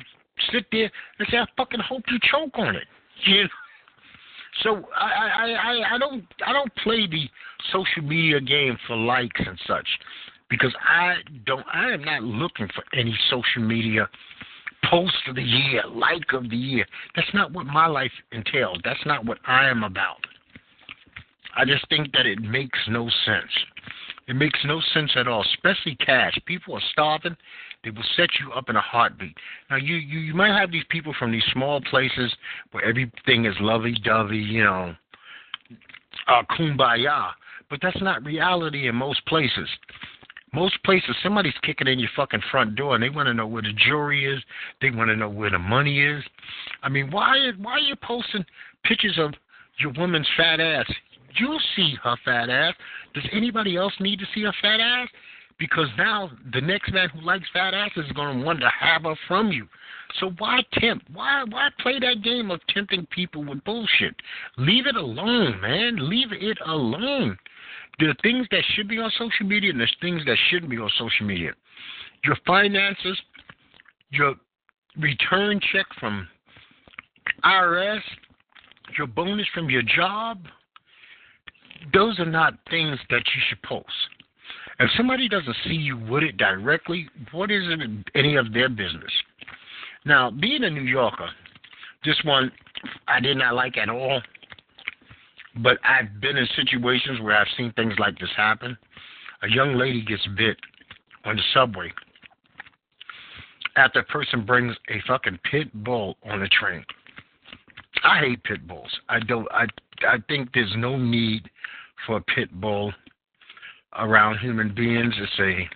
sit 0.53 0.67
there 0.73 0.91
and 1.19 1.29
say, 1.31 1.39
I 1.39 1.47
fucking 1.57 1.81
hope 1.81 2.03
you 2.09 2.19
choke 2.31 2.59
on 2.59 2.77
it. 2.77 2.85
You 3.27 3.43
know? 3.43 3.49
So 4.63 4.89
I, 4.97 5.07
I, 5.07 5.51
I, 5.51 5.95
I 5.95 5.99
don't 5.99 6.25
I 6.47 6.53
don't 6.53 6.75
play 6.77 7.07
the 7.07 7.29
social 7.73 8.03
media 8.03 8.41
game 8.41 8.77
for 8.87 8.97
likes 8.97 9.41
and 9.45 9.59
such 9.67 9.87
because 10.51 10.75
I 10.81 11.17
don't 11.47 11.65
I 11.73 11.91
am 11.91 12.03
not 12.03 12.23
looking 12.23 12.69
for 12.75 12.85
any 12.99 13.17
social 13.31 13.63
media 13.63 14.09
post 14.91 15.15
of 15.29 15.37
the 15.37 15.43
year, 15.43 15.83
like 15.93 16.33
of 16.33 16.49
the 16.51 16.57
year. 16.57 16.87
That's 17.17 17.33
not 17.35 17.53
what 17.53 17.67
my 17.67 17.87
life 17.87 18.13
entails. 18.33 18.79
That's 18.85 19.05
not 19.07 19.25
what 19.25 19.39
I 19.47 19.69
am 19.69 19.83
about. 19.83 20.25
I 21.57 21.65
just 21.65 21.89
think 21.89 22.13
that 22.13 22.27
it 22.27 22.41
makes 22.41 22.79
no 22.89 23.09
sense. 23.25 23.51
It 24.29 24.37
makes 24.37 24.59
no 24.65 24.81
sense 24.93 25.11
at 25.17 25.27
all, 25.27 25.45
especially 25.55 25.97
cash. 25.97 26.39
People 26.47 26.75
are 26.75 26.83
starving. 26.93 27.37
They 27.85 27.91
will 27.91 28.05
set 28.17 28.31
you 28.41 28.53
up 28.53 28.69
in 28.69 28.77
a 28.77 28.81
heartbeat. 28.81 29.37
Now, 29.71 29.77
you, 29.77 29.97
you, 29.97 30.19
you 30.19 30.35
might 30.35 30.59
have 30.59 30.73
these 30.73 30.85
people 30.91 31.15
from 31.19 31.31
these 31.31 31.45
small 31.53 31.81
places 31.83 32.35
where 32.73 32.85
everything 32.85 33.45
is 33.45 33.55
lovey 33.61 33.95
dovey, 34.05 34.39
you 34.39 34.65
know, 34.65 34.95
uh, 36.27 36.43
kumbaya, 36.59 37.31
but 37.71 37.79
that's 37.81 38.01
not 38.03 38.25
reality 38.25 38.89
in 38.89 38.95
most 38.95 39.25
places. 39.27 39.69
Most 40.53 40.83
places, 40.83 41.15
somebody's 41.23 41.55
kicking 41.63 41.87
in 41.87 41.99
your 41.99 42.09
fucking 42.17 42.43
front 42.51 42.75
door 42.75 42.95
and 42.95 43.05
they 43.05 43.11
want 43.11 43.27
to 43.27 43.35
know 43.35 43.47
where 43.47 43.63
the 43.63 43.73
jewelry 43.87 44.25
is. 44.25 44.43
They 44.81 44.91
want 44.91 45.11
to 45.11 45.17
know 45.17 45.29
where 45.29 45.51
the 45.51 45.59
money 45.59 46.01
is. 46.01 46.25
I 46.83 46.89
mean, 46.89 47.11
why 47.11 47.51
why 47.59 47.73
are 47.73 47.79
you 47.79 47.95
posting 47.97 48.45
pictures 48.83 49.19
of 49.19 49.35
your 49.79 49.93
woman's 49.93 50.29
fat 50.37 50.59
ass? 50.59 50.87
You'll 51.39 51.61
see 51.77 51.95
her 52.03 52.17
fat 52.25 52.49
ass. 52.49 52.75
Does 53.15 53.25
anybody 53.31 53.77
else 53.77 53.93
need 54.01 54.19
to 54.21 54.27
see 54.35 54.43
her 54.45 54.55
fat 54.63 54.81
ass? 54.81 55.09
Because 55.59 55.89
now 55.97 56.31
the 56.53 56.61
next 56.61 56.93
man 56.93 57.09
who 57.09 57.21
likes 57.21 57.47
fat 57.53 57.75
asses 57.75 58.07
is 58.07 58.13
going 58.13 58.39
to 58.39 58.45
want 58.45 58.61
to 58.61 58.71
have 58.79 59.03
her 59.03 59.15
from 59.27 59.51
you. 59.51 59.67
So 60.21 60.31
why 60.39 60.61
tempt? 60.75 61.07
Why 61.13 61.45
why 61.49 61.69
play 61.81 61.99
that 62.01 62.23
game 62.23 62.51
of 62.51 62.61
tempting 62.69 63.07
people 63.11 63.45
with 63.45 63.63
bullshit? 63.65 64.15
Leave 64.57 64.87
it 64.87 64.97
alone, 64.97 65.61
man. 65.61 66.09
Leave 66.09 66.33
it 66.33 66.59
alone. 66.67 67.37
There 67.99 68.09
are 68.09 68.17
things 68.23 68.47
that 68.51 68.63
should 68.75 68.89
be 68.89 68.99
on 68.99 69.11
social 69.19 69.47
media 69.47 69.71
and 69.71 69.81
there's 69.81 69.97
things 70.01 70.23
that 70.25 70.37
shouldn't 70.49 70.71
be 70.71 70.79
on 70.79 70.91
social 70.99 71.27
media. 71.27 71.53
Your 72.25 72.37
finances, 72.47 73.19
your 74.11 74.35
return 74.97 75.61
check 75.73 75.87
from 75.99 76.27
IRS, 77.45 78.01
your 78.97 79.07
bonus 79.07 79.47
from 79.53 79.69
your 79.69 79.83
job, 79.83 80.39
those 81.93 82.19
are 82.19 82.27
not 82.27 82.55
things 82.71 82.99
that 83.11 83.23
you 83.35 83.43
should 83.49 83.63
post. 83.63 83.87
If 84.81 84.91
somebody 84.97 85.29
doesn't 85.29 85.57
see 85.65 85.75
you 85.75 85.97
with 85.97 86.23
it 86.23 86.37
directly, 86.37 87.09
what 87.33 87.51
is 87.51 87.65
it 87.67 87.81
any 88.15 88.37
of 88.37 88.53
their 88.53 88.69
business? 88.69 89.11
Now, 90.05 90.31
being 90.31 90.63
a 90.65 90.71
New 90.71 90.83
Yorker, 90.83 91.29
this 92.05 92.17
one 92.25 92.53
I 93.09 93.21
did 93.21 93.37
not 93.37 93.55
like 93.55 93.77
at 93.77 93.89
all. 93.89 94.23
But 95.57 95.79
I've 95.85 96.21
been 96.21 96.37
in 96.37 96.47
situations 96.55 97.21
where 97.21 97.37
I've 97.37 97.49
seen 97.57 97.73
things 97.73 97.95
like 97.99 98.17
this 98.19 98.31
happen. 98.37 98.77
A 99.43 99.49
young 99.49 99.75
lady 99.75 100.03
gets 100.05 100.27
bit 100.37 100.57
on 101.25 101.37
the 101.37 101.43
subway. 101.53 101.93
after 103.77 104.01
a 104.01 104.05
person 104.05 104.45
brings 104.45 104.75
a 104.89 105.01
fucking 105.07 105.39
pit 105.51 105.69
bull 105.85 106.17
on 106.25 106.41
the 106.41 106.49
train. 106.49 106.85
I 108.05 108.21
hate 108.21 108.43
pit 108.45 108.67
bulls. 108.67 108.91
I 109.09 109.19
don't. 109.21 109.47
I 109.51 109.67
I 110.07 110.19
think 110.29 110.51
there's 110.55 110.73
no 110.77 110.97
need 110.97 111.49
for 112.07 112.19
a 112.19 112.21
pit 112.21 112.49
bull 112.61 112.93
around 113.97 114.39
human 114.39 114.75
beings 114.75 115.15
to 115.17 115.27
say, 115.37 115.69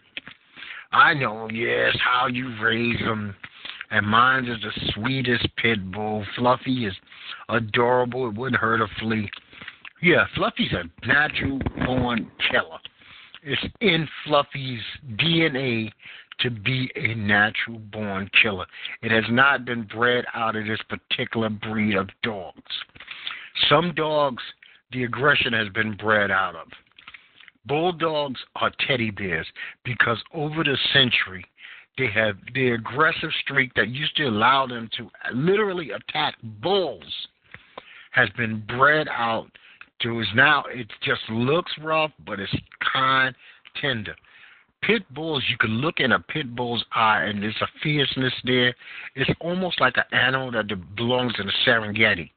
I 0.92 1.14
know, 1.14 1.48
yes, 1.50 1.96
how 2.04 2.26
you 2.26 2.54
raise 2.62 2.98
them. 3.00 3.34
And 3.90 4.06
mine 4.06 4.46
is 4.46 4.58
the 4.62 4.92
sweetest 4.94 5.46
pit 5.56 5.90
bull. 5.92 6.24
Fluffy 6.36 6.86
is 6.86 6.94
adorable. 7.48 8.28
It 8.28 8.34
wouldn't 8.34 8.60
hurt 8.60 8.80
a 8.80 8.86
flea. 8.98 9.30
Yeah, 10.02 10.24
Fluffy's 10.34 10.72
a 10.72 11.06
natural 11.06 11.60
born 11.84 12.30
killer. 12.50 12.78
It's 13.42 13.62
in 13.80 14.08
Fluffy's 14.24 14.80
DNA 15.16 15.90
to 16.40 16.50
be 16.50 16.90
a 16.96 17.14
natural 17.14 17.78
born 17.78 18.28
killer. 18.42 18.66
It 19.02 19.10
has 19.10 19.24
not 19.30 19.64
been 19.64 19.82
bred 19.84 20.24
out 20.34 20.56
of 20.56 20.66
this 20.66 20.80
particular 20.88 21.50
breed 21.50 21.96
of 21.96 22.08
dogs. 22.22 22.62
Some 23.68 23.94
dogs, 23.94 24.42
the 24.92 25.04
aggression 25.04 25.52
has 25.52 25.68
been 25.68 25.96
bred 25.96 26.30
out 26.30 26.56
of. 26.56 26.68
Bulldogs 27.66 28.40
are 28.56 28.72
teddy 28.86 29.10
bears 29.10 29.46
because 29.84 30.18
over 30.34 30.64
the 30.64 30.76
century, 30.92 31.44
they 31.98 32.08
have 32.08 32.36
the 32.54 32.72
aggressive 32.72 33.30
streak 33.42 33.72
that 33.74 33.88
used 33.88 34.16
to 34.16 34.24
allow 34.24 34.66
them 34.66 34.88
to 34.96 35.10
literally 35.34 35.90
attack 35.90 36.34
bulls 36.42 37.04
has 38.12 38.28
been 38.36 38.62
bred 38.66 39.08
out 39.08 39.50
to 40.00 40.20
is 40.20 40.26
now 40.34 40.64
it 40.68 40.86
just 41.02 41.20
looks 41.30 41.72
rough, 41.80 42.10
but 42.26 42.40
it's 42.40 42.54
kind, 42.92 43.34
tender. 43.80 44.14
Pit 44.82 45.02
bulls, 45.14 45.44
you 45.48 45.56
can 45.58 45.70
look 45.70 46.00
in 46.00 46.12
a 46.12 46.18
pit 46.18 46.56
bull's 46.56 46.84
eye 46.92 47.24
and 47.24 47.42
there's 47.42 47.60
a 47.60 47.68
fierceness 47.82 48.32
there. 48.44 48.74
It's 49.14 49.30
almost 49.40 49.80
like 49.80 49.96
an 49.96 50.18
animal 50.18 50.50
that 50.52 50.66
belongs 50.96 51.34
in 51.38 51.46
the 51.46 51.52
Serengeti. 51.64 52.30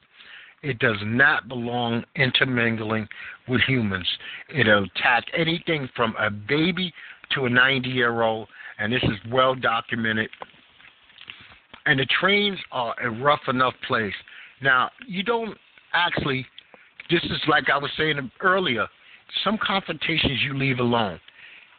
It 0.66 0.80
does 0.80 0.98
not 1.04 1.48
belong 1.48 2.04
intermingling 2.16 3.08
with 3.48 3.62
humans. 3.68 4.08
It'll 4.50 4.86
attack 4.86 5.26
anything 5.38 5.88
from 5.96 6.16
a 6.20 6.32
baby 6.32 6.92
to 7.36 7.46
a 7.46 7.50
90 7.50 7.88
year 7.88 8.24
old, 8.24 8.48
and 8.80 8.92
this 8.92 9.04
is 9.04 9.32
well 9.32 9.54
documented. 9.54 10.28
And 11.86 12.00
the 12.00 12.08
trains 12.20 12.58
are 12.72 12.96
a 13.00 13.12
rough 13.12 13.48
enough 13.48 13.76
place. 13.88 14.16
Now, 14.64 14.90
you 15.08 15.22
don't 15.22 15.56
actually, 15.94 16.44
this 17.12 17.22
is 17.26 17.40
like 17.48 17.70
I 17.72 17.78
was 17.78 17.92
saying 17.96 18.32
earlier, 18.42 18.88
some 19.44 19.60
confrontations 19.62 20.40
you 20.44 20.58
leave 20.58 20.80
alone 20.80 21.20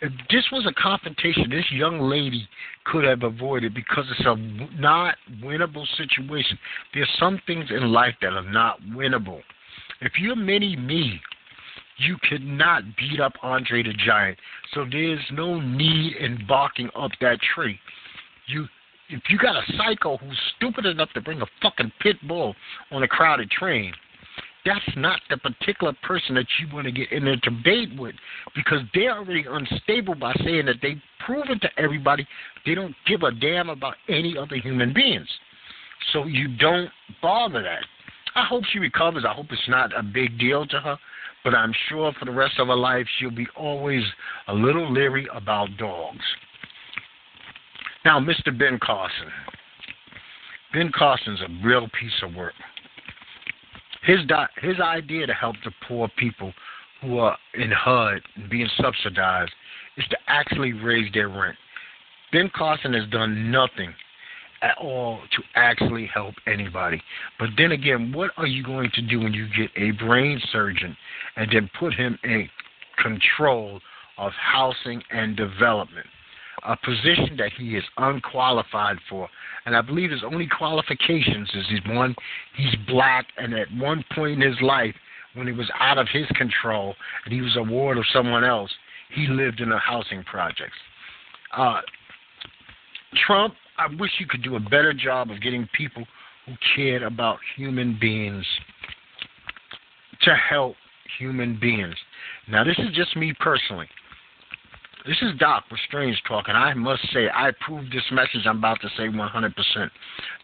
if 0.01 0.13
this 0.31 0.45
was 0.53 0.67
a 0.67 0.81
confrontation 0.81 1.49
this 1.51 1.65
young 1.73 2.01
lady 2.01 2.49
could 2.85 3.05
have 3.05 3.23
avoided 3.23 3.75
because 3.75 4.05
it's 4.11 4.27
a 4.27 4.37
not 4.81 5.17
winnable 5.43 5.87
situation. 5.97 6.59
There's 6.95 7.11
some 7.19 7.41
things 7.47 7.67
in 7.71 7.93
life 7.93 8.15
that 8.23 8.33
are 8.33 8.51
not 8.51 8.81
winnable. 8.83 9.41
If 10.01 10.13
you're 10.19 10.37
mini 10.37 10.77
me, 10.77 11.21
you 11.99 12.17
cannot 12.29 12.83
beat 12.97 13.21
up 13.21 13.33
Andre 13.43 13.83
the 13.83 13.95
Giant. 14.05 14.39
So 14.75 14.85
there's 14.91 15.25
no 15.33 15.61
need 15.61 16.17
in 16.17 16.45
barking 16.47 16.91
up 16.95 17.13
that 17.21 17.39
tree. 17.55 17.79
You 18.47 18.67
if 19.09 19.23
you 19.29 19.39
got 19.39 19.55
a 19.55 19.63
psycho 19.77 20.17
who's 20.17 20.39
stupid 20.57 20.85
enough 20.85 21.09
to 21.15 21.21
bring 21.21 21.41
a 21.41 21.47
fucking 21.63 21.93
pit 22.01 22.17
bull 22.27 22.57
on 22.91 23.05
a 23.05 23.09
crowded 23.09 23.49
train, 23.51 23.93
that's 24.67 24.97
not 24.97 25.21
the 25.31 25.37
particular 25.39 25.95
person 26.03 26.35
that 26.35 26.47
you 26.59 26.67
want 26.75 26.87
to 26.87 26.93
get 26.93 27.13
in 27.13 27.29
a 27.29 27.37
debate 27.37 27.91
with 27.97 28.17
because 28.55 28.81
they're 28.93 29.17
already 29.17 29.45
unstable 29.49 30.17
by 30.17 30.35
saying 30.45 30.67
that 30.67 30.77
they've 30.83 31.01
proven 31.25 31.61
to 31.61 31.69
everybody 31.79 32.27
they 32.67 32.75
don't 32.75 32.95
give 33.07 33.23
a 33.23 33.31
damn 33.31 33.71
about 33.71 33.95
any 34.09 34.37
other 34.37 34.57
human 34.57 34.93
beings. 34.93 35.29
So 36.13 36.25
you 36.25 36.49
don't 36.59 36.91
bother 37.23 37.63
that. 37.63 37.85
I 38.35 38.45
hope 38.45 38.65
she 38.73 38.79
recovers. 38.79 39.25
I 39.27 39.33
hope 39.33 39.47
it's 39.51 39.69
not 39.69 39.97
a 39.97 40.03
big 40.03 40.39
deal 40.39 40.67
to 40.67 40.81
her, 40.81 40.99
but 41.45 41.55
I'm 41.55 41.73
sure 41.89 42.13
for 42.19 42.25
the 42.25 42.33
rest 42.33 42.59
of 42.59 42.67
her 42.67 42.77
life 42.77 43.07
she'll 43.19 43.31
be 43.31 43.47
always 43.57 44.03
a 44.49 44.53
little 44.53 44.93
leery 44.93 45.27
about 45.33 45.69
dogs. 45.79 46.25
Now, 48.05 48.21
Mr. 48.21 48.57
Ben 48.57 48.79
Carson. 48.83 49.29
Ben 50.73 50.93
Carson's 50.95 51.41
a 51.41 51.67
real 51.67 51.89
piece 51.99 52.13
of 52.23 52.35
work. 52.35 52.53
His 54.07 54.21
his 54.63 54.81
idea 54.81 55.27
to 55.27 55.35
help 55.35 55.57
the 55.65 55.73
poor 55.87 56.09
people 56.17 56.53
who 57.03 57.19
are 57.19 57.37
in 57.55 57.71
HUD 57.71 58.23
and 58.37 58.49
being 58.49 58.69
subsidized 58.81 59.53
is 59.97 60.07
to 60.09 60.17
actually 60.29 60.73
raise 60.73 61.13
their 61.13 61.29
rent. 61.29 61.57
Ben 62.33 62.51
Carson 62.55 62.93
has 62.93 63.09
done 63.11 63.51
nothing 63.51 63.93
at 64.63 64.77
all 64.79 65.21
to 65.33 65.43
actually 65.55 66.07
help 66.07 66.35
anybody. 66.47 67.03
But 67.39 67.51
then 67.59 67.73
again, 67.73 68.13
what 68.13 68.31
are 68.37 68.47
you 68.47 68.63
going 68.63 68.91
to 68.95 69.03
do 69.03 69.21
when 69.21 69.35
you 69.35 69.49
get 69.57 69.71
a 69.77 69.91
brain 69.93 70.41
surgeon 70.53 70.97
and 71.37 71.51
then 71.53 71.71
put 71.79 71.95
him 71.95 72.19
in 72.25 72.49
control 73.03 73.81
of 74.19 74.33
housing 74.33 75.03
and 75.11 75.37
development? 75.37 76.07
A 76.67 76.77
position 76.77 77.37
that 77.39 77.53
he 77.57 77.77
is 77.77 77.85
unqualified 77.97 78.97
for. 79.09 79.29
And 79.65 79.77
I 79.77 79.83
believe 79.83 80.11
his 80.11 80.25
only 80.25 80.49
qualifications 80.49 81.49
is 81.55 81.65
he's 81.69 81.95
one, 81.95 82.15
he's 82.57 82.75
black, 82.89 83.27
and 83.37 83.55
at 83.55 83.69
one 83.77 84.05
point 84.15 84.43
in 84.43 84.49
his 84.49 84.61
life, 84.61 84.95
when 85.35 85.49
it 85.49 85.57
was 85.57 85.71
out 85.79 85.99
of 85.99 86.09
his 86.13 86.27
control 86.37 86.95
and 87.25 87.33
he 87.33 87.41
was 87.41 87.57
a 87.57 87.63
ward 87.63 87.99
of 87.99 88.05
someone 88.13 88.43
else, 88.43 88.71
he 89.15 89.27
lived 89.29 89.61
in 89.61 89.71
a 89.71 89.79
housing 89.79 90.25
project. 90.25 90.73
Uh, 91.57 91.81
Trump, 93.27 93.55
I 93.79 93.87
wish 93.99 94.11
you 94.19 94.27
could 94.27 94.43
do 94.43 94.57
a 94.57 94.61
better 94.61 94.93
job 94.93 95.31
of 95.31 95.41
getting 95.41 95.69
people 95.77 96.05
who 96.47 96.55
cared 96.75 97.03
about 97.03 97.39
human 97.57 97.97
beings 98.01 98.45
to 100.23 100.35
help 100.35 100.77
human 101.19 101.59
beings. 101.61 101.95
Now, 102.49 102.65
this 102.65 102.79
is 102.79 102.95
just 102.95 103.17
me 103.17 103.35
personally. 103.39 103.87
This 105.07 105.23
is 105.23 105.39
Doc 105.39 105.63
with 105.71 105.79
Strange 105.87 106.21
Talk, 106.27 106.47
and 106.49 106.59
I 106.59 106.75
must 106.75 107.01
say, 107.13 107.29
I 107.29 107.51
approve 107.51 107.89
this 107.93 108.03
message 108.11 108.45
I'm 108.45 108.59
about 108.59 108.81
to 108.81 108.89
say 108.97 109.05
100%. 109.05 109.91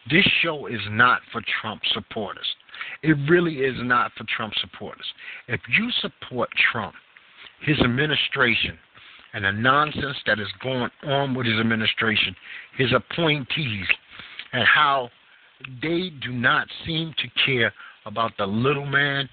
This 0.09 0.25
show 0.41 0.67
is 0.67 0.79
not 0.89 1.19
for 1.33 1.41
Trump 1.61 1.81
supporters. 1.93 2.45
It 3.01 3.17
really 3.29 3.55
is 3.55 3.75
not 3.79 4.13
for 4.17 4.23
Trump 4.37 4.53
supporters. 4.61 5.05
If 5.49 5.59
you 5.67 5.89
support 5.99 6.49
Trump, 6.71 6.93
his 7.59 7.77
administration, 7.81 8.77
and 9.33 9.43
the 9.43 9.51
nonsense 9.51 10.15
that 10.27 10.39
is 10.39 10.47
going 10.61 10.89
on 11.03 11.35
with 11.35 11.45
his 11.45 11.59
administration, 11.59 12.33
his 12.77 12.93
appointees, 12.93 13.87
and 14.53 14.63
how 14.65 15.09
they 15.81 16.09
do 16.21 16.31
not 16.31 16.69
seem 16.85 17.13
to 17.17 17.45
care 17.45 17.73
about 18.05 18.31
the 18.37 18.45
little 18.45 18.85
man, 18.85 19.27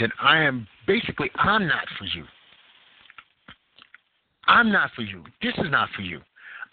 then 0.00 0.10
I 0.20 0.42
am 0.42 0.66
basically, 0.84 1.30
I'm 1.36 1.68
not 1.68 1.86
for 1.96 2.06
you. 2.06 2.24
I'm 4.46 4.70
not 4.70 4.90
for 4.94 5.02
you. 5.02 5.24
This 5.42 5.54
is 5.58 5.70
not 5.70 5.88
for 5.94 6.02
you. 6.02 6.20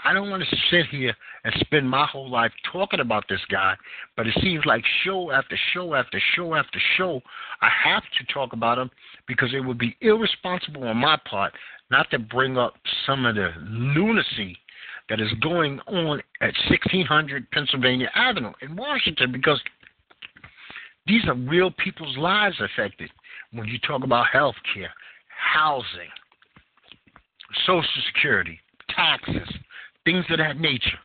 I 0.04 0.14
don't 0.14 0.30
want 0.30 0.44
to 0.44 0.56
sit 0.72 0.88
here 0.88 1.16
and 1.44 1.54
spend 1.60 1.90
my 1.90 2.06
whole 2.08 2.30
life 2.30 2.52
talking 2.72 3.00
about 3.00 3.26
this 3.30 3.42
guy, 3.52 3.76
but 4.18 4.28
it 4.28 4.36
seems 4.42 4.66
like 4.66 4.84
show 5.04 5.32
after 5.32 5.58
show 5.74 5.94
after 5.94 6.20
show 6.36 6.56
after 6.56 6.80
show, 6.98 7.22
I 7.62 7.70
have 7.84 8.04
to 8.18 8.34
talk 8.34 8.54
about 8.54 8.80
him 8.80 8.90
because 9.28 9.54
it 9.54 9.60
would 9.60 9.78
be 9.78 9.96
irresponsible 10.02 10.84
on 10.86 10.98
my 10.98 11.20
part 11.30 11.54
not 11.92 12.10
to 12.12 12.20
bring 12.20 12.58
up 12.58 12.74
some 13.06 13.26
of 13.26 13.36
the 13.36 13.52
lunacy 13.60 14.58
that 15.10 15.20
is 15.20 15.32
going 15.42 15.80
on 15.88 16.22
at 16.40 16.54
1600 16.70 17.52
Pennsylvania 17.52 18.10
Avenue 18.16 18.54
in 18.62 18.76
Washington 18.76 19.32
because 19.32 19.62
these 21.06 21.26
are 21.28 21.36
real 21.36 21.72
people's 21.72 22.18
lives 22.18 22.56
affected 22.62 23.10
when 23.52 23.68
you 23.68 23.78
talk 23.80 24.04
about 24.04 24.28
health 24.32 24.56
care, 24.74 24.92
housing, 25.28 26.10
Social 27.66 27.84
Security, 28.14 28.60
taxes, 28.90 29.48
things 30.06 30.26
of 30.30 30.38
that 30.38 30.60
nature. 30.60 31.00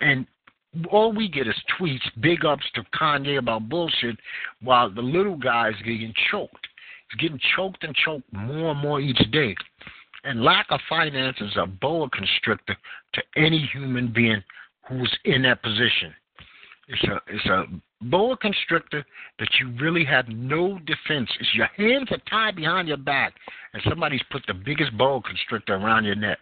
And 0.00 0.26
all 0.90 1.12
we 1.12 1.28
get 1.28 1.46
is 1.46 1.54
tweets, 1.78 2.00
big 2.20 2.44
ups 2.44 2.64
to 2.74 2.82
Kanye 2.94 3.38
about 3.38 3.68
bullshit, 3.68 4.16
while 4.62 4.90
the 4.90 5.02
little 5.02 5.36
guy 5.36 5.70
is 5.70 5.76
getting 5.78 6.12
choked. 6.30 6.66
He's 7.10 7.20
getting 7.20 7.40
choked 7.56 7.84
and 7.84 7.94
choked 7.94 8.30
more 8.32 8.72
and 8.72 8.80
more 8.80 9.00
each 9.00 9.20
day. 9.30 9.54
And 10.24 10.42
lack 10.42 10.66
of 10.70 10.80
finance 10.88 11.36
is 11.40 11.56
a 11.56 11.66
boa 11.66 12.10
constrictor 12.10 12.76
to 13.14 13.22
any 13.36 13.68
human 13.72 14.12
being 14.12 14.42
who's 14.88 15.16
in 15.24 15.42
that 15.42 15.62
position. 15.62 16.14
It's 16.88 17.04
a 17.04 17.20
it's 17.28 17.46
a 17.46 17.64
boa 18.02 18.36
constrictor 18.36 19.04
that 19.38 19.48
you 19.60 19.72
really 19.80 20.04
have 20.04 20.28
no 20.28 20.78
defense. 20.80 21.30
It's 21.40 21.54
your 21.54 21.68
hands 21.76 22.08
are 22.10 22.20
tied 22.28 22.56
behind 22.56 22.88
your 22.88 22.96
back, 22.96 23.34
and 23.72 23.82
somebody's 23.88 24.22
put 24.30 24.42
the 24.46 24.54
biggest 24.54 24.96
boa 24.96 25.20
constrictor 25.22 25.74
around 25.74 26.04
your 26.04 26.14
neck. 26.14 26.38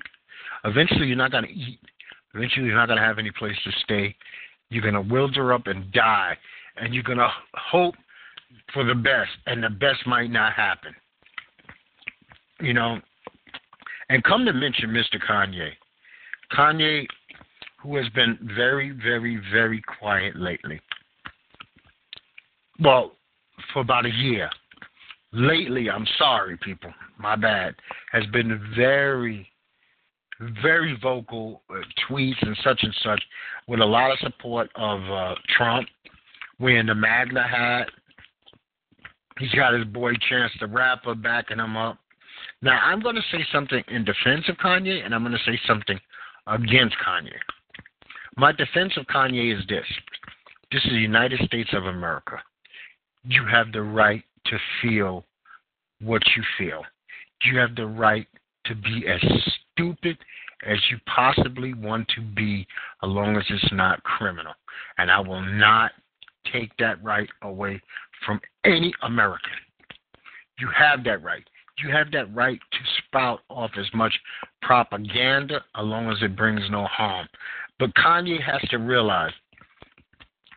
Eventually, 0.64 1.06
you're 1.06 1.16
not 1.16 1.30
going 1.30 1.44
to 1.44 1.52
eat. 1.52 1.78
Eventually, 2.34 2.66
you're 2.66 2.76
not 2.76 2.86
going 2.86 2.98
to 2.98 3.04
have 3.04 3.18
any 3.18 3.30
place 3.30 3.56
to 3.64 3.70
stay. 3.84 4.14
You're 4.70 4.82
going 4.82 4.94
to 4.94 5.14
wilder 5.14 5.52
up 5.52 5.66
and 5.66 5.92
die, 5.92 6.36
and 6.76 6.94
you're 6.94 7.02
going 7.02 7.18
to 7.18 7.30
hope 7.54 7.94
for 8.72 8.84
the 8.84 8.94
best, 8.94 9.30
and 9.46 9.62
the 9.62 9.70
best 9.70 10.06
might 10.06 10.30
not 10.30 10.52
happen. 10.52 10.94
You 12.60 12.72
know, 12.72 12.98
and 14.08 14.22
come 14.24 14.44
to 14.44 14.52
mention 14.52 14.90
Mr. 14.90 15.22
Kanye. 15.28 15.70
Kanye 16.52 17.06
who 17.84 17.96
has 17.96 18.08
been 18.10 18.38
very, 18.56 18.90
very, 18.90 19.40
very 19.52 19.82
quiet 19.98 20.36
lately. 20.36 20.80
Well, 22.80 23.12
for 23.72 23.80
about 23.80 24.06
a 24.06 24.10
year. 24.10 24.50
Lately, 25.32 25.90
I'm 25.90 26.06
sorry, 26.16 26.56
people, 26.58 26.92
my 27.18 27.34
bad, 27.34 27.74
has 28.12 28.24
been 28.26 28.60
very, 28.76 29.48
very 30.62 30.96
vocal 31.02 31.62
uh, 31.70 31.80
tweets 32.08 32.40
and 32.42 32.56
such 32.62 32.80
and 32.82 32.94
such 33.02 33.22
with 33.66 33.80
a 33.80 33.84
lot 33.84 34.12
of 34.12 34.18
support 34.20 34.70
of 34.76 35.00
uh, 35.10 35.34
Trump 35.56 35.88
wearing 36.60 36.86
the 36.86 36.94
MAGA 36.94 37.42
hat. 37.42 37.88
He's 39.38 39.50
got 39.52 39.74
his 39.74 39.84
boy 39.86 40.12
Chance 40.28 40.52
the 40.60 40.68
Rapper 40.68 41.16
backing 41.16 41.58
him 41.58 41.76
up. 41.76 41.98
Now, 42.62 42.78
I'm 42.82 43.00
going 43.00 43.16
to 43.16 43.22
say 43.32 43.44
something 43.52 43.82
in 43.88 44.04
defense 44.04 44.44
of 44.48 44.56
Kanye, 44.56 45.04
and 45.04 45.12
I'm 45.12 45.22
going 45.22 45.32
to 45.32 45.50
say 45.50 45.58
something 45.66 45.98
against 46.46 46.94
Kanye. 47.04 47.32
My 48.36 48.52
defense 48.52 48.92
of 48.96 49.06
Kanye 49.06 49.56
is 49.56 49.66
this 49.68 49.86
this 50.72 50.84
is 50.84 50.90
the 50.90 50.98
United 50.98 51.40
States 51.46 51.70
of 51.72 51.86
America. 51.86 52.40
You 53.24 53.44
have 53.46 53.72
the 53.72 53.82
right 53.82 54.24
to 54.46 54.58
feel 54.82 55.24
what 56.00 56.22
you 56.36 56.42
feel. 56.58 56.82
You 57.44 57.58
have 57.58 57.74
the 57.74 57.86
right 57.86 58.26
to 58.66 58.74
be 58.74 59.04
as 59.08 59.20
stupid 59.72 60.18
as 60.66 60.78
you 60.90 60.98
possibly 61.06 61.74
want 61.74 62.08
to 62.14 62.20
be, 62.20 62.66
as 63.02 63.08
long 63.08 63.36
as 63.36 63.44
it's 63.48 63.72
not 63.72 64.02
criminal. 64.02 64.54
And 64.98 65.10
I 65.10 65.20
will 65.20 65.42
not 65.42 65.92
take 66.52 66.70
that 66.78 67.02
right 67.02 67.28
away 67.42 67.80
from 68.24 68.40
any 68.64 68.92
American. 69.02 69.50
You 70.58 70.68
have 70.76 71.04
that 71.04 71.22
right. 71.22 71.44
You 71.78 71.90
have 71.90 72.12
that 72.12 72.32
right 72.34 72.60
to 72.72 72.78
spout 72.98 73.40
off 73.50 73.72
as 73.76 73.86
much 73.94 74.12
propaganda 74.62 75.56
as 75.76 75.84
long 75.84 76.10
as 76.10 76.18
it 76.22 76.36
brings 76.36 76.62
no 76.70 76.84
harm. 76.86 77.28
But 77.78 77.94
Kanye 77.94 78.40
has 78.42 78.60
to 78.70 78.78
realize. 78.78 79.32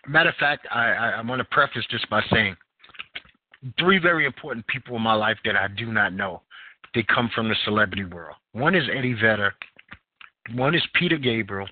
Matter 0.08 0.30
of 0.30 0.36
fact, 0.36 0.68
I, 0.72 0.92
I, 0.92 1.10
I 1.18 1.22
want 1.22 1.40
to 1.40 1.46
preface 1.46 1.86
this 1.92 2.04
by 2.10 2.22
saying 2.32 2.56
three 3.78 4.00
very 4.00 4.26
important 4.26 4.66
people 4.68 4.96
in 4.96 5.02
my 5.02 5.14
life 5.14 5.38
that 5.46 5.56
I 5.56 5.68
do 5.68 5.92
not 5.92 6.14
know. 6.14 6.42
They 6.96 7.04
come 7.04 7.30
from 7.36 7.50
the 7.50 7.56
celebrity 7.66 8.06
world. 8.06 8.36
One 8.54 8.74
is 8.74 8.86
Eddie 8.96 9.14
Vedder, 9.14 9.54
one 10.54 10.74
is 10.76 10.84
Peter 10.94 11.18
Gabriel, 11.18 11.68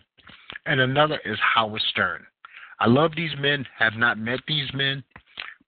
and 0.65 0.79
another 0.81 1.19
is 1.23 1.37
Howard 1.55 1.81
Stern. 1.91 2.25
I 2.79 2.87
love 2.87 3.11
these 3.15 3.31
men, 3.39 3.65
have 3.77 3.93
not 3.93 4.17
met 4.17 4.39
these 4.47 4.69
men, 4.73 5.03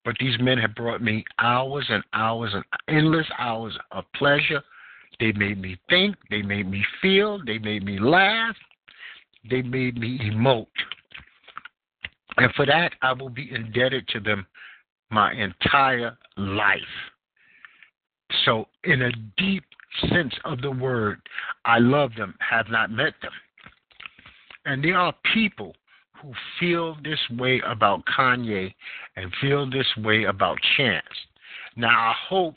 but 0.04 0.14
these 0.20 0.38
men 0.40 0.58
have 0.58 0.74
brought 0.74 1.02
me 1.02 1.24
hours 1.38 1.86
and 1.88 2.04
hours 2.12 2.52
and 2.54 2.64
endless 2.88 3.26
hours 3.38 3.76
of 3.92 4.04
pleasure. 4.14 4.62
They 5.18 5.32
made 5.32 5.60
me 5.60 5.78
think, 5.88 6.16
they 6.30 6.42
made 6.42 6.70
me 6.70 6.84
feel, 7.00 7.42
they 7.44 7.58
made 7.58 7.84
me 7.84 7.98
laugh, 7.98 8.56
they 9.48 9.62
made 9.62 9.98
me 9.98 10.18
emote. 10.18 10.66
And 12.38 12.54
for 12.54 12.66
that, 12.66 12.92
I 13.02 13.12
will 13.12 13.30
be 13.30 13.50
indebted 13.52 14.06
to 14.08 14.20
them 14.20 14.46
my 15.10 15.32
entire 15.32 16.16
life. 16.36 16.78
So, 18.44 18.68
in 18.84 19.02
a 19.02 19.12
deep 19.36 19.64
sense 20.08 20.34
of 20.44 20.60
the 20.60 20.70
word, 20.70 21.20
I 21.64 21.78
love 21.78 22.12
them, 22.16 22.34
have 22.38 22.68
not 22.68 22.90
met 22.90 23.14
them. 23.22 23.32
And 24.66 24.84
there 24.84 24.98
are 24.98 25.14
people 25.34 25.74
who 26.22 26.32
feel 26.60 26.96
this 27.02 27.18
way 27.38 27.60
about 27.66 28.04
Kanye 28.06 28.72
and 29.16 29.32
feel 29.40 29.68
this 29.68 29.86
way 29.98 30.24
about 30.24 30.58
Chance. 30.76 31.06
Now, 31.76 31.88
I 31.88 32.14
hope 32.28 32.54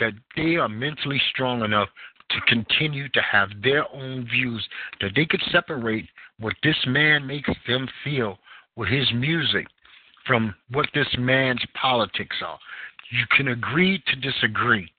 that 0.00 0.14
they 0.34 0.56
are 0.56 0.68
mentally 0.68 1.20
strong 1.30 1.62
enough 1.62 1.88
to 2.30 2.40
continue 2.48 3.08
to 3.10 3.20
have 3.20 3.50
their 3.62 3.84
own 3.92 4.26
views, 4.26 4.66
that 5.00 5.12
they 5.14 5.26
could 5.26 5.42
separate 5.52 6.08
what 6.38 6.54
this 6.62 6.76
man 6.86 7.26
makes 7.26 7.50
them 7.68 7.86
feel 8.02 8.38
with 8.76 8.88
his 8.88 9.10
music 9.14 9.66
from 10.26 10.54
what 10.70 10.86
this 10.94 11.08
man's 11.18 11.64
politics 11.80 12.36
are. 12.44 12.58
You 13.10 13.24
can 13.36 13.48
agree 13.48 14.02
to 14.06 14.16
disagree. 14.16 14.90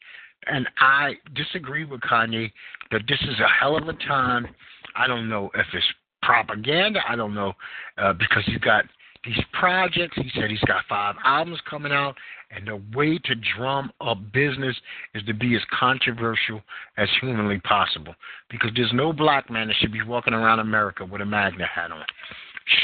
And 0.45 0.67
I 0.79 1.13
disagree 1.35 1.85
with 1.85 2.01
Kanye 2.01 2.51
that 2.91 3.01
this 3.07 3.21
is 3.21 3.39
a 3.39 3.47
hell 3.47 3.77
of 3.77 3.87
a 3.87 3.93
time. 3.93 4.47
I 4.95 5.07
don't 5.07 5.29
know 5.29 5.49
if 5.55 5.65
it's 5.73 5.85
propaganda. 6.21 6.99
I 7.07 7.15
don't 7.15 7.33
know 7.33 7.53
uh, 7.97 8.13
because 8.13 8.43
he's 8.45 8.57
got 8.59 8.85
these 9.25 9.39
projects. 9.53 10.15
He 10.15 10.29
said 10.35 10.49
he's 10.49 10.59
got 10.61 10.83
five 10.89 11.15
albums 11.23 11.59
coming 11.69 11.91
out, 11.91 12.15
and 12.51 12.67
the 12.67 12.81
way 12.97 13.17
to 13.19 13.35
drum 13.57 13.91
up 14.01 14.17
business 14.33 14.75
is 15.15 15.23
to 15.23 15.33
be 15.33 15.55
as 15.55 15.61
controversial 15.77 16.61
as 16.97 17.07
humanly 17.21 17.59
possible. 17.61 18.15
Because 18.49 18.71
there's 18.75 18.91
no 18.93 19.13
black 19.13 19.49
man 19.49 19.67
that 19.67 19.77
should 19.79 19.93
be 19.93 20.03
walking 20.03 20.33
around 20.33 20.59
America 20.59 21.05
with 21.05 21.21
a 21.21 21.25
MAGA 21.25 21.65
hat 21.65 21.91
on. 21.91 22.03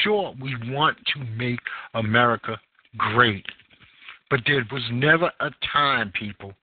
Sure, 0.04 0.34
we 0.42 0.56
want 0.72 0.98
to 1.14 1.24
make 1.38 1.60
America 1.94 2.60
great, 2.98 3.46
but 4.30 4.42
there 4.46 4.66
was 4.72 4.84
never 4.92 5.32
a 5.40 5.50
time, 5.72 6.12
people, 6.18 6.54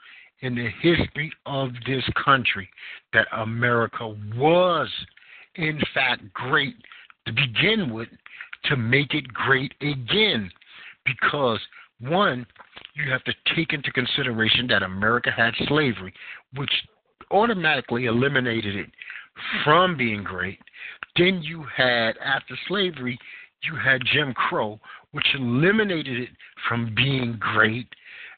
in 0.41 0.55
the 0.55 0.69
history 0.83 1.33
of 1.47 1.71
this 1.87 2.05
country 2.23 2.69
that 3.13 3.27
America 3.33 4.15
was, 4.37 4.89
in 5.55 5.81
fact, 5.95 6.23
great 6.35 6.75
to 7.27 7.33
begin 7.33 7.93
with 7.93 8.09
to 8.65 8.77
make 8.77 9.15
it 9.15 9.27
great 9.29 9.73
again. 9.81 10.51
Because, 11.05 11.61
one, 12.01 12.47
you 12.95 13.11
have 13.11 13.25
to 13.25 13.33
take 13.55 13.73
into 13.73 13.91
consideration 13.93 14.67
that 14.69 14.83
America 14.83 15.31
had 15.31 15.55
slavery, 15.69 16.13
which 16.55 16.71
automatically 17.31 18.07
eliminated 18.07 18.77
it 18.77 18.91
from 19.65 19.97
being 19.97 20.23
great. 20.23 20.59
Then 21.17 21.43
you 21.43 21.65
had, 21.75 22.17
after 22.19 22.57
slavery, 22.69 23.19
you 23.63 23.77
had 23.77 24.03
Jim 24.13 24.33
Crow, 24.35 24.79
which 25.13 25.27
eliminated 25.35 26.21
it 26.21 26.29
from 26.69 26.95
being 26.95 27.37
great. 27.39 27.89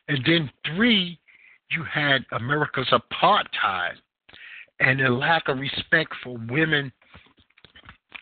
And 0.08 0.18
then 0.24 0.50
three, 0.66 1.18
you 1.70 1.84
had 1.84 2.24
America's 2.32 2.92
apartheid 2.92 3.94
and 4.80 5.00
a 5.00 5.12
lack 5.12 5.48
of 5.48 5.58
respect 5.58 6.12
for 6.22 6.38
women. 6.48 6.92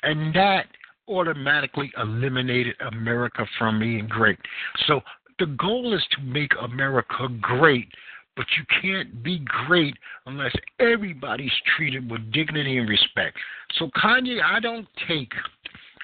And 0.02 0.34
that 0.34 0.66
automatically 1.08 1.92
eliminated 1.98 2.74
America 2.92 3.46
from 3.58 3.78
being 3.78 4.08
great. 4.08 4.38
So 4.86 5.00
the 5.38 5.46
goal 5.46 5.94
is 5.94 6.04
to 6.12 6.22
make 6.22 6.52
America 6.60 7.28
great 7.40 7.88
but 8.36 8.46
you 8.56 8.64
can't 8.82 9.22
be 9.22 9.40
great 9.66 9.96
unless 10.26 10.52
everybody's 10.78 11.52
treated 11.76 12.10
with 12.10 12.32
dignity 12.32 12.78
and 12.78 12.88
respect. 12.88 13.36
So, 13.78 13.88
Kanye, 13.96 14.42
I 14.42 14.60
don't 14.60 14.86
take 15.08 15.32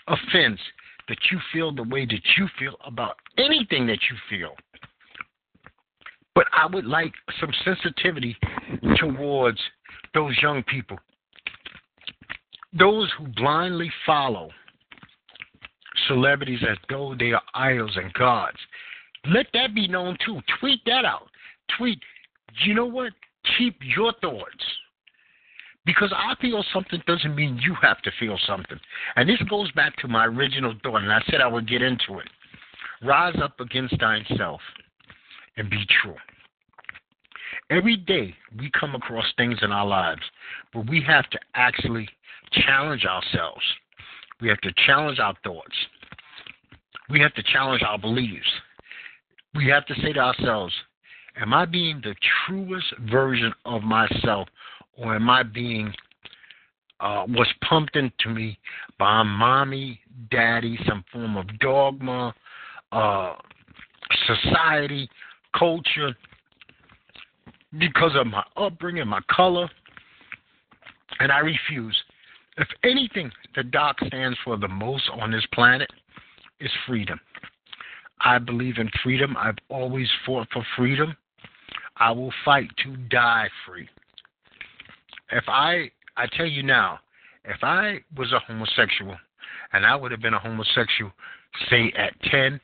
offense 0.08 0.58
that 1.08 1.18
you 1.30 1.38
feel 1.52 1.72
the 1.72 1.82
way 1.82 2.06
that 2.06 2.22
you 2.36 2.48
feel 2.58 2.76
about 2.86 3.16
anything 3.36 3.86
that 3.86 3.98
you 4.10 4.16
feel. 4.30 4.54
But 6.34 6.46
I 6.56 6.66
would 6.66 6.86
like 6.86 7.12
some 7.38 7.50
sensitivity 7.64 8.36
towards 8.98 9.58
those 10.14 10.34
young 10.42 10.62
people, 10.62 10.98
those 12.78 13.10
who 13.18 13.26
blindly 13.36 13.92
follow 14.06 14.50
celebrities 16.08 16.60
as 16.68 16.78
though 16.88 17.14
they 17.18 17.32
are 17.32 17.42
idols 17.54 17.92
and 17.96 18.12
gods. 18.14 18.56
Let 19.26 19.46
that 19.52 19.74
be 19.74 19.86
known 19.86 20.16
too. 20.24 20.40
Tweet 20.58 20.80
that 20.86 21.04
out. 21.04 21.28
Tweet 21.78 21.98
you 22.64 22.74
know 22.74 22.86
what? 22.86 23.12
Keep 23.58 23.78
your 23.82 24.12
thoughts. 24.20 24.64
Because 25.84 26.12
I 26.14 26.34
feel 26.40 26.64
something 26.72 27.02
doesn't 27.06 27.34
mean 27.34 27.58
you 27.60 27.74
have 27.82 28.00
to 28.02 28.10
feel 28.20 28.38
something. 28.46 28.78
And 29.16 29.28
this 29.28 29.42
goes 29.50 29.70
back 29.72 29.96
to 29.96 30.08
my 30.08 30.26
original 30.26 30.74
thought, 30.82 31.02
and 31.02 31.12
I 31.12 31.20
said 31.28 31.40
I 31.40 31.48
would 31.48 31.68
get 31.68 31.82
into 31.82 32.20
it. 32.20 32.28
Rise 33.02 33.36
up 33.42 33.58
against 33.58 33.98
thyself 33.98 34.60
and 35.56 35.68
be 35.68 35.84
true. 36.02 36.14
Every 37.68 37.96
day 37.96 38.34
we 38.58 38.70
come 38.78 38.94
across 38.94 39.26
things 39.36 39.58
in 39.62 39.72
our 39.72 39.86
lives, 39.86 40.22
but 40.72 40.88
we 40.88 41.02
have 41.02 41.28
to 41.30 41.38
actually 41.54 42.08
challenge 42.52 43.04
ourselves. 43.04 43.62
We 44.40 44.48
have 44.48 44.60
to 44.60 44.72
challenge 44.86 45.18
our 45.18 45.34
thoughts. 45.42 45.74
We 47.10 47.20
have 47.20 47.34
to 47.34 47.42
challenge 47.42 47.82
our 47.82 47.98
beliefs. 47.98 48.48
We 49.54 49.68
have 49.68 49.84
to 49.86 49.94
say 50.02 50.12
to 50.12 50.20
ourselves, 50.20 50.72
Am 51.40 51.54
I 51.54 51.64
being 51.64 52.00
the 52.02 52.14
truest 52.46 52.86
version 53.10 53.52
of 53.64 53.82
myself, 53.82 54.48
or 54.96 55.14
am 55.14 55.30
I 55.30 55.42
being 55.42 55.92
uh, 57.00 57.24
what's 57.26 57.50
pumped 57.68 57.96
into 57.96 58.28
me 58.28 58.58
by 58.98 59.22
mommy, 59.22 60.00
daddy, 60.30 60.78
some 60.86 61.04
form 61.12 61.36
of 61.36 61.46
dogma, 61.58 62.34
uh, 62.92 63.34
society, 64.26 65.08
culture, 65.58 66.14
because 67.78 68.12
of 68.14 68.26
my 68.26 68.44
upbringing, 68.56 69.08
my 69.08 69.20
color, 69.30 69.68
and 71.18 71.32
I 71.32 71.38
refuse. 71.38 71.96
If 72.58 72.68
anything, 72.84 73.30
the 73.56 73.62
doc 73.62 73.96
stands 74.06 74.38
for 74.44 74.56
the 74.56 74.68
most 74.68 75.04
on 75.20 75.30
this 75.30 75.46
planet 75.52 75.90
is 76.60 76.70
freedom. 76.86 77.18
I 78.20 78.38
believe 78.38 78.78
in 78.78 78.88
freedom. 79.02 79.36
I've 79.36 79.58
always 79.68 80.08
fought 80.24 80.46
for 80.52 80.64
freedom. 80.76 81.16
I 82.02 82.10
will 82.10 82.32
fight 82.44 82.68
to 82.82 82.96
die 82.96 83.48
free. 83.64 83.88
If 85.30 85.44
I, 85.46 85.88
I 86.16 86.26
tell 86.36 86.46
you 86.46 86.64
now, 86.64 86.98
if 87.44 87.62
I 87.62 87.98
was 88.16 88.32
a 88.32 88.40
homosexual, 88.40 89.16
and 89.72 89.86
I 89.86 89.94
would 89.94 90.10
have 90.10 90.20
been 90.20 90.34
a 90.34 90.38
homosexual, 90.40 91.12
say 91.70 91.92
at 91.96 92.20
10, 92.28 92.60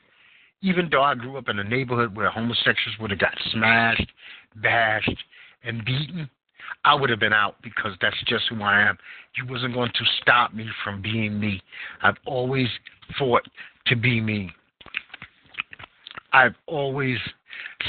even 0.61 0.89
though 0.91 1.03
I 1.03 1.15
grew 1.15 1.37
up 1.37 1.47
in 1.47 1.57
a 1.57 1.63
neighborhood 1.63 2.17
where 2.17 2.29
homosexuals 2.29 2.99
would 2.99 3.11
have 3.11 3.19
got 3.21 3.33
smashed, 3.53 4.11
bashed, 4.57 5.23
and 5.63 5.85
beaten, 5.85 6.29
I 6.83 6.93
would 6.95 7.09
have 7.09 7.21
been 7.21 7.31
out 7.31 7.55
because 7.63 7.93
that's 8.01 8.21
just 8.27 8.43
who 8.49 8.61
I 8.61 8.89
am. 8.89 8.97
You 9.37 9.49
wasn't 9.49 9.73
going 9.73 9.91
to 9.91 10.05
stop 10.21 10.53
me 10.53 10.67
from 10.83 11.01
being 11.01 11.39
me. 11.39 11.61
I've 12.03 12.17
always 12.25 12.67
fought 13.17 13.47
to 13.87 13.95
be 13.95 14.19
me. 14.19 14.51
I've 16.33 16.55
always 16.67 17.17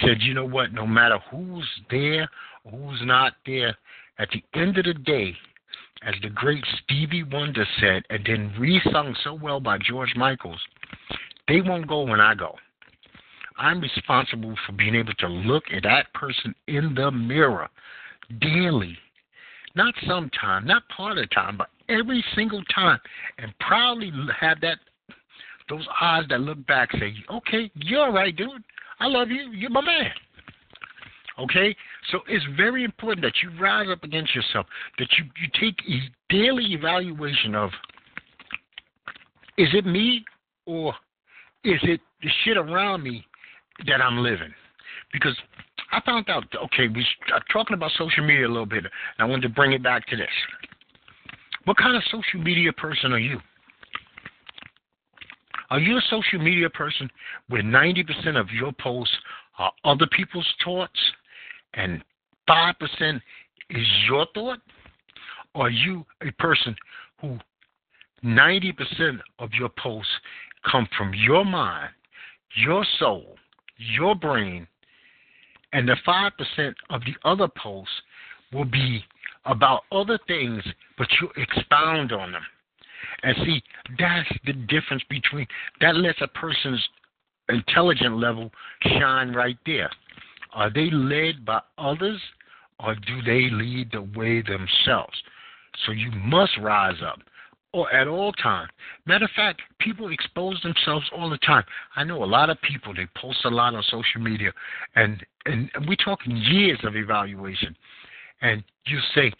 said, 0.02 0.18
you 0.20 0.34
know 0.34 0.44
what, 0.44 0.72
no 0.72 0.86
matter 0.86 1.18
who's 1.30 1.68
there 1.90 2.28
who's 2.68 3.00
not 3.04 3.34
there, 3.46 3.76
at 4.18 4.28
the 4.30 4.42
end 4.58 4.76
of 4.78 4.84
the 4.84 4.94
day, 4.94 5.34
as 6.02 6.14
the 6.22 6.30
great 6.30 6.64
Stevie 6.82 7.22
Wonder 7.22 7.66
said, 7.80 8.02
and 8.10 8.24
then 8.24 8.52
re-sung 8.58 9.14
so 9.22 9.34
well 9.34 9.60
by 9.60 9.78
George 9.78 10.14
Michaels, 10.16 10.60
they 11.48 11.60
won't 11.60 11.88
go 11.88 12.02
when 12.02 12.20
I 12.20 12.34
go. 12.34 12.54
I'm 13.58 13.80
responsible 13.80 14.54
for 14.66 14.72
being 14.72 14.94
able 14.94 15.14
to 15.14 15.28
look 15.28 15.64
at 15.74 15.82
that 15.82 16.12
person 16.14 16.54
in 16.66 16.94
the 16.94 17.10
mirror 17.10 17.68
daily. 18.40 18.96
Not 19.74 19.94
sometime, 20.06 20.66
not 20.66 20.88
part 20.88 21.12
of 21.12 21.18
the 21.18 21.26
time, 21.34 21.56
but 21.56 21.68
every 21.88 22.24
single 22.34 22.62
time, 22.74 22.98
and 23.38 23.52
proudly 23.58 24.12
have 24.38 24.60
that 24.62 24.78
those 25.68 25.86
eyes 26.00 26.24
that 26.28 26.40
look 26.40 26.66
back 26.66 26.90
say, 26.98 27.14
"Okay, 27.28 27.70
you're 27.74 28.06
all 28.06 28.12
right, 28.12 28.34
dude. 28.34 28.64
I 29.00 29.06
love 29.06 29.30
you. 29.30 29.50
You're 29.52 29.70
my 29.70 29.80
man." 29.80 30.12
Okay, 31.38 31.74
so 32.10 32.20
it's 32.28 32.44
very 32.56 32.84
important 32.84 33.22
that 33.22 33.32
you 33.42 33.50
rise 33.58 33.88
up 33.90 34.04
against 34.04 34.34
yourself, 34.34 34.66
that 34.98 35.08
you 35.16 35.24
you 35.40 35.48
take 35.58 35.78
a 35.88 36.00
daily 36.28 36.74
evaluation 36.74 37.54
of, 37.54 37.70
is 39.56 39.68
it 39.72 39.86
me 39.86 40.24
or 40.66 40.94
is 41.64 41.80
it 41.82 42.00
the 42.22 42.28
shit 42.44 42.58
around 42.58 43.02
me 43.02 43.24
that 43.86 44.02
I'm 44.02 44.18
living? 44.18 44.52
Because 45.12 45.36
I 45.92 46.00
found 46.02 46.28
out, 46.28 46.44
okay, 46.66 46.88
we 46.88 47.06
are 47.32 47.42
talking 47.52 47.74
about 47.74 47.90
social 47.96 48.24
media 48.24 48.46
a 48.46 48.48
little 48.48 48.66
bit, 48.66 48.84
and 48.84 48.92
I 49.18 49.24
wanted 49.24 49.42
to 49.42 49.48
bring 49.48 49.72
it 49.72 49.82
back 49.82 50.06
to 50.08 50.16
this. 50.16 50.28
What 51.64 51.76
kind 51.78 51.96
of 51.96 52.02
social 52.10 52.40
media 52.40 52.72
person 52.72 53.12
are 53.12 53.18
you? 53.18 53.40
Are 55.70 55.78
you 55.78 55.96
a 55.96 56.02
social 56.10 56.40
media 56.40 56.68
person 56.68 57.08
where 57.48 57.62
90% 57.62 58.38
of 58.38 58.50
your 58.50 58.72
posts 58.72 59.14
are 59.58 59.72
other 59.84 60.06
people's 60.16 60.48
thoughts 60.64 60.98
and 61.74 62.02
5% 62.48 63.20
is 63.70 63.86
your 64.08 64.26
thought? 64.34 64.58
Or 65.54 65.66
are 65.66 65.70
you 65.70 66.04
a 66.22 66.32
person 66.32 66.74
who 67.20 67.38
90% 68.24 69.18
of 69.38 69.50
your 69.52 69.70
posts 69.78 70.12
come 70.70 70.88
from 70.96 71.12
your 71.14 71.44
mind, 71.44 71.90
your 72.56 72.84
soul, 72.98 73.36
your 73.76 74.14
brain, 74.14 74.66
and 75.72 75.88
the 75.88 75.96
5% 76.06 76.74
of 76.90 77.00
the 77.02 77.14
other 77.24 77.48
posts 77.48 77.94
will 78.52 78.64
be 78.64 79.02
about 79.44 79.82
other 79.92 80.18
things, 80.26 80.62
but 80.98 81.08
you 81.20 81.28
expound 81.36 82.12
on 82.12 82.32
them. 82.32 82.42
And 83.22 83.36
see, 83.44 83.62
that's 83.98 84.28
the 84.46 84.52
difference 84.52 85.02
between 85.08 85.46
that 85.80 85.96
lets 85.96 86.20
a 86.20 86.28
person's 86.28 86.82
intelligent 87.48 88.16
level 88.16 88.50
shine 88.82 89.32
right 89.32 89.58
there. 89.66 89.90
Are 90.52 90.70
they 90.70 90.90
led 90.90 91.44
by 91.44 91.60
others 91.78 92.20
or 92.78 92.94
do 92.94 93.22
they 93.22 93.50
lead 93.50 93.90
the 93.92 94.02
way 94.18 94.42
themselves? 94.42 95.16
So 95.86 95.92
you 95.92 96.10
must 96.12 96.52
rise 96.58 97.00
up 97.04 97.20
or 97.72 97.92
at 97.92 98.08
all 98.08 98.32
times. 98.32 98.70
Matter 99.06 99.26
of 99.26 99.30
fact, 99.36 99.62
people 99.78 100.12
expose 100.12 100.60
themselves 100.62 101.08
all 101.16 101.30
the 101.30 101.38
time. 101.38 101.64
I 101.96 102.04
know 102.04 102.22
a 102.22 102.26
lot 102.26 102.50
of 102.50 102.60
people, 102.62 102.94
they 102.94 103.06
post 103.16 103.38
a 103.44 103.50
lot 103.50 103.74
on 103.74 103.82
social 103.84 104.20
media, 104.20 104.52
and, 104.96 105.24
and 105.46 105.70
we're 105.86 105.96
talking 105.96 106.36
years 106.36 106.78
of 106.82 106.96
evaluation. 106.96 107.76
And 108.42 108.64
you 108.86 108.98
say, 109.14 109.32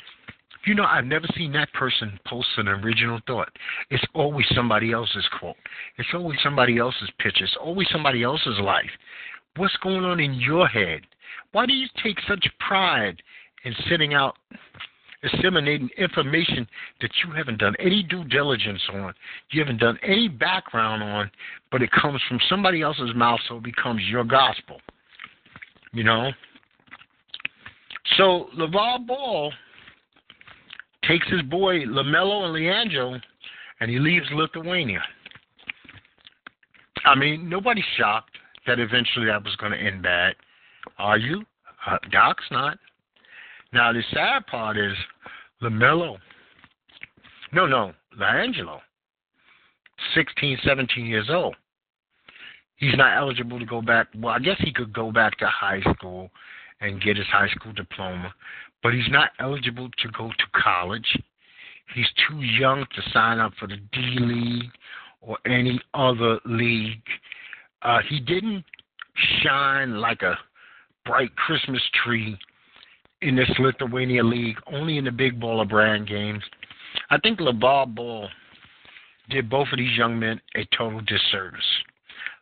you 0.66 0.74
know, 0.74 0.84
I've 0.84 1.04
never 1.04 1.26
seen 1.36 1.52
that 1.52 1.72
person 1.72 2.18
post 2.26 2.48
an 2.56 2.68
original 2.68 3.20
thought. 3.26 3.48
It's 3.90 4.04
always 4.14 4.46
somebody 4.54 4.92
else's 4.92 5.26
quote. 5.38 5.56
It's 5.98 6.08
always 6.14 6.38
somebody 6.42 6.78
else's 6.78 7.10
picture. 7.18 7.44
It's 7.44 7.56
always 7.60 7.88
somebody 7.90 8.22
else's 8.22 8.58
life. 8.60 8.90
What's 9.56 9.76
going 9.82 10.04
on 10.04 10.20
in 10.20 10.34
your 10.34 10.66
head? 10.68 11.00
Why 11.52 11.66
do 11.66 11.72
you 11.72 11.88
take 12.02 12.16
such 12.28 12.46
pride 12.60 13.22
in 13.64 13.74
sending 13.88 14.14
out 14.14 14.36
disseminating 15.22 15.90
information 15.98 16.66
that 17.00 17.10
you 17.24 17.32
haven't 17.32 17.58
done 17.58 17.74
any 17.78 18.02
due 18.02 18.24
diligence 18.24 18.80
on, 18.92 19.12
you 19.50 19.60
haven't 19.60 19.78
done 19.78 19.98
any 20.02 20.28
background 20.28 21.02
on, 21.02 21.30
but 21.70 21.82
it 21.82 21.90
comes 21.90 22.20
from 22.28 22.38
somebody 22.48 22.82
else's 22.82 23.14
mouth, 23.14 23.40
so 23.48 23.58
it 23.58 23.62
becomes 23.62 24.00
your 24.04 24.24
gospel. 24.24 24.80
You 25.92 26.04
know? 26.04 26.30
So 28.16 28.46
LaVar 28.56 29.06
Ball 29.06 29.52
takes 31.06 31.28
his 31.28 31.42
boy 31.42 31.80
LaMelo 31.80 32.44
and 32.44 32.52
Leandro, 32.52 33.18
and 33.80 33.90
he 33.90 33.98
leaves 33.98 34.26
Lithuania. 34.32 35.02
I 37.04 37.14
mean, 37.14 37.48
nobody's 37.48 37.84
shocked 37.96 38.36
that 38.66 38.78
eventually 38.78 39.26
that 39.26 39.42
was 39.42 39.56
going 39.56 39.72
to 39.72 39.78
end 39.78 40.02
bad. 40.02 40.34
Are 40.98 41.18
you? 41.18 41.42
Uh, 41.86 41.96
Doc's 42.10 42.44
not. 42.50 42.78
Now, 43.72 43.92
the 43.92 44.02
sad 44.12 44.46
part 44.46 44.76
is 44.76 44.92
LaMelo. 45.62 46.18
No, 47.52 47.66
no, 47.66 47.92
LiAngelo. 48.18 48.80
16, 50.14 50.58
17 50.64 51.06
years 51.06 51.28
old. 51.30 51.56
He's 52.76 52.96
not 52.96 53.16
eligible 53.16 53.58
to 53.58 53.66
go 53.66 53.82
back. 53.82 54.08
Well, 54.16 54.34
I 54.34 54.38
guess 54.38 54.56
he 54.58 54.72
could 54.72 54.92
go 54.92 55.12
back 55.12 55.38
to 55.38 55.46
high 55.46 55.82
school 55.94 56.30
and 56.80 57.02
get 57.02 57.16
his 57.16 57.26
high 57.26 57.48
school 57.48 57.72
diploma, 57.72 58.32
but 58.82 58.94
he's 58.94 59.10
not 59.10 59.30
eligible 59.38 59.88
to 59.98 60.08
go 60.16 60.28
to 60.28 60.60
college. 60.62 61.18
He's 61.94 62.06
too 62.28 62.40
young 62.40 62.86
to 62.94 63.10
sign 63.12 63.38
up 63.38 63.52
for 63.58 63.66
the 63.66 63.76
D 63.92 64.00
League 64.18 64.70
or 65.20 65.38
any 65.46 65.80
other 65.94 66.38
league. 66.44 67.02
Uh, 67.82 67.98
he 68.08 68.20
didn't 68.20 68.64
shine 69.42 69.96
like 69.96 70.22
a 70.22 70.38
bright 71.04 71.34
Christmas 71.36 71.82
tree 72.04 72.38
in 73.22 73.36
this 73.36 73.50
Lithuania 73.58 74.22
league, 74.24 74.56
only 74.72 74.96
in 74.98 75.04
the 75.04 75.10
big 75.10 75.40
baller 75.40 75.68
brand 75.68 76.08
games. 76.08 76.42
I 77.10 77.18
think 77.18 77.38
LaVar 77.38 77.94
Ball 77.94 78.28
did 79.28 79.50
both 79.50 79.68
of 79.72 79.78
these 79.78 79.96
young 79.96 80.18
men 80.18 80.40
a 80.56 80.66
total 80.76 81.00
disservice. 81.02 81.60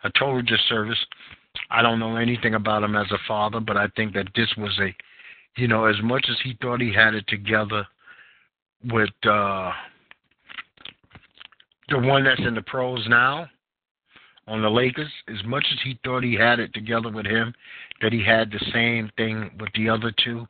A 0.04 0.10
total 0.18 0.42
disservice. 0.42 0.98
I 1.70 1.82
don't 1.82 1.98
know 1.98 2.16
anything 2.16 2.54
about 2.54 2.82
him 2.82 2.94
as 2.94 3.10
a 3.10 3.18
father, 3.26 3.60
but 3.60 3.76
I 3.76 3.88
think 3.96 4.14
that 4.14 4.28
this 4.36 4.48
was 4.56 4.78
a, 4.80 4.94
you 5.58 5.66
know, 5.66 5.86
as 5.86 5.96
much 6.02 6.26
as 6.30 6.36
he 6.44 6.56
thought 6.62 6.80
he 6.80 6.92
had 6.92 7.14
it 7.14 7.26
together 7.26 7.86
with 8.84 9.10
uh, 9.28 9.72
the 11.88 11.98
one 11.98 12.22
that's 12.24 12.40
in 12.40 12.54
the 12.54 12.62
pros 12.62 13.04
now, 13.08 13.48
on 14.46 14.62
the 14.62 14.70
Lakers, 14.70 15.10
as 15.28 15.44
much 15.44 15.66
as 15.72 15.78
he 15.84 15.98
thought 16.04 16.22
he 16.22 16.34
had 16.34 16.58
it 16.58 16.72
together 16.72 17.10
with 17.10 17.26
him, 17.26 17.52
that 18.00 18.12
he 18.12 18.24
had 18.24 18.50
the 18.50 18.64
same 18.72 19.10
thing 19.16 19.50
with 19.60 19.68
the 19.74 19.88
other 19.88 20.12
two, 20.24 20.46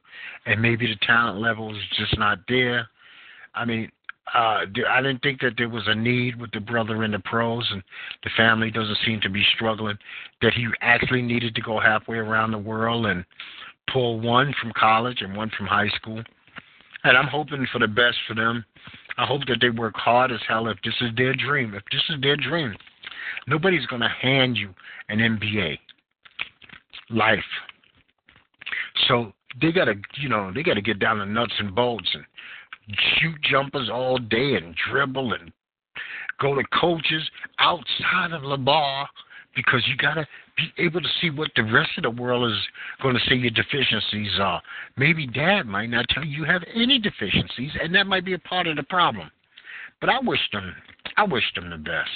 and 0.46 0.60
maybe 0.60 0.86
the 0.86 1.06
talent 1.06 1.40
level 1.40 1.74
is 1.74 1.82
just 1.96 2.16
not 2.18 2.38
there. 2.46 2.88
I 3.54 3.64
mean, 3.64 3.90
uh, 4.34 4.66
I 4.88 5.00
didn't 5.02 5.22
think 5.22 5.40
that 5.40 5.54
there 5.56 5.70
was 5.70 5.84
a 5.86 5.94
need 5.94 6.40
with 6.40 6.52
the 6.52 6.60
brother 6.60 7.02
in 7.02 7.12
the 7.12 7.18
pros, 7.20 7.66
and 7.72 7.82
the 8.22 8.30
family 8.36 8.70
doesn't 8.70 8.98
seem 9.04 9.20
to 9.22 9.30
be 9.30 9.42
struggling. 9.56 9.98
That 10.42 10.52
he 10.52 10.66
actually 10.80 11.22
needed 11.22 11.54
to 11.54 11.62
go 11.62 11.80
halfway 11.80 12.18
around 12.18 12.52
the 12.52 12.58
world 12.58 13.06
and 13.06 13.24
pull 13.92 14.20
one 14.20 14.54
from 14.60 14.72
college 14.76 15.22
and 15.22 15.36
one 15.36 15.50
from 15.56 15.66
high 15.66 15.88
school. 15.96 16.22
And 17.04 17.16
I'm 17.16 17.28
hoping 17.28 17.66
for 17.72 17.78
the 17.78 17.88
best 17.88 18.16
for 18.26 18.34
them. 18.34 18.64
I 19.16 19.26
hope 19.26 19.42
that 19.48 19.58
they 19.60 19.70
work 19.70 19.94
hard 19.96 20.30
as 20.30 20.40
hell 20.46 20.68
if 20.68 20.78
this 20.84 20.94
is 21.00 21.10
their 21.16 21.34
dream. 21.34 21.74
If 21.74 21.82
this 21.90 22.02
is 22.08 22.20
their 22.20 22.36
dream, 22.36 22.74
Nobody's 23.48 23.86
going 23.86 24.02
to 24.02 24.08
hand 24.08 24.56
you 24.56 24.74
an 25.08 25.18
NBA 25.18 25.78
life. 27.10 27.38
So 29.06 29.32
they 29.60 29.72
got 29.72 29.86
to, 29.86 29.94
you 30.20 30.28
know, 30.28 30.52
they 30.54 30.62
got 30.62 30.74
to 30.74 30.82
get 30.82 30.98
down 30.98 31.18
to 31.18 31.26
nuts 31.26 31.54
and 31.58 31.74
bolts 31.74 32.08
and 32.12 32.24
shoot 33.16 33.40
jumpers 33.42 33.88
all 33.90 34.18
day 34.18 34.56
and 34.56 34.74
dribble 34.90 35.32
and 35.32 35.50
go 36.40 36.54
to 36.54 36.62
coaches 36.78 37.22
outside 37.58 38.32
of 38.32 38.42
the 38.42 38.58
bar 38.58 39.08
because 39.56 39.82
you 39.88 39.96
got 39.96 40.14
to 40.14 40.26
be 40.56 40.82
able 40.82 41.00
to 41.00 41.08
see 41.20 41.30
what 41.30 41.50
the 41.56 41.62
rest 41.62 41.90
of 41.96 42.04
the 42.04 42.10
world 42.10 42.50
is 42.50 42.58
going 43.02 43.14
to 43.14 43.20
say 43.28 43.34
your 43.34 43.50
deficiencies 43.50 44.38
are. 44.40 44.62
Maybe 44.96 45.26
dad 45.26 45.66
might 45.66 45.90
not 45.90 46.06
tell 46.10 46.24
you 46.24 46.38
you 46.38 46.44
have 46.44 46.62
any 46.74 46.98
deficiencies, 46.98 47.72
and 47.82 47.94
that 47.94 48.06
might 48.06 48.24
be 48.24 48.34
a 48.34 48.38
part 48.38 48.66
of 48.66 48.76
the 48.76 48.82
problem. 48.84 49.30
But 50.00 50.10
I 50.10 50.18
wish 50.22 50.40
them, 50.52 50.74
I 51.16 51.24
wish 51.24 51.44
them 51.54 51.70
the 51.70 51.76
best. 51.76 52.10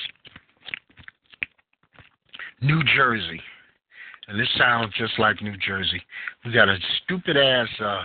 New 2.61 2.81
Jersey. 2.97 3.41
And 4.29 4.39
this 4.39 4.49
sounds 4.57 4.93
just 4.97 5.19
like 5.19 5.43
New 5.43 5.57
Jersey. 5.57 6.01
We 6.45 6.53
got 6.53 6.69
a 6.69 6.79
stupid 7.05 7.37
ass 7.37 7.69
uh, 7.81 8.03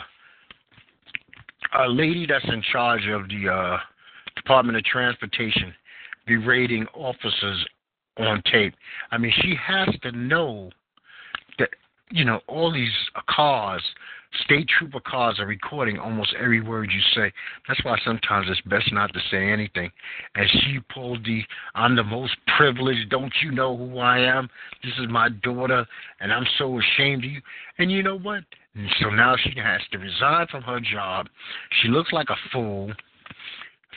a 1.80 1.88
lady 1.88 2.26
that's 2.26 2.46
in 2.46 2.64
charge 2.72 3.08
of 3.08 3.28
the 3.30 3.50
uh, 3.50 3.78
Department 4.36 4.78
of 4.78 4.84
Transportation 4.86 5.74
berating 6.26 6.86
officers 6.94 7.66
on 8.18 8.42
tape. 8.52 8.74
I 9.12 9.18
mean, 9.18 9.34
she 9.42 9.56
has 9.56 9.90
to 10.04 10.12
know 10.12 10.70
that 11.60 11.70
you 12.12 12.26
know 12.26 12.40
all 12.48 12.72
these 12.72 12.92
cars, 13.30 13.84
state 14.44 14.68
trooper 14.68 15.00
cars, 15.00 15.40
are 15.40 15.46
recording 15.46 16.00
almost 16.00 16.36
every 16.40 16.62
word 16.62 16.90
you 16.92 17.02
say. 17.14 17.32
That's 17.68 17.84
why 17.84 17.98
sometimes 18.04 18.48
it's 18.50 18.62
best 18.62 18.92
not 18.92 19.14
to 19.14 19.20
say 19.32 19.50
anything. 19.50 19.92
And 20.36 20.50
she 20.50 20.80
pulled 20.94 21.26
the 21.26 21.44
"I'm 21.76 21.96
the 21.96 22.04
most 22.04 22.36
privileged. 22.58 23.10
Don't 23.10 23.34
you 23.44 23.52
know 23.52 23.76
who 23.76 24.00
I 24.00 24.20
am? 24.20 24.50
This 24.84 24.94
is 25.00 25.08
my 25.10 25.30
daughter, 25.44 25.86
and 26.20 26.32
I'm 26.34 26.46
so 26.58 26.80
ashamed 26.80 27.24
of 27.24 27.32
you." 27.32 27.42
And 27.78 27.92
you 27.92 28.04
know 28.04 28.18
what? 28.18 28.44
And 28.76 28.90
so 29.02 29.10
now 29.10 29.36
she 29.36 29.60
has 29.60 29.82
to 29.92 29.98
resign 29.98 30.48
from 30.52 30.62
her 30.64 30.80
job. 30.80 31.28
She 31.82 31.88
looks 31.88 32.12
like 32.12 32.30
a 32.30 32.36
fool. 32.52 32.92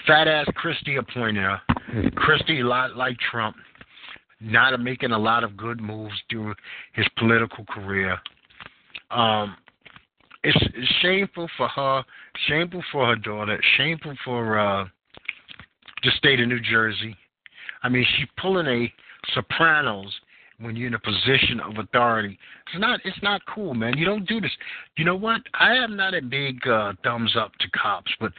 Fat 0.06 0.26
ass 0.26 0.46
Christie 0.54 0.96
appointed 0.96 1.42
her. 1.42 1.60
Mm-hmm. 1.92 2.16
Christie, 2.16 2.62
lot 2.62 2.96
like 2.96 3.18
Trump, 3.18 3.56
not 4.40 4.78
making 4.80 5.12
a 5.12 5.18
lot 5.18 5.44
of 5.44 5.56
good 5.56 5.80
moves 5.80 6.14
during 6.28 6.54
his 6.94 7.06
political 7.18 7.64
career. 7.66 8.18
Um, 9.10 9.56
it's, 10.42 10.56
it's 10.74 10.92
shameful 11.02 11.48
for 11.56 11.68
her, 11.68 12.02
shameful 12.48 12.82
for 12.90 13.06
her 13.06 13.16
daughter, 13.16 13.60
shameful 13.76 14.14
for 14.24 14.58
uh, 14.58 14.84
the 16.02 16.10
state 16.16 16.40
of 16.40 16.48
New 16.48 16.60
Jersey. 16.60 17.14
I 17.82 17.88
mean, 17.88 18.06
she's 18.16 18.28
pulling 18.40 18.66
a 18.66 18.92
Sopranos 19.34 20.12
when 20.60 20.76
you're 20.76 20.88
in 20.88 20.94
a 20.94 20.98
position 20.98 21.60
of 21.60 21.78
authority. 21.78 22.38
It's 22.66 22.80
not 22.80 23.00
it's 23.04 23.22
not 23.22 23.40
cool, 23.52 23.74
man. 23.74 23.96
You 23.96 24.04
don't 24.04 24.26
do 24.26 24.40
this. 24.40 24.50
You 24.96 25.04
know 25.04 25.16
what? 25.16 25.40
I 25.54 25.74
am 25.74 25.96
not 25.96 26.14
a 26.14 26.22
big 26.22 26.66
uh, 26.66 26.92
thumbs 27.02 27.34
up 27.36 27.52
to 27.60 27.70
cops, 27.70 28.12
but 28.20 28.32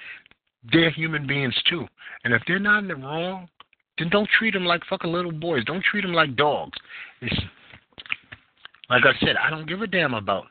they're 0.71 0.91
human 0.91 1.25
beings 1.25 1.55
too. 1.69 1.85
And 2.23 2.33
if 2.33 2.41
they're 2.47 2.59
not 2.59 2.79
in 2.79 2.87
the 2.87 2.95
wrong, 2.95 3.49
then 3.97 4.09
don't 4.09 4.29
treat 4.37 4.53
them 4.53 4.65
like 4.65 4.81
fucking 4.89 5.11
little 5.11 5.31
boys. 5.31 5.65
Don't 5.65 5.83
treat 5.83 6.01
them 6.01 6.13
like 6.13 6.35
dogs. 6.35 6.77
It's 7.21 7.35
like 8.89 9.03
I 9.05 9.17
said, 9.25 9.35
I 9.37 9.49
don't 9.49 9.67
give 9.67 9.81
a 9.81 9.87
damn 9.87 10.13
about 10.13 10.45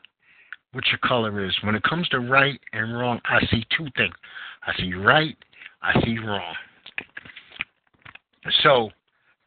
what 0.73 0.87
your 0.87 0.99
color 0.99 1.45
is. 1.45 1.55
When 1.63 1.75
it 1.75 1.83
comes 1.83 2.07
to 2.09 2.19
right 2.19 2.59
and 2.73 2.97
wrong, 2.97 3.19
I 3.25 3.39
see 3.51 3.63
two 3.77 3.87
things. 3.95 4.15
I 4.65 4.75
see 4.77 4.93
right, 4.93 5.37
I 5.81 6.01
see 6.03 6.17
wrong. 6.17 6.55
So 8.63 8.89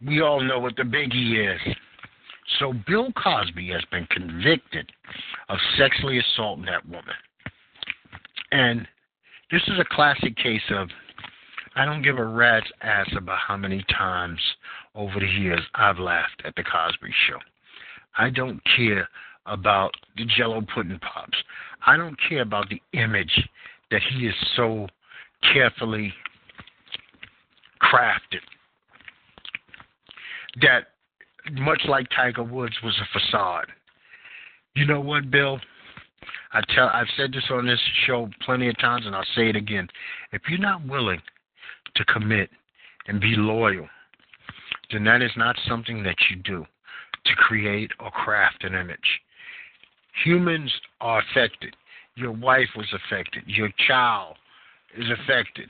we 0.06 0.20
all 0.20 0.40
know 0.40 0.58
what 0.58 0.76
the 0.76 0.82
biggie 0.82 1.54
is. 1.54 1.74
So 2.60 2.72
Bill 2.86 3.10
Cosby 3.12 3.68
has 3.70 3.82
been 3.90 4.06
convicted 4.10 4.90
of 5.48 5.58
sexually 5.78 6.20
assaulting 6.20 6.66
that 6.66 6.86
woman. 6.86 7.14
And 8.52 8.86
this 9.50 9.62
is 9.66 9.78
a 9.78 9.94
classic 9.94 10.36
case 10.36 10.62
of 10.70 10.88
I 11.76 11.84
don't 11.84 12.02
give 12.02 12.18
a 12.18 12.24
rat's 12.24 12.70
ass 12.82 13.08
about 13.16 13.38
how 13.38 13.56
many 13.56 13.84
times 13.96 14.38
over 14.94 15.18
the 15.18 15.26
years 15.26 15.60
I've 15.74 15.98
laughed 15.98 16.42
at 16.44 16.54
the 16.54 16.62
Cosby 16.62 17.12
show. 17.28 17.38
I 18.16 18.30
don't 18.30 18.60
care 18.76 19.08
about 19.46 19.92
the 20.16 20.24
jello 20.24 20.62
pudding 20.74 21.00
pops. 21.00 21.36
I 21.84 21.96
don't 21.96 22.16
care 22.28 22.42
about 22.42 22.68
the 22.68 22.80
image 22.92 23.48
that 23.90 24.00
he 24.10 24.26
is 24.26 24.34
so 24.56 24.86
carefully 25.52 26.12
crafted 27.82 28.40
that 30.62 30.84
much 31.52 31.82
like 31.88 32.06
Tiger 32.14 32.44
Woods 32.44 32.76
was 32.82 32.96
a 33.00 33.18
facade. 33.18 33.66
You 34.74 34.86
know 34.86 35.00
what, 35.00 35.30
Bill? 35.30 35.58
I 36.52 36.60
tell 36.74 36.88
I've 36.88 37.08
said 37.16 37.32
this 37.32 37.44
on 37.50 37.66
this 37.66 37.80
show 38.06 38.30
plenty 38.44 38.68
of 38.68 38.78
times 38.78 39.06
and 39.06 39.14
I'll 39.14 39.26
say 39.34 39.48
it 39.48 39.56
again. 39.56 39.88
If 40.32 40.42
you're 40.48 40.58
not 40.58 40.86
willing 40.86 41.20
to 41.96 42.04
commit 42.06 42.50
and 43.06 43.20
be 43.20 43.34
loyal, 43.36 43.88
then 44.90 45.04
that 45.04 45.22
is 45.22 45.32
not 45.36 45.56
something 45.66 46.02
that 46.02 46.16
you 46.30 46.36
do 46.36 46.64
to 47.26 47.34
create 47.36 47.90
or 48.00 48.10
craft 48.10 48.64
an 48.64 48.74
image. 48.74 49.20
Humans 50.24 50.72
are 51.00 51.22
affected. 51.30 51.74
Your 52.16 52.32
wife 52.32 52.68
was 52.76 52.92
affected. 52.92 53.42
Your 53.46 53.70
child 53.88 54.36
is 54.96 55.06
affected. 55.10 55.68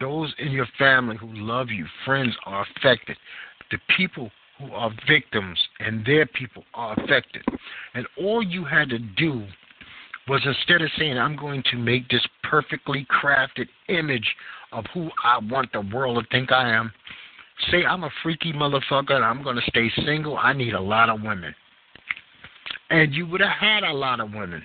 Those 0.00 0.34
in 0.38 0.50
your 0.50 0.66
family 0.78 1.16
who 1.16 1.32
love 1.32 1.68
you, 1.70 1.86
friends, 2.04 2.34
are 2.46 2.66
affected. 2.76 3.16
The 3.70 3.78
people 3.96 4.30
who 4.58 4.72
are 4.72 4.90
victims 5.08 5.58
and 5.80 6.04
their 6.04 6.26
people 6.26 6.64
are 6.74 6.94
affected. 6.94 7.44
And 7.94 8.06
all 8.18 8.42
you 8.42 8.64
had 8.64 8.88
to 8.90 8.98
do 8.98 9.44
was 10.28 10.40
instead 10.44 10.82
of 10.82 10.90
saying, 10.98 11.18
I'm 11.18 11.36
going 11.36 11.62
to 11.70 11.76
make 11.76 12.08
this 12.08 12.26
perfectly 12.42 13.06
crafted 13.10 13.66
image 13.88 14.26
of 14.72 14.84
who 14.92 15.10
I 15.22 15.38
want 15.38 15.72
the 15.72 15.82
world 15.82 16.22
to 16.22 16.36
think 16.36 16.50
I 16.50 16.70
am, 16.70 16.92
say, 17.70 17.84
I'm 17.84 18.04
a 18.04 18.10
freaky 18.22 18.52
motherfucker 18.52 19.12
and 19.12 19.24
I'm 19.24 19.42
going 19.42 19.56
to 19.56 19.62
stay 19.68 19.90
single. 20.04 20.36
I 20.36 20.52
need 20.52 20.74
a 20.74 20.80
lot 20.80 21.10
of 21.10 21.22
women. 21.22 21.54
And 22.90 23.14
you 23.14 23.26
would 23.26 23.40
have 23.40 23.56
had 23.58 23.82
a 23.82 23.92
lot 23.92 24.20
of 24.20 24.32
women. 24.32 24.62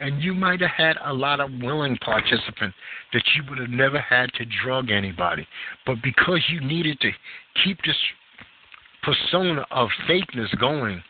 And 0.00 0.22
you 0.22 0.32
might 0.32 0.60
have 0.60 0.70
had 0.70 0.96
a 1.04 1.12
lot 1.12 1.40
of 1.40 1.50
willing 1.60 1.96
participants 1.98 2.76
that 3.12 3.22
you 3.34 3.42
would 3.48 3.58
have 3.58 3.70
never 3.70 3.98
had 3.98 4.32
to 4.34 4.44
drug 4.62 4.90
anybody. 4.90 5.46
But 5.86 5.96
because 6.02 6.40
you 6.48 6.60
needed 6.60 7.00
to 7.00 7.10
keep 7.64 7.78
this 7.84 7.96
persona 9.02 9.66
of 9.70 9.88
fakeness 10.08 10.56
going 10.60 11.02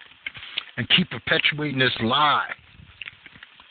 and 0.77 0.89
keep 0.97 1.11
perpetuating 1.11 1.79
this 1.79 1.93
lie. 2.01 2.49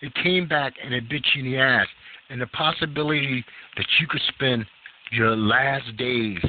It 0.01 0.13
came 0.15 0.47
back 0.47 0.73
and 0.83 0.93
it 0.93 1.09
bit 1.09 1.25
you 1.35 1.43
in 1.43 1.51
the 1.51 1.57
ass. 1.57 1.87
And 2.29 2.41
the 2.41 2.47
possibility 2.47 3.43
that 3.77 3.85
you 3.99 4.07
could 4.07 4.21
spend 4.35 4.65
your 5.11 5.35
last 5.35 5.95
days 5.97 6.39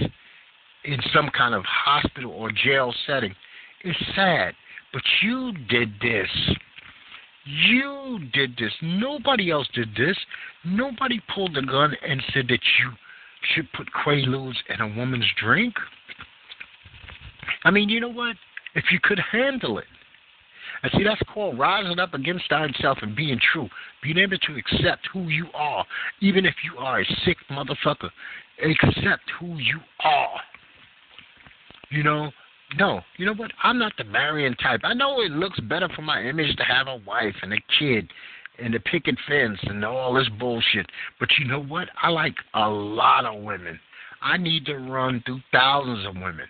in 0.84 0.99
some 1.14 1.30
kind 1.36 1.55
of 1.55 1.64
hospital 1.64 2.32
or 2.32 2.51
jail 2.51 2.92
setting 3.07 3.34
is 3.84 3.96
sad. 4.14 4.55
But 4.92 5.03
you 5.22 5.53
did 5.68 5.92
this. 6.01 6.28
You 7.44 8.18
did 8.32 8.57
this. 8.59 8.72
Nobody 8.82 9.51
else 9.51 9.68
did 9.74 9.94
this. 9.96 10.16
Nobody 10.64 11.20
pulled 11.34 11.55
the 11.55 11.62
gun 11.62 11.94
and 12.07 12.22
said 12.34 12.46
that 12.49 12.61
you 12.78 12.90
should 13.55 13.72
put 13.72 13.88
Quaaludes 13.92 14.57
in 14.68 14.80
a 14.80 14.96
woman's 14.96 15.26
drink. 15.40 15.74
I 17.64 17.70
mean, 17.70 17.88
you 17.88 18.01
know 18.01 18.11
what? 18.11 18.36
If 18.74 18.84
you 18.90 18.99
could 19.03 19.20
handle 19.32 19.78
it, 19.78 19.86
and 20.83 20.93
see, 20.93 21.05
that's 21.05 21.20
called 21.33 21.59
rising 21.59 21.99
up 21.99 22.14
against 22.14 22.49
thyself 22.49 22.99
and 23.03 23.16
being 23.16 23.41
true. 23.53 23.68
Being 24.03 24.18
able 24.18 24.39
to 24.39 24.57
accept 24.57 25.09
who 25.12 25.29
you 25.29 25.47
are, 25.55 25.85
even 26.20 26.47
if 26.47 26.55
you 26.64 26.79
are 26.79 27.01
a 27.01 27.05
sick 27.24 27.37
motherfucker. 27.51 28.11
Accept 28.62 29.22
who 29.41 29.57
you 29.59 29.79
are. 30.01 30.41
You 31.91 32.03
know, 32.03 32.31
no, 32.76 33.01
you 33.16 33.26
know 33.26 33.35
what? 33.35 33.51
I'm 33.62 33.79
not 33.79 33.93
the 33.97 34.05
marrying 34.05 34.55
type. 34.57 34.81
I 34.85 34.95
know 34.95 35.20
it 35.22 35.33
looks 35.33 35.59
better 35.61 35.89
for 35.95 36.03
my 36.03 36.22
image 36.22 36.55
to 36.57 36.64
have 36.64 36.87
a 36.87 37.01
wife 37.07 37.35
and 37.43 37.53
a 37.53 37.59
kid 37.79 38.11
and 38.59 38.74
a 38.74 38.81
picket 38.81 39.16
fence 39.26 39.59
and 39.62 39.85
all 39.85 40.14
this 40.14 40.29
bullshit. 40.39 40.87
But 41.18 41.29
you 41.39 41.47
know 41.47 41.62
what? 41.62 41.89
I 42.03 42.11
like 42.11 42.35
a 42.55 42.68
lot 42.68 43.24
of 43.24 43.43
women. 43.43 43.79
I 44.20 44.37
need 44.37 44.66
to 44.66 44.76
run 44.76 45.22
through 45.24 45.41
thousands 45.53 46.07
of 46.07 46.14
women. 46.14 46.47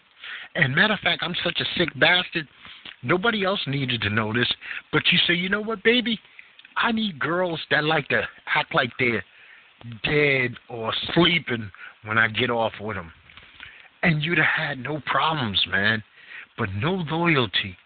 And 0.54 0.74
matter 0.74 0.94
of 0.94 1.00
fact, 1.00 1.22
I'm 1.22 1.36
such 1.44 1.60
a 1.60 1.78
sick 1.78 1.88
bastard. 2.00 2.48
Nobody 3.02 3.44
else 3.44 3.60
needed 3.66 4.02
to 4.02 4.10
know 4.10 4.32
this. 4.32 4.52
But 4.92 5.02
you 5.12 5.18
say, 5.26 5.34
you 5.34 5.48
know 5.48 5.60
what, 5.60 5.82
baby? 5.82 6.18
I 6.76 6.92
need 6.92 7.18
girls 7.18 7.60
that 7.70 7.84
like 7.84 8.08
to 8.08 8.22
act 8.54 8.74
like 8.74 8.90
they're 8.98 9.24
dead 10.04 10.56
or 10.68 10.92
sleeping 11.14 11.70
when 12.04 12.18
I 12.18 12.28
get 12.28 12.50
off 12.50 12.72
with 12.80 12.96
them. 12.96 13.12
And 14.02 14.22
you'd 14.22 14.38
have 14.38 14.46
had 14.46 14.78
no 14.78 15.00
problems, 15.06 15.60
man. 15.70 16.02
But 16.56 16.68
no 16.74 17.04
loyalty. 17.10 17.76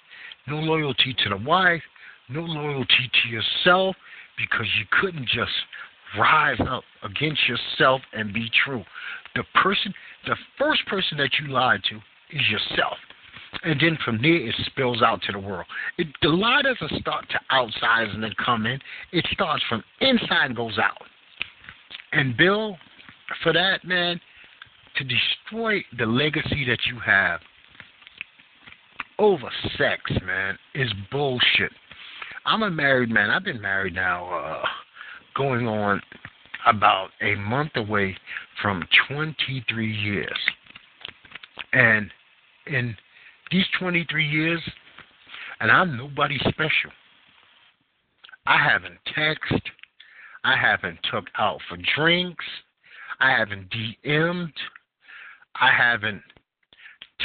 No 0.46 0.56
loyalty 0.56 1.14
to 1.22 1.28
the 1.30 1.36
wife. 1.36 1.82
No 2.28 2.40
loyalty 2.40 3.10
to 3.22 3.28
yourself 3.28 3.96
because 4.36 4.66
you 4.78 4.84
couldn't 5.00 5.26
just 5.26 5.52
rise 6.18 6.60
up 6.68 6.84
against 7.02 7.40
yourself 7.48 8.00
and 8.12 8.32
be 8.32 8.50
true. 8.64 8.84
The 9.34 9.44
person, 9.62 9.94
the 10.26 10.36
first 10.58 10.86
person 10.86 11.18
that 11.18 11.30
you 11.40 11.52
lied 11.52 11.82
to 11.90 11.96
is 12.36 12.42
yourself. 12.50 12.96
And 13.64 13.80
then 13.80 13.96
from 14.04 14.20
there, 14.20 14.48
it 14.48 14.54
spills 14.66 15.02
out 15.02 15.22
to 15.22 15.32
the 15.32 15.38
world. 15.38 15.66
It, 15.96 16.08
the 16.20 16.28
lie 16.28 16.62
doesn't 16.62 17.00
start 17.00 17.28
to 17.30 17.40
outside 17.50 18.08
and 18.08 18.22
then 18.22 18.32
come 18.44 18.66
in. 18.66 18.80
It 19.12 19.24
starts 19.32 19.62
from 19.68 19.84
inside 20.00 20.46
and 20.46 20.56
goes 20.56 20.78
out. 20.78 21.02
And 22.12 22.36
Bill, 22.36 22.76
for 23.42 23.52
that, 23.52 23.84
man, 23.84 24.20
to 24.96 25.04
destroy 25.04 25.82
the 25.96 26.06
legacy 26.06 26.64
that 26.66 26.80
you 26.86 26.98
have 27.04 27.40
over 29.18 29.50
sex, 29.78 30.00
man, 30.26 30.58
is 30.74 30.90
bullshit. 31.10 31.72
I'm 32.44 32.62
a 32.62 32.70
married 32.70 33.10
man. 33.10 33.30
I've 33.30 33.44
been 33.44 33.60
married 33.60 33.94
now, 33.94 34.28
uh, 34.28 34.66
going 35.36 35.68
on 35.68 36.00
about 36.66 37.10
a 37.20 37.36
month 37.36 37.72
away 37.76 38.16
from 38.60 38.82
23 39.08 39.92
years. 39.92 40.38
And 41.72 42.10
in 42.66 42.96
these 43.52 43.66
23 43.78 44.26
years, 44.26 44.60
and 45.60 45.70
I'm 45.70 45.96
nobody 45.96 46.38
special. 46.38 46.90
I 48.46 48.58
haven't 48.58 48.98
texted. 49.16 49.60
I 50.44 50.56
haven't 50.56 50.98
took 51.10 51.26
out 51.38 51.60
for 51.68 51.78
drinks. 51.94 52.44
I 53.20 53.30
haven't 53.30 53.70
DM'd. 53.70 54.52
I 55.60 55.70
haven't 55.70 56.22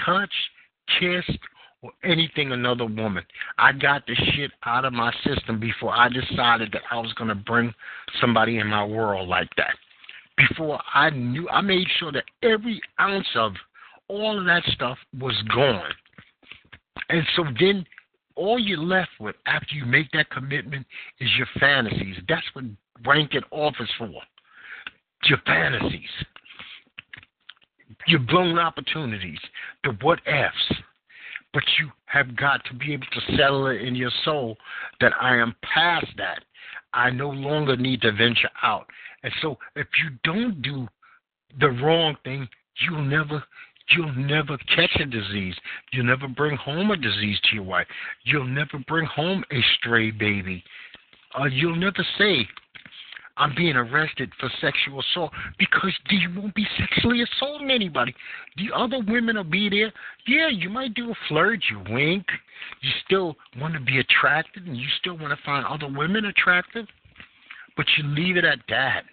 touched, 0.05 0.34
kissed, 0.99 1.39
or 1.82 1.91
anything 2.03 2.51
another 2.51 2.86
woman. 2.86 3.23
I 3.57 3.71
got 3.71 4.05
the 4.05 4.15
shit 4.15 4.51
out 4.65 4.86
of 4.86 4.93
my 4.93 5.11
system 5.25 5.59
before 5.59 5.95
I 5.95 6.09
decided 6.09 6.71
that 6.73 6.84
I 6.91 6.99
was 6.99 7.13
going 7.13 7.30
to 7.30 7.36
bring 7.36 7.73
somebody 8.21 8.59
in 8.59 8.67
my 8.67 8.84
world 8.84 9.28
like 9.28 9.49
that. 9.57 9.75
Before 10.36 10.80
I 10.93 11.09
knew, 11.09 11.49
I 11.49 11.61
made 11.61 11.88
sure 11.97 12.11
that 12.11 12.25
every 12.43 12.80
ounce 12.99 13.28
of 13.36 13.53
all 14.07 14.38
of 14.38 14.45
that 14.45 14.63
stuff 14.73 14.97
was 15.19 15.36
gone. 15.53 15.91
And 17.10 17.24
so 17.36 17.43
then 17.60 17.86
all 18.36 18.60
you're 18.60 18.78
left 18.78 19.12
with 19.20 19.36
after 19.45 19.76
you 19.76 19.86
make 19.86 20.12
that 20.12 20.30
commitment 20.30 20.86
is 21.20 21.30
your 21.38 21.48
fantasies. 21.60 22.18
That's 22.28 22.45
what 22.54 22.66
ranking 23.06 23.41
off 23.52 23.76
is 23.80 23.89
for. 23.98 24.12
Your 25.26 25.39
fantasies. 25.45 26.10
Your 28.08 28.20
blown 28.20 28.60
opportunities. 28.60 29.39
The 29.84 29.98
what 30.02 30.20
ifs. 30.26 30.82
But 31.54 31.64
you 31.80 31.91
have 32.06 32.36
got 32.36 32.64
to 32.66 32.74
be 32.74 32.93
able 32.93 33.08
to 33.08 33.36
settle 33.36 33.68
it 33.68 33.82
in 33.82 33.95
your 33.95 34.12
soul 34.24 34.58
that 35.02 35.14
I 35.20 35.38
am 35.38 35.56
past 35.62 36.08
that. 36.18 36.43
I 36.93 37.10
no 37.10 37.30
longer 37.30 37.76
need 37.76 38.02
to 38.02 38.12
venture 38.12 38.50
out. 38.62 38.88
And 39.24 39.34
so 39.41 39.58
if 39.76 39.88
you 40.04 40.12
don't 40.24 40.62
do 40.62 40.88
the 41.60 41.70
wrong 41.70 42.16
thing, 42.24 42.48
you'll 42.82 43.04
never 43.04 43.43
you'll 43.95 44.13
never 44.15 44.57
catch 44.75 44.95
a 44.99 45.05
disease. 45.05 45.55
You'll 45.91 46.05
never 46.05 46.27
bring 46.27 46.57
home 46.57 46.91
a 46.91 46.97
disease 46.97 47.39
to 47.49 47.55
your 47.55 47.63
wife. 47.63 47.88
You'll 48.23 48.47
never 48.47 48.79
bring 48.88 49.05
home 49.05 49.43
a 49.51 49.59
stray 49.77 50.11
baby. 50.11 50.63
Uh, 51.39 51.45
you'll 51.45 51.75
never 51.75 52.05
say, 52.17 52.47
I'm 53.38 53.53
being 53.55 53.75
arrested 53.75 54.31
for 54.39 54.49
sexual 54.59 54.99
assault 54.99 55.31
because 55.59 55.93
you 56.09 56.29
won't 56.35 56.55
be 56.55 56.65
sexually 56.77 57.21
assaulting 57.21 57.69
anybody. 57.69 58.13
The 58.57 58.75
other 58.75 58.99
women 59.07 59.35
will 59.35 59.43
be 59.43 59.69
there. 59.69 59.93
Yeah, 60.25 60.49
you 60.49 60.69
might 60.69 60.95
do 60.95 61.11
a 61.11 61.15
flirt, 61.27 61.59
you 61.69 61.79
wink. 61.93 62.25
You 62.81 62.89
still 63.05 63.35
want 63.59 63.75
to 63.75 63.79
be 63.79 63.99
attractive 63.99 64.63
and 64.65 64.75
you 64.75 64.88
still 64.99 65.17
want 65.17 65.38
to 65.38 65.45
find 65.45 65.65
other 65.65 65.88
women 65.95 66.25
attractive, 66.25 66.88
but 67.75 67.85
you 67.97 68.07
leave 68.07 68.38
it 68.38 68.45
at 68.45 68.59
that 68.69 69.03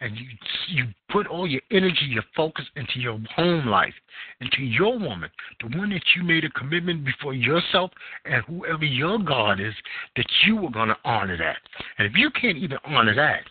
and 0.00 0.16
you 0.16 0.26
you 0.68 0.84
put 1.10 1.26
all 1.26 1.46
your 1.46 1.62
energy, 1.70 2.06
your 2.08 2.24
focus 2.34 2.64
into 2.76 2.98
your 2.98 3.18
home 3.34 3.66
life, 3.66 3.94
into 4.40 4.62
your 4.62 4.98
woman, 4.98 5.30
the 5.60 5.76
one 5.78 5.90
that 5.90 6.02
you 6.14 6.22
made 6.22 6.44
a 6.44 6.50
commitment 6.50 7.04
before 7.04 7.34
yourself 7.34 7.90
and 8.24 8.42
whoever 8.44 8.84
your 8.84 9.18
God 9.18 9.60
is, 9.60 9.74
that 10.16 10.26
you 10.44 10.56
were 10.56 10.70
going 10.70 10.88
to 10.88 10.96
honor 11.04 11.36
that. 11.38 11.58
And 11.98 12.06
if 12.06 12.16
you 12.16 12.30
can't 12.30 12.58
even 12.58 12.78
honor 12.84 13.14
that, 13.14 13.42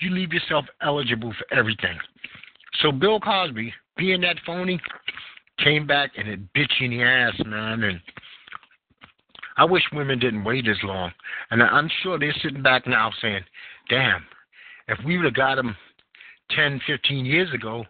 you 0.00 0.10
leave 0.10 0.32
yourself 0.32 0.66
eligible 0.82 1.32
for 1.32 1.56
everything. 1.56 1.98
So 2.80 2.92
Bill 2.92 3.20
Cosby, 3.20 3.72
being 3.96 4.20
that 4.22 4.36
phony, 4.44 4.80
came 5.58 5.86
back 5.86 6.12
and 6.16 6.28
it 6.28 6.40
bit 6.52 6.70
you 6.78 6.86
in 6.86 6.98
the 6.98 7.02
ass, 7.04 7.34
man, 7.46 7.82
and 7.84 8.00
I 9.56 9.64
wish 9.64 9.82
women 9.92 10.18
didn't 10.18 10.44
wait 10.44 10.66
as 10.66 10.78
long. 10.82 11.12
And 11.50 11.62
I'm 11.62 11.90
sure 12.02 12.18
they're 12.18 12.34
sitting 12.42 12.62
back 12.62 12.86
now 12.86 13.12
saying, 13.20 13.44
damn, 13.88 14.24
if 14.88 14.98
we 15.04 15.16
would 15.16 15.24
have 15.24 15.34
got 15.34 15.58
him 15.58 15.76
10, 16.50 16.80
15 16.86 17.24
years 17.24 17.52
ago, 17.52 17.84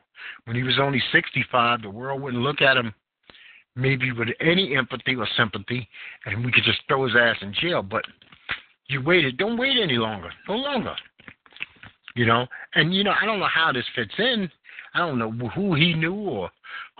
when 0.45 0.57
he 0.57 0.63
was 0.63 0.79
only 0.81 1.03
65, 1.13 1.83
the 1.83 1.91
world 1.91 2.23
wouldn't 2.23 2.43
look 2.43 2.61
at 2.61 2.77
him 2.77 2.95
maybe 3.75 4.13
with 4.13 4.29
any 4.41 4.77
empathy 4.77 5.17
or 5.17 5.27
sympathy, 5.37 5.89
and 6.27 6.45
we 6.45 6.53
could 6.53 6.65
just 6.65 6.81
throw 6.89 7.05
his 7.05 7.17
ass 7.19 7.37
in 7.41 7.55
jail. 7.55 7.83
But 7.83 8.05
you 8.89 9.03
waited. 9.03 9.39
Don't 9.39 9.59
wait 9.59 9.77
any 9.83 9.97
longer. 9.97 10.31
No 10.49 10.57
longer. 10.57 10.95
You 12.15 12.27
know, 12.27 12.47
and 12.75 12.95
you 12.95 13.05
know, 13.05 13.15
I 13.19 13.25
don't 13.25 13.41
know 13.41 13.49
how 13.53 13.73
this 13.73 13.87
fits 13.95 14.13
in. 14.19 14.51
I 14.95 14.99
don't 14.99 15.19
know 15.19 15.31
who 15.49 15.75
he 15.75 15.95
knew 15.95 16.15
or 16.15 16.51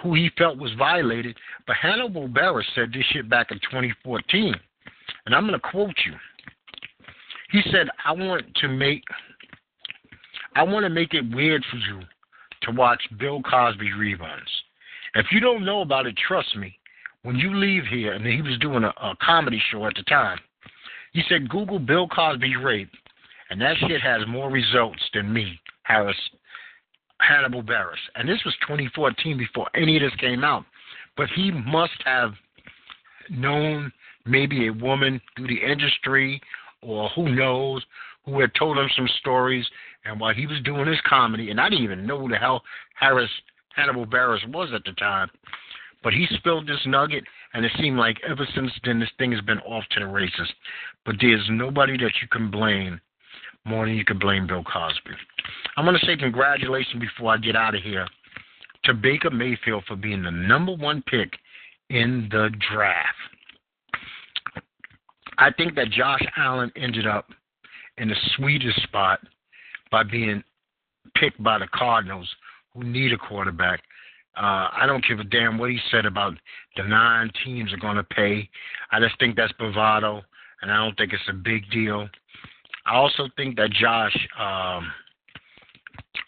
who 0.03 0.15
he 0.15 0.31
felt 0.39 0.57
was 0.57 0.73
violated, 0.79 1.37
but 1.67 1.77
Hannibal 1.77 2.27
Buress 2.27 2.65
said 2.75 2.91
this 2.93 3.05
shit 3.13 3.29
back 3.29 3.51
in 3.51 3.59
2014, 3.59 4.55
and 5.27 5.35
I'm 5.35 5.47
going 5.47 5.61
to 5.61 5.71
quote 5.71 5.95
you. 6.07 6.15
He 7.51 7.61
said, 7.71 7.89
"I 8.07 8.13
want 8.13 8.47
to 8.57 8.69
make 8.69 9.05
I 10.55 10.63
want 10.63 10.85
to 10.85 10.91
make 10.91 11.15
it 11.15 11.35
weird 11.35 11.65
for 11.71 11.77
you 11.77 12.01
to 12.63 12.73
watch 12.73 13.03
Bill 13.19 13.43
Cosby 13.43 13.91
reruns. 13.97 14.41
If 15.15 15.27
you 15.31 15.41
don't 15.41 15.65
know 15.65 15.81
about 15.81 16.07
it, 16.07 16.17
trust 16.17 16.57
me. 16.57 16.79
When 17.23 17.37
you 17.37 17.57
leave 17.57 17.85
here, 17.85 18.13
and 18.13 18.27
he 18.27 18.43
was 18.43 18.59
doing 18.59 18.85
a, 18.85 18.89
a 18.89 19.15
comedy 19.23 19.63
show 19.71 19.87
at 19.87 19.95
the 19.95 20.03
time, 20.05 20.39
he 21.13 21.23
said, 21.29 21.49
Google 21.49 21.79
Bill 21.79 22.09
Cosby 22.09 22.57
rape, 22.57 22.91
and 23.51 23.61
that 23.61 23.77
shit 23.79 24.01
has 24.01 24.23
more 24.27 24.51
results 24.51 25.03
than 25.15 25.33
me, 25.33 25.61
Harris, 25.83 26.17
Hannibal 27.21 27.63
Buress. 27.63 27.99
And 28.17 28.29
this 28.29 28.43
was 28.45 28.55
2014 28.63 29.39
before 29.39 29.69
any 29.75 29.97
of 29.97 30.03
this 30.03 30.19
came 30.21 30.43
out. 30.43 30.65
But 31.17 31.29
he 31.35 31.51
must 31.51 31.93
have 32.05 32.33
known 33.31 33.93
maybe 34.27 34.67
a 34.67 34.73
woman 34.73 35.21
through 35.37 35.49
the 35.49 35.61
industry 35.63 36.41
or 36.83 37.09
who 37.11 37.35
knows 37.35 37.85
who 38.25 38.41
had 38.41 38.55
told 38.55 38.79
him 38.79 38.89
some 38.97 39.09
stories 39.19 39.67
and 40.05 40.19
while 40.19 40.35
he 40.35 40.47
was 40.47 40.61
doing 40.65 40.87
his 40.87 41.01
comedy, 41.09 41.51
and 41.51 41.61
I 41.61 41.69
didn't 41.69 41.85
even 41.85 42.07
know 42.07 42.19
who 42.19 42.29
the 42.29 42.37
hell 42.37 42.63
Harris 42.95 43.31
Hannibal 43.75 44.07
Buress 44.07 44.47
was 44.53 44.71
at 44.75 44.85
the 44.85 44.93
time, 44.93 45.31
but 46.03 46.13
he 46.13 46.27
spilled 46.37 46.67
this 46.67 46.81
nugget, 46.87 47.25
and 47.55 47.65
it 47.65 47.73
seemed 47.81 47.99
like 47.99 48.21
ever 48.29 48.47
since 48.55 48.73
then 48.85 48.99
this 48.99 49.11
thing 49.19 49.33
has 49.33 49.41
been 49.43 49.61
off 49.61 49.85
to 49.93 50.01
the 50.01 50.07
races. 50.07 50.53
But 51.05 51.17
there's 51.21 51.47
nobody 51.51 51.97
that 51.99 52.13
you 52.21 52.29
can 52.31 52.51
blame 52.51 53.01
more 53.65 53.87
than 53.87 53.95
you 53.95 54.05
can 54.05 54.19
blame 54.19 54.47
Bill 54.47 54.65
Cosby. 54.65 55.11
I'm 55.77 55.85
going 55.85 55.99
to 55.99 56.07
say 56.07 56.17
congratulations 56.17 57.01
before 57.01 57.33
I 57.33 57.39
get 57.39 57.57
out 57.57 57.75
of 57.75 57.83
here 57.83 58.07
to 58.85 58.95
Baker 58.95 59.31
Mayfield 59.31 59.85
for 59.87 59.95
being 59.95 60.23
the 60.23 60.31
number 60.31 60.75
one 60.75 61.03
pick 61.07 61.31
in 61.91 62.29
the 62.31 62.51
draft. 62.73 63.17
I 65.39 65.51
think 65.53 65.77
that 65.77 65.91
Josh 65.91 66.23
Allen 66.37 66.73
ended 66.77 67.07
up 67.07 67.29
in 67.99 68.09
the 68.09 68.17
sweetest 68.37 68.83
spot 68.83 69.21
by 69.91 70.03
being 70.03 70.43
picked 71.17 71.43
by 71.43 71.59
the 71.59 71.69
Cardinals, 71.75 72.29
who 72.73 72.85
need 72.85 73.13
a 73.13 73.19
quarterback. 73.19 73.83
Uh, 74.37 74.69
I 74.73 74.85
don't 74.87 75.05
give 75.07 75.21
a 75.21 75.25
damn 75.25 75.59
what 75.59 75.71
he 75.71 75.79
said 75.91 76.07
about 76.07 76.35
the 76.77 76.85
nine 76.85 77.31
teams 77.45 77.73
are 77.73 77.79
going 77.79 77.97
to 77.97 78.05
pay. 78.05 78.49
I 78.91 78.99
just 78.99 79.19
think 79.19 79.37
that's 79.37 79.53
bravado, 79.53 80.23
and 80.63 80.73
I 80.73 80.77
don't 80.77 80.97
think 80.97 81.13
it's 81.13 81.23
a 81.29 81.35
big 81.35 81.71
deal. 81.71 82.09
I 82.87 82.95
also 82.97 83.29
think 83.37 83.57
that 83.57 83.71
Josh, 83.71 84.17
um, 84.39 84.91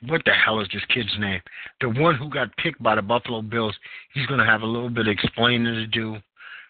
what 0.06 0.22
the 0.26 0.32
hell 0.32 0.60
is 0.60 0.68
this 0.72 0.84
kid's 0.92 1.16
name? 1.18 1.40
The 1.80 1.88
one 1.88 2.16
who 2.16 2.28
got 2.28 2.54
picked 2.58 2.82
by 2.82 2.94
the 2.94 3.02
Buffalo 3.02 3.40
Bills, 3.40 3.74
he's 4.12 4.26
going 4.26 4.40
to 4.40 4.46
have 4.46 4.62
a 4.62 4.66
little 4.66 4.90
bit 4.90 5.08
of 5.08 5.12
explaining 5.12 5.74
to 5.74 5.86
do 5.86 6.16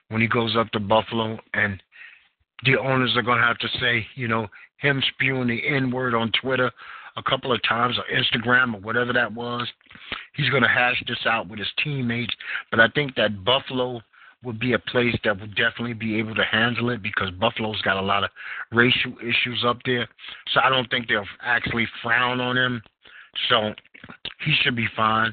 when 0.08 0.20
he 0.20 0.28
goes 0.28 0.56
up 0.56 0.70
to 0.70 0.80
Buffalo, 0.80 1.38
and 1.54 1.82
the 2.64 2.78
owners 2.78 3.14
are 3.16 3.22
going 3.22 3.38
to 3.38 3.46
have 3.46 3.58
to 3.58 3.68
say, 3.80 4.06
you 4.14 4.28
know, 4.28 4.46
him 4.78 5.02
spewing 5.14 5.48
the 5.48 5.66
N 5.66 5.90
word 5.90 6.14
on 6.14 6.32
Twitter 6.40 6.70
a 7.16 7.22
couple 7.22 7.52
of 7.52 7.62
times 7.62 7.96
or 7.96 8.04
Instagram 8.14 8.74
or 8.74 8.80
whatever 8.80 9.12
that 9.12 9.32
was. 9.32 9.68
He's 10.34 10.50
going 10.50 10.62
to 10.62 10.68
hash 10.68 11.02
this 11.06 11.26
out 11.26 11.48
with 11.48 11.58
his 11.58 11.68
teammates. 11.82 12.34
But 12.70 12.80
I 12.80 12.88
think 12.88 13.14
that 13.16 13.44
Buffalo 13.44 14.00
would 14.42 14.58
be 14.58 14.74
a 14.74 14.78
place 14.78 15.16
that 15.24 15.40
would 15.40 15.54
definitely 15.54 15.94
be 15.94 16.18
able 16.18 16.34
to 16.34 16.44
handle 16.44 16.90
it 16.90 17.02
because 17.02 17.30
Buffalo's 17.40 17.80
got 17.82 17.96
a 17.96 18.02
lot 18.02 18.24
of 18.24 18.30
racial 18.72 19.14
issues 19.20 19.64
up 19.66 19.78
there. 19.86 20.06
So 20.52 20.60
I 20.62 20.68
don't 20.68 20.88
think 20.90 21.08
they'll 21.08 21.24
actually 21.42 21.86
frown 22.02 22.40
on 22.40 22.56
him. 22.56 22.82
So 23.48 23.72
he 24.44 24.54
should 24.62 24.76
be 24.76 24.88
fine. 24.94 25.32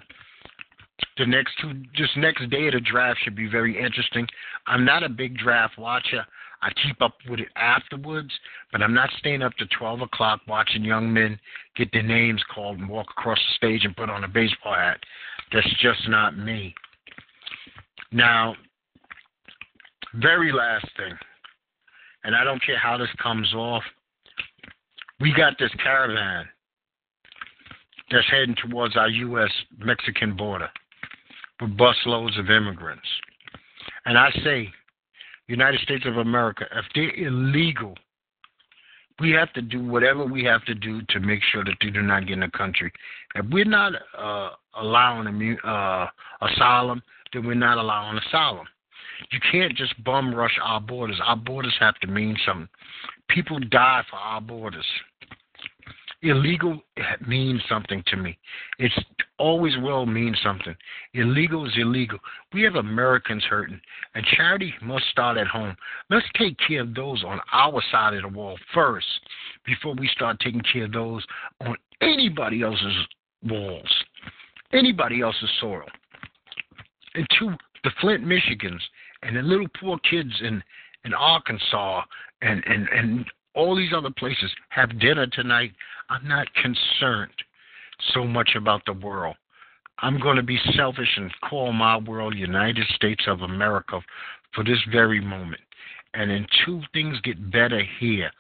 The 1.17 1.25
next 1.25 1.53
two, 1.61 1.73
this 1.97 2.09
next 2.15 2.49
day 2.49 2.67
of 2.67 2.73
the 2.73 2.79
draft 2.79 3.19
should 3.23 3.35
be 3.35 3.47
very 3.47 3.77
interesting. 3.77 4.27
I'm 4.67 4.85
not 4.85 5.03
a 5.03 5.09
big 5.09 5.37
draft 5.37 5.77
watcher. 5.77 6.25
I 6.63 6.69
keep 6.85 7.01
up 7.01 7.15
with 7.27 7.39
it 7.39 7.49
afterwards, 7.55 8.31
but 8.71 8.81
I'm 8.81 8.93
not 8.93 9.09
staying 9.17 9.41
up 9.41 9.53
to 9.57 9.65
12 9.77 10.01
o'clock 10.01 10.41
watching 10.47 10.83
young 10.83 11.11
men 11.11 11.39
get 11.75 11.91
their 11.91 12.03
names 12.03 12.43
called 12.53 12.77
and 12.79 12.87
walk 12.87 13.07
across 13.09 13.39
the 13.39 13.55
stage 13.55 13.83
and 13.83 13.95
put 13.95 14.09
on 14.09 14.23
a 14.23 14.27
baseball 14.27 14.75
hat. 14.75 14.99
That's 15.51 15.73
just 15.81 16.07
not 16.07 16.37
me. 16.37 16.75
Now, 18.11 18.55
very 20.15 20.51
last 20.51 20.85
thing, 20.97 21.13
and 22.23 22.35
I 22.35 22.43
don't 22.43 22.63
care 22.63 22.77
how 22.77 22.97
this 22.97 23.09
comes 23.21 23.51
off, 23.55 23.83
we 25.19 25.33
got 25.33 25.53
this 25.57 25.71
caravan 25.81 26.45
that's 28.11 28.27
heading 28.29 28.55
towards 28.67 28.97
our 28.97 29.09
U.S. 29.09 29.51
Mexican 29.79 30.35
border 30.35 30.69
with 31.61 31.77
busloads 31.77 32.37
of 32.39 32.49
immigrants. 32.49 33.07
And 34.05 34.17
I 34.17 34.31
say, 34.43 34.69
United 35.51 35.81
States 35.81 36.05
of 36.05 36.17
America, 36.17 36.65
if 36.73 36.85
they're 36.95 37.13
illegal, 37.27 37.93
we 39.19 39.31
have 39.31 39.51
to 39.53 39.61
do 39.61 39.83
whatever 39.83 40.25
we 40.25 40.43
have 40.45 40.63
to 40.65 40.73
do 40.73 41.01
to 41.09 41.19
make 41.19 41.41
sure 41.51 41.63
that 41.65 41.75
they 41.81 41.89
do 41.89 42.01
not 42.01 42.25
get 42.25 42.33
in 42.33 42.39
the 42.39 42.57
country. 42.57 42.91
If 43.35 43.45
we're 43.51 43.65
not 43.65 43.93
uh, 44.17 44.51
allowing 44.79 45.57
uh, 45.63 46.07
asylum, 46.41 47.03
then 47.33 47.45
we're 47.45 47.53
not 47.53 47.77
allowing 47.77 48.17
asylum. 48.17 48.65
You 49.31 49.39
can't 49.51 49.75
just 49.75 50.01
bum 50.03 50.33
rush 50.33 50.57
our 50.63 50.81
borders. 50.81 51.19
Our 51.23 51.35
borders 51.35 51.75
have 51.79 51.95
to 51.99 52.07
mean 52.07 52.35
something. 52.45 52.69
People 53.29 53.59
die 53.59 54.03
for 54.09 54.15
our 54.15 54.41
borders. 54.41 54.85
Illegal 56.23 56.81
means 57.27 57.61
something 57.67 58.03
to 58.07 58.17
me. 58.17 58.37
It's 58.79 58.95
always 59.41 59.75
will 59.77 60.05
mean 60.05 60.35
something. 60.43 60.75
Illegal 61.15 61.65
is 61.65 61.73
illegal. 61.75 62.19
We 62.53 62.61
have 62.61 62.75
Americans 62.75 63.43
hurting, 63.43 63.81
and 64.13 64.23
charity 64.37 64.71
must 64.83 65.05
start 65.09 65.37
at 65.37 65.47
home. 65.47 65.75
Let's 66.11 66.27
take 66.37 66.55
care 66.67 66.81
of 66.81 66.93
those 66.93 67.23
on 67.23 67.39
our 67.51 67.81
side 67.91 68.13
of 68.13 68.21
the 68.21 68.37
wall 68.37 68.57
first 68.71 69.07
before 69.65 69.95
we 69.95 70.07
start 70.09 70.39
taking 70.39 70.61
care 70.71 70.85
of 70.85 70.91
those 70.91 71.25
on 71.61 71.75
anybody 72.01 72.61
else's 72.61 72.95
walls, 73.43 73.91
anybody 74.73 75.21
else's 75.21 75.49
soil. 75.59 75.85
And 77.15 77.25
two, 77.39 77.51
the 77.83 77.91
Flint, 77.99 78.23
Michigans, 78.23 78.81
and 79.23 79.35
the 79.35 79.41
little 79.41 79.67
poor 79.79 79.97
kids 80.09 80.33
in, 80.41 80.63
in 81.03 81.15
Arkansas 81.15 82.03
and, 82.43 82.63
and, 82.67 82.87
and 82.89 83.25
all 83.55 83.75
these 83.75 83.91
other 83.95 84.11
places 84.17 84.51
have 84.69 84.99
dinner 84.99 85.25
tonight. 85.25 85.71
I'm 86.09 86.27
not 86.27 86.47
concerned 86.53 87.33
so 88.13 88.25
much 88.25 88.51
about 88.55 88.81
the 88.85 88.93
world. 88.93 89.35
I'm 89.99 90.19
going 90.19 90.37
to 90.37 90.43
be 90.43 90.59
selfish 90.75 91.09
and 91.17 91.31
call 91.49 91.71
my 91.71 91.97
world 91.97 92.35
United 92.35 92.85
States 92.95 93.23
of 93.27 93.41
America 93.41 93.99
for 94.53 94.63
this 94.63 94.79
very 94.91 95.21
moment. 95.21 95.61
And 96.13 96.31
until 96.31 96.81
things 96.93 97.19
get 97.21 97.51
better 97.51 97.81
here, 97.99 98.31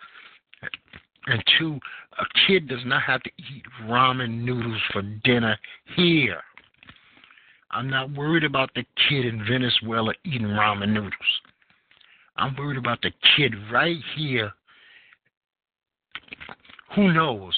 until 1.27 1.79
a 2.19 2.25
kid 2.47 2.67
does 2.67 2.83
not 2.85 3.03
have 3.03 3.21
to 3.23 3.31
eat 3.37 3.63
ramen 3.85 4.43
noodles 4.43 4.81
for 4.91 5.03
dinner 5.23 5.57
here, 5.95 6.41
I'm 7.69 7.89
not 7.89 8.11
worried 8.11 8.43
about 8.43 8.73
the 8.73 8.83
kid 9.07 9.25
in 9.25 9.45
Venezuela 9.49 10.13
eating 10.25 10.47
ramen 10.47 10.89
noodles. 10.89 11.13
I'm 12.35 12.55
worried 12.55 12.77
about 12.77 13.01
the 13.01 13.11
kid 13.37 13.53
right 13.71 13.97
here. 14.15 14.51
Who 16.95 17.13
knows? 17.13 17.53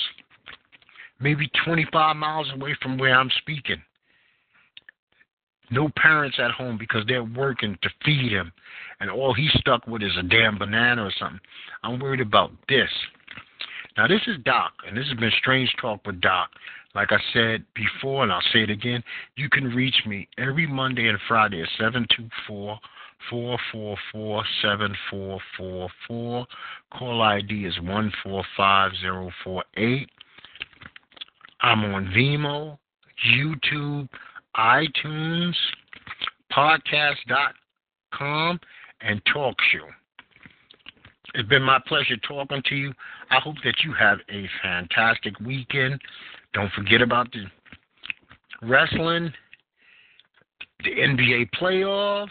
Maybe 1.24 1.49
25 1.65 2.15
miles 2.17 2.51
away 2.53 2.76
from 2.82 2.97
where 2.97 3.15
I'm 3.15 3.32
speaking. 3.39 3.82
No 5.71 5.89
parents 5.95 6.38
at 6.39 6.51
home 6.51 6.78
because 6.78 7.05
they're 7.07 7.24
working 7.24 7.78
to 7.82 7.89
feed 8.05 8.32
him, 8.32 8.51
and 8.99 9.09
all 9.09 9.34
he's 9.34 9.53
stuck 9.55 9.88
with 9.88 10.03
is 10.03 10.15
a 10.19 10.24
damn 10.24 10.59
banana 10.59 11.05
or 11.05 11.11
something. 11.17 11.39
I'm 11.84 11.99
worried 11.99 12.21
about 12.21 12.51
this. 12.67 12.89
Now, 13.97 14.07
this 14.07 14.21
is 14.28 14.38
Doc, 14.43 14.74
and 14.86 14.95
this 14.97 15.07
has 15.07 15.17
been 15.17 15.32
Strange 15.39 15.74
Talk 15.80 16.05
with 16.05 16.21
Doc. 16.21 16.49
Like 16.93 17.11
I 17.11 17.17
said 17.32 17.63
before, 17.74 18.24
and 18.24 18.32
I'll 18.32 18.41
say 18.51 18.63
it 18.63 18.69
again, 18.69 19.03
you 19.36 19.49
can 19.49 19.74
reach 19.74 19.95
me 20.05 20.28
every 20.38 20.67
Monday 20.67 21.07
and 21.07 21.17
Friday 21.28 21.61
at 21.61 21.69
724 21.80 22.78
444 23.30 24.43
7444. 24.61 26.47
Call 26.91 27.21
ID 27.21 27.65
is 27.65 27.80
145048. 27.80 30.09
I'm 31.64 31.84
on 31.86 32.05
Vimeo, 32.07 32.78
YouTube, 33.34 34.09
iTunes, 34.57 35.55
podcast.com, 36.51 38.59
and 38.99 39.22
talk 39.32 39.55
TalkShoe. 39.55 39.88
It's 41.36 41.47
been 41.47 41.64
my 41.64 41.80
pleasure 41.88 42.18
talking 42.28 42.61
to 42.66 42.76
you. 42.76 42.91
I 43.32 43.39
hope 43.39 43.55
that 43.64 43.76
you 43.84 43.93
have 43.93 44.20
a 44.30 44.47
fantastic 44.61 45.39
weekend. 45.39 46.01
Don't 46.53 46.72
forget 46.74 47.01
about 47.01 47.32
the 47.32 47.45
wrestling, 48.68 49.32
the 50.84 50.91
NBA 50.91 51.49
playoffs. 51.59 52.28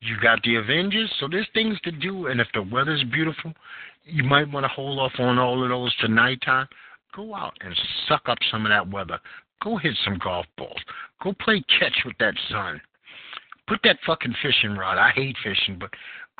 You 0.00 0.16
got 0.22 0.42
the 0.42 0.56
Avengers, 0.56 1.12
so 1.20 1.28
there's 1.30 1.46
things 1.52 1.78
to 1.84 1.92
do. 1.92 2.28
And 2.28 2.40
if 2.40 2.48
the 2.54 2.62
weather's 2.62 3.04
beautiful, 3.12 3.52
you 4.04 4.24
might 4.24 4.50
want 4.50 4.64
to 4.64 4.68
hold 4.68 4.98
off 4.98 5.12
on 5.18 5.38
all 5.38 5.62
of 5.62 5.68
those 5.68 5.94
to 5.96 6.08
nighttime. 6.08 6.66
Go 7.14 7.34
out 7.34 7.54
and 7.60 7.74
suck 8.08 8.22
up 8.26 8.38
some 8.50 8.66
of 8.66 8.70
that 8.70 8.90
weather. 8.90 9.18
Go 9.62 9.76
hit 9.76 9.96
some 10.04 10.18
golf 10.22 10.46
balls. 10.56 10.80
Go 11.22 11.34
play 11.40 11.62
catch 11.78 12.02
with 12.04 12.16
that 12.18 12.34
sun. 12.50 12.80
Put 13.66 13.80
that 13.84 13.98
fucking 14.06 14.34
fishing 14.42 14.76
rod. 14.76 14.98
I 14.98 15.10
hate 15.10 15.36
fishing, 15.42 15.78
but 15.78 15.90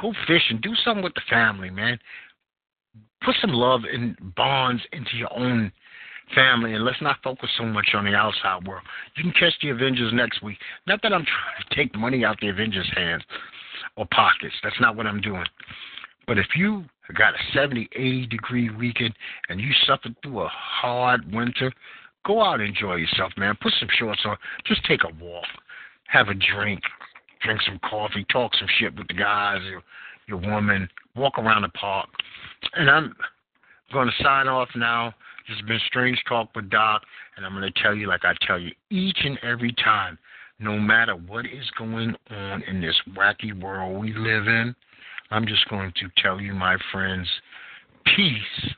go 0.00 0.12
fishing. 0.26 0.60
Do 0.62 0.74
something 0.84 1.04
with 1.04 1.14
the 1.14 1.22
family, 1.28 1.70
man. 1.70 1.98
Put 3.24 3.34
some 3.40 3.52
love 3.52 3.82
and 3.92 4.16
bonds 4.36 4.82
into 4.92 5.16
your 5.16 5.36
own 5.36 5.72
family, 6.34 6.74
and 6.74 6.84
let's 6.84 7.02
not 7.02 7.16
focus 7.22 7.50
so 7.58 7.64
much 7.64 7.88
on 7.94 8.04
the 8.04 8.14
outside 8.14 8.66
world. 8.66 8.84
You 9.16 9.24
can 9.24 9.32
catch 9.32 9.54
the 9.60 9.70
Avengers 9.70 10.12
next 10.14 10.42
week. 10.42 10.58
Not 10.86 11.02
that 11.02 11.12
I'm 11.12 11.24
trying 11.26 11.68
to 11.68 11.74
take 11.74 11.94
money 11.96 12.24
out 12.24 12.38
the 12.40 12.48
Avengers' 12.48 12.90
hands 12.94 13.22
or 13.96 14.06
pockets. 14.12 14.54
That's 14.62 14.80
not 14.80 14.96
what 14.96 15.06
I'm 15.06 15.20
doing. 15.20 15.44
But 16.28 16.38
if 16.38 16.48
you 16.54 16.84
got 17.16 17.32
a 17.32 17.38
70, 17.54 17.88
80 17.96 18.26
degree 18.26 18.68
weekend 18.70 19.14
and 19.48 19.58
you 19.58 19.70
suffered 19.86 20.14
through 20.22 20.42
a 20.42 20.48
hard 20.48 21.32
winter, 21.32 21.72
go 22.26 22.42
out 22.42 22.60
and 22.60 22.68
enjoy 22.68 22.96
yourself, 22.96 23.32
man. 23.38 23.56
Put 23.62 23.72
some 23.80 23.88
shorts 23.98 24.20
on. 24.26 24.36
Just 24.66 24.84
take 24.84 25.00
a 25.04 25.24
walk. 25.24 25.46
Have 26.06 26.28
a 26.28 26.34
drink. 26.34 26.80
Drink 27.42 27.60
some 27.62 27.80
coffee. 27.88 28.26
Talk 28.30 28.54
some 28.56 28.68
shit 28.78 28.94
with 28.94 29.08
the 29.08 29.14
guys, 29.14 29.62
your, 29.64 29.82
your 30.28 30.52
woman. 30.52 30.86
Walk 31.16 31.38
around 31.38 31.62
the 31.62 31.70
park. 31.70 32.10
And 32.74 32.90
I'm 32.90 33.14
going 33.90 34.08
to 34.08 34.22
sign 34.22 34.48
off 34.48 34.68
now. 34.76 35.14
This 35.48 35.56
has 35.56 35.66
been 35.66 35.80
Strange 35.86 36.22
Talk 36.28 36.54
with 36.54 36.68
Doc, 36.68 37.00
and 37.38 37.46
I'm 37.46 37.54
going 37.54 37.72
to 37.72 37.82
tell 37.82 37.94
you, 37.94 38.06
like 38.06 38.26
I 38.26 38.34
tell 38.46 38.58
you 38.58 38.70
each 38.90 39.16
and 39.24 39.38
every 39.42 39.72
time, 39.82 40.18
no 40.58 40.78
matter 40.78 41.14
what 41.14 41.46
is 41.46 41.64
going 41.78 42.14
on 42.30 42.62
in 42.64 42.82
this 42.82 42.96
wacky 43.16 43.58
world 43.58 43.98
we 43.98 44.12
live 44.12 44.46
in, 44.46 44.74
I'm 45.30 45.46
just 45.46 45.68
going 45.68 45.92
to 45.96 46.08
tell 46.22 46.40
you, 46.40 46.54
my 46.54 46.76
friends, 46.92 47.28
peace 48.16 48.74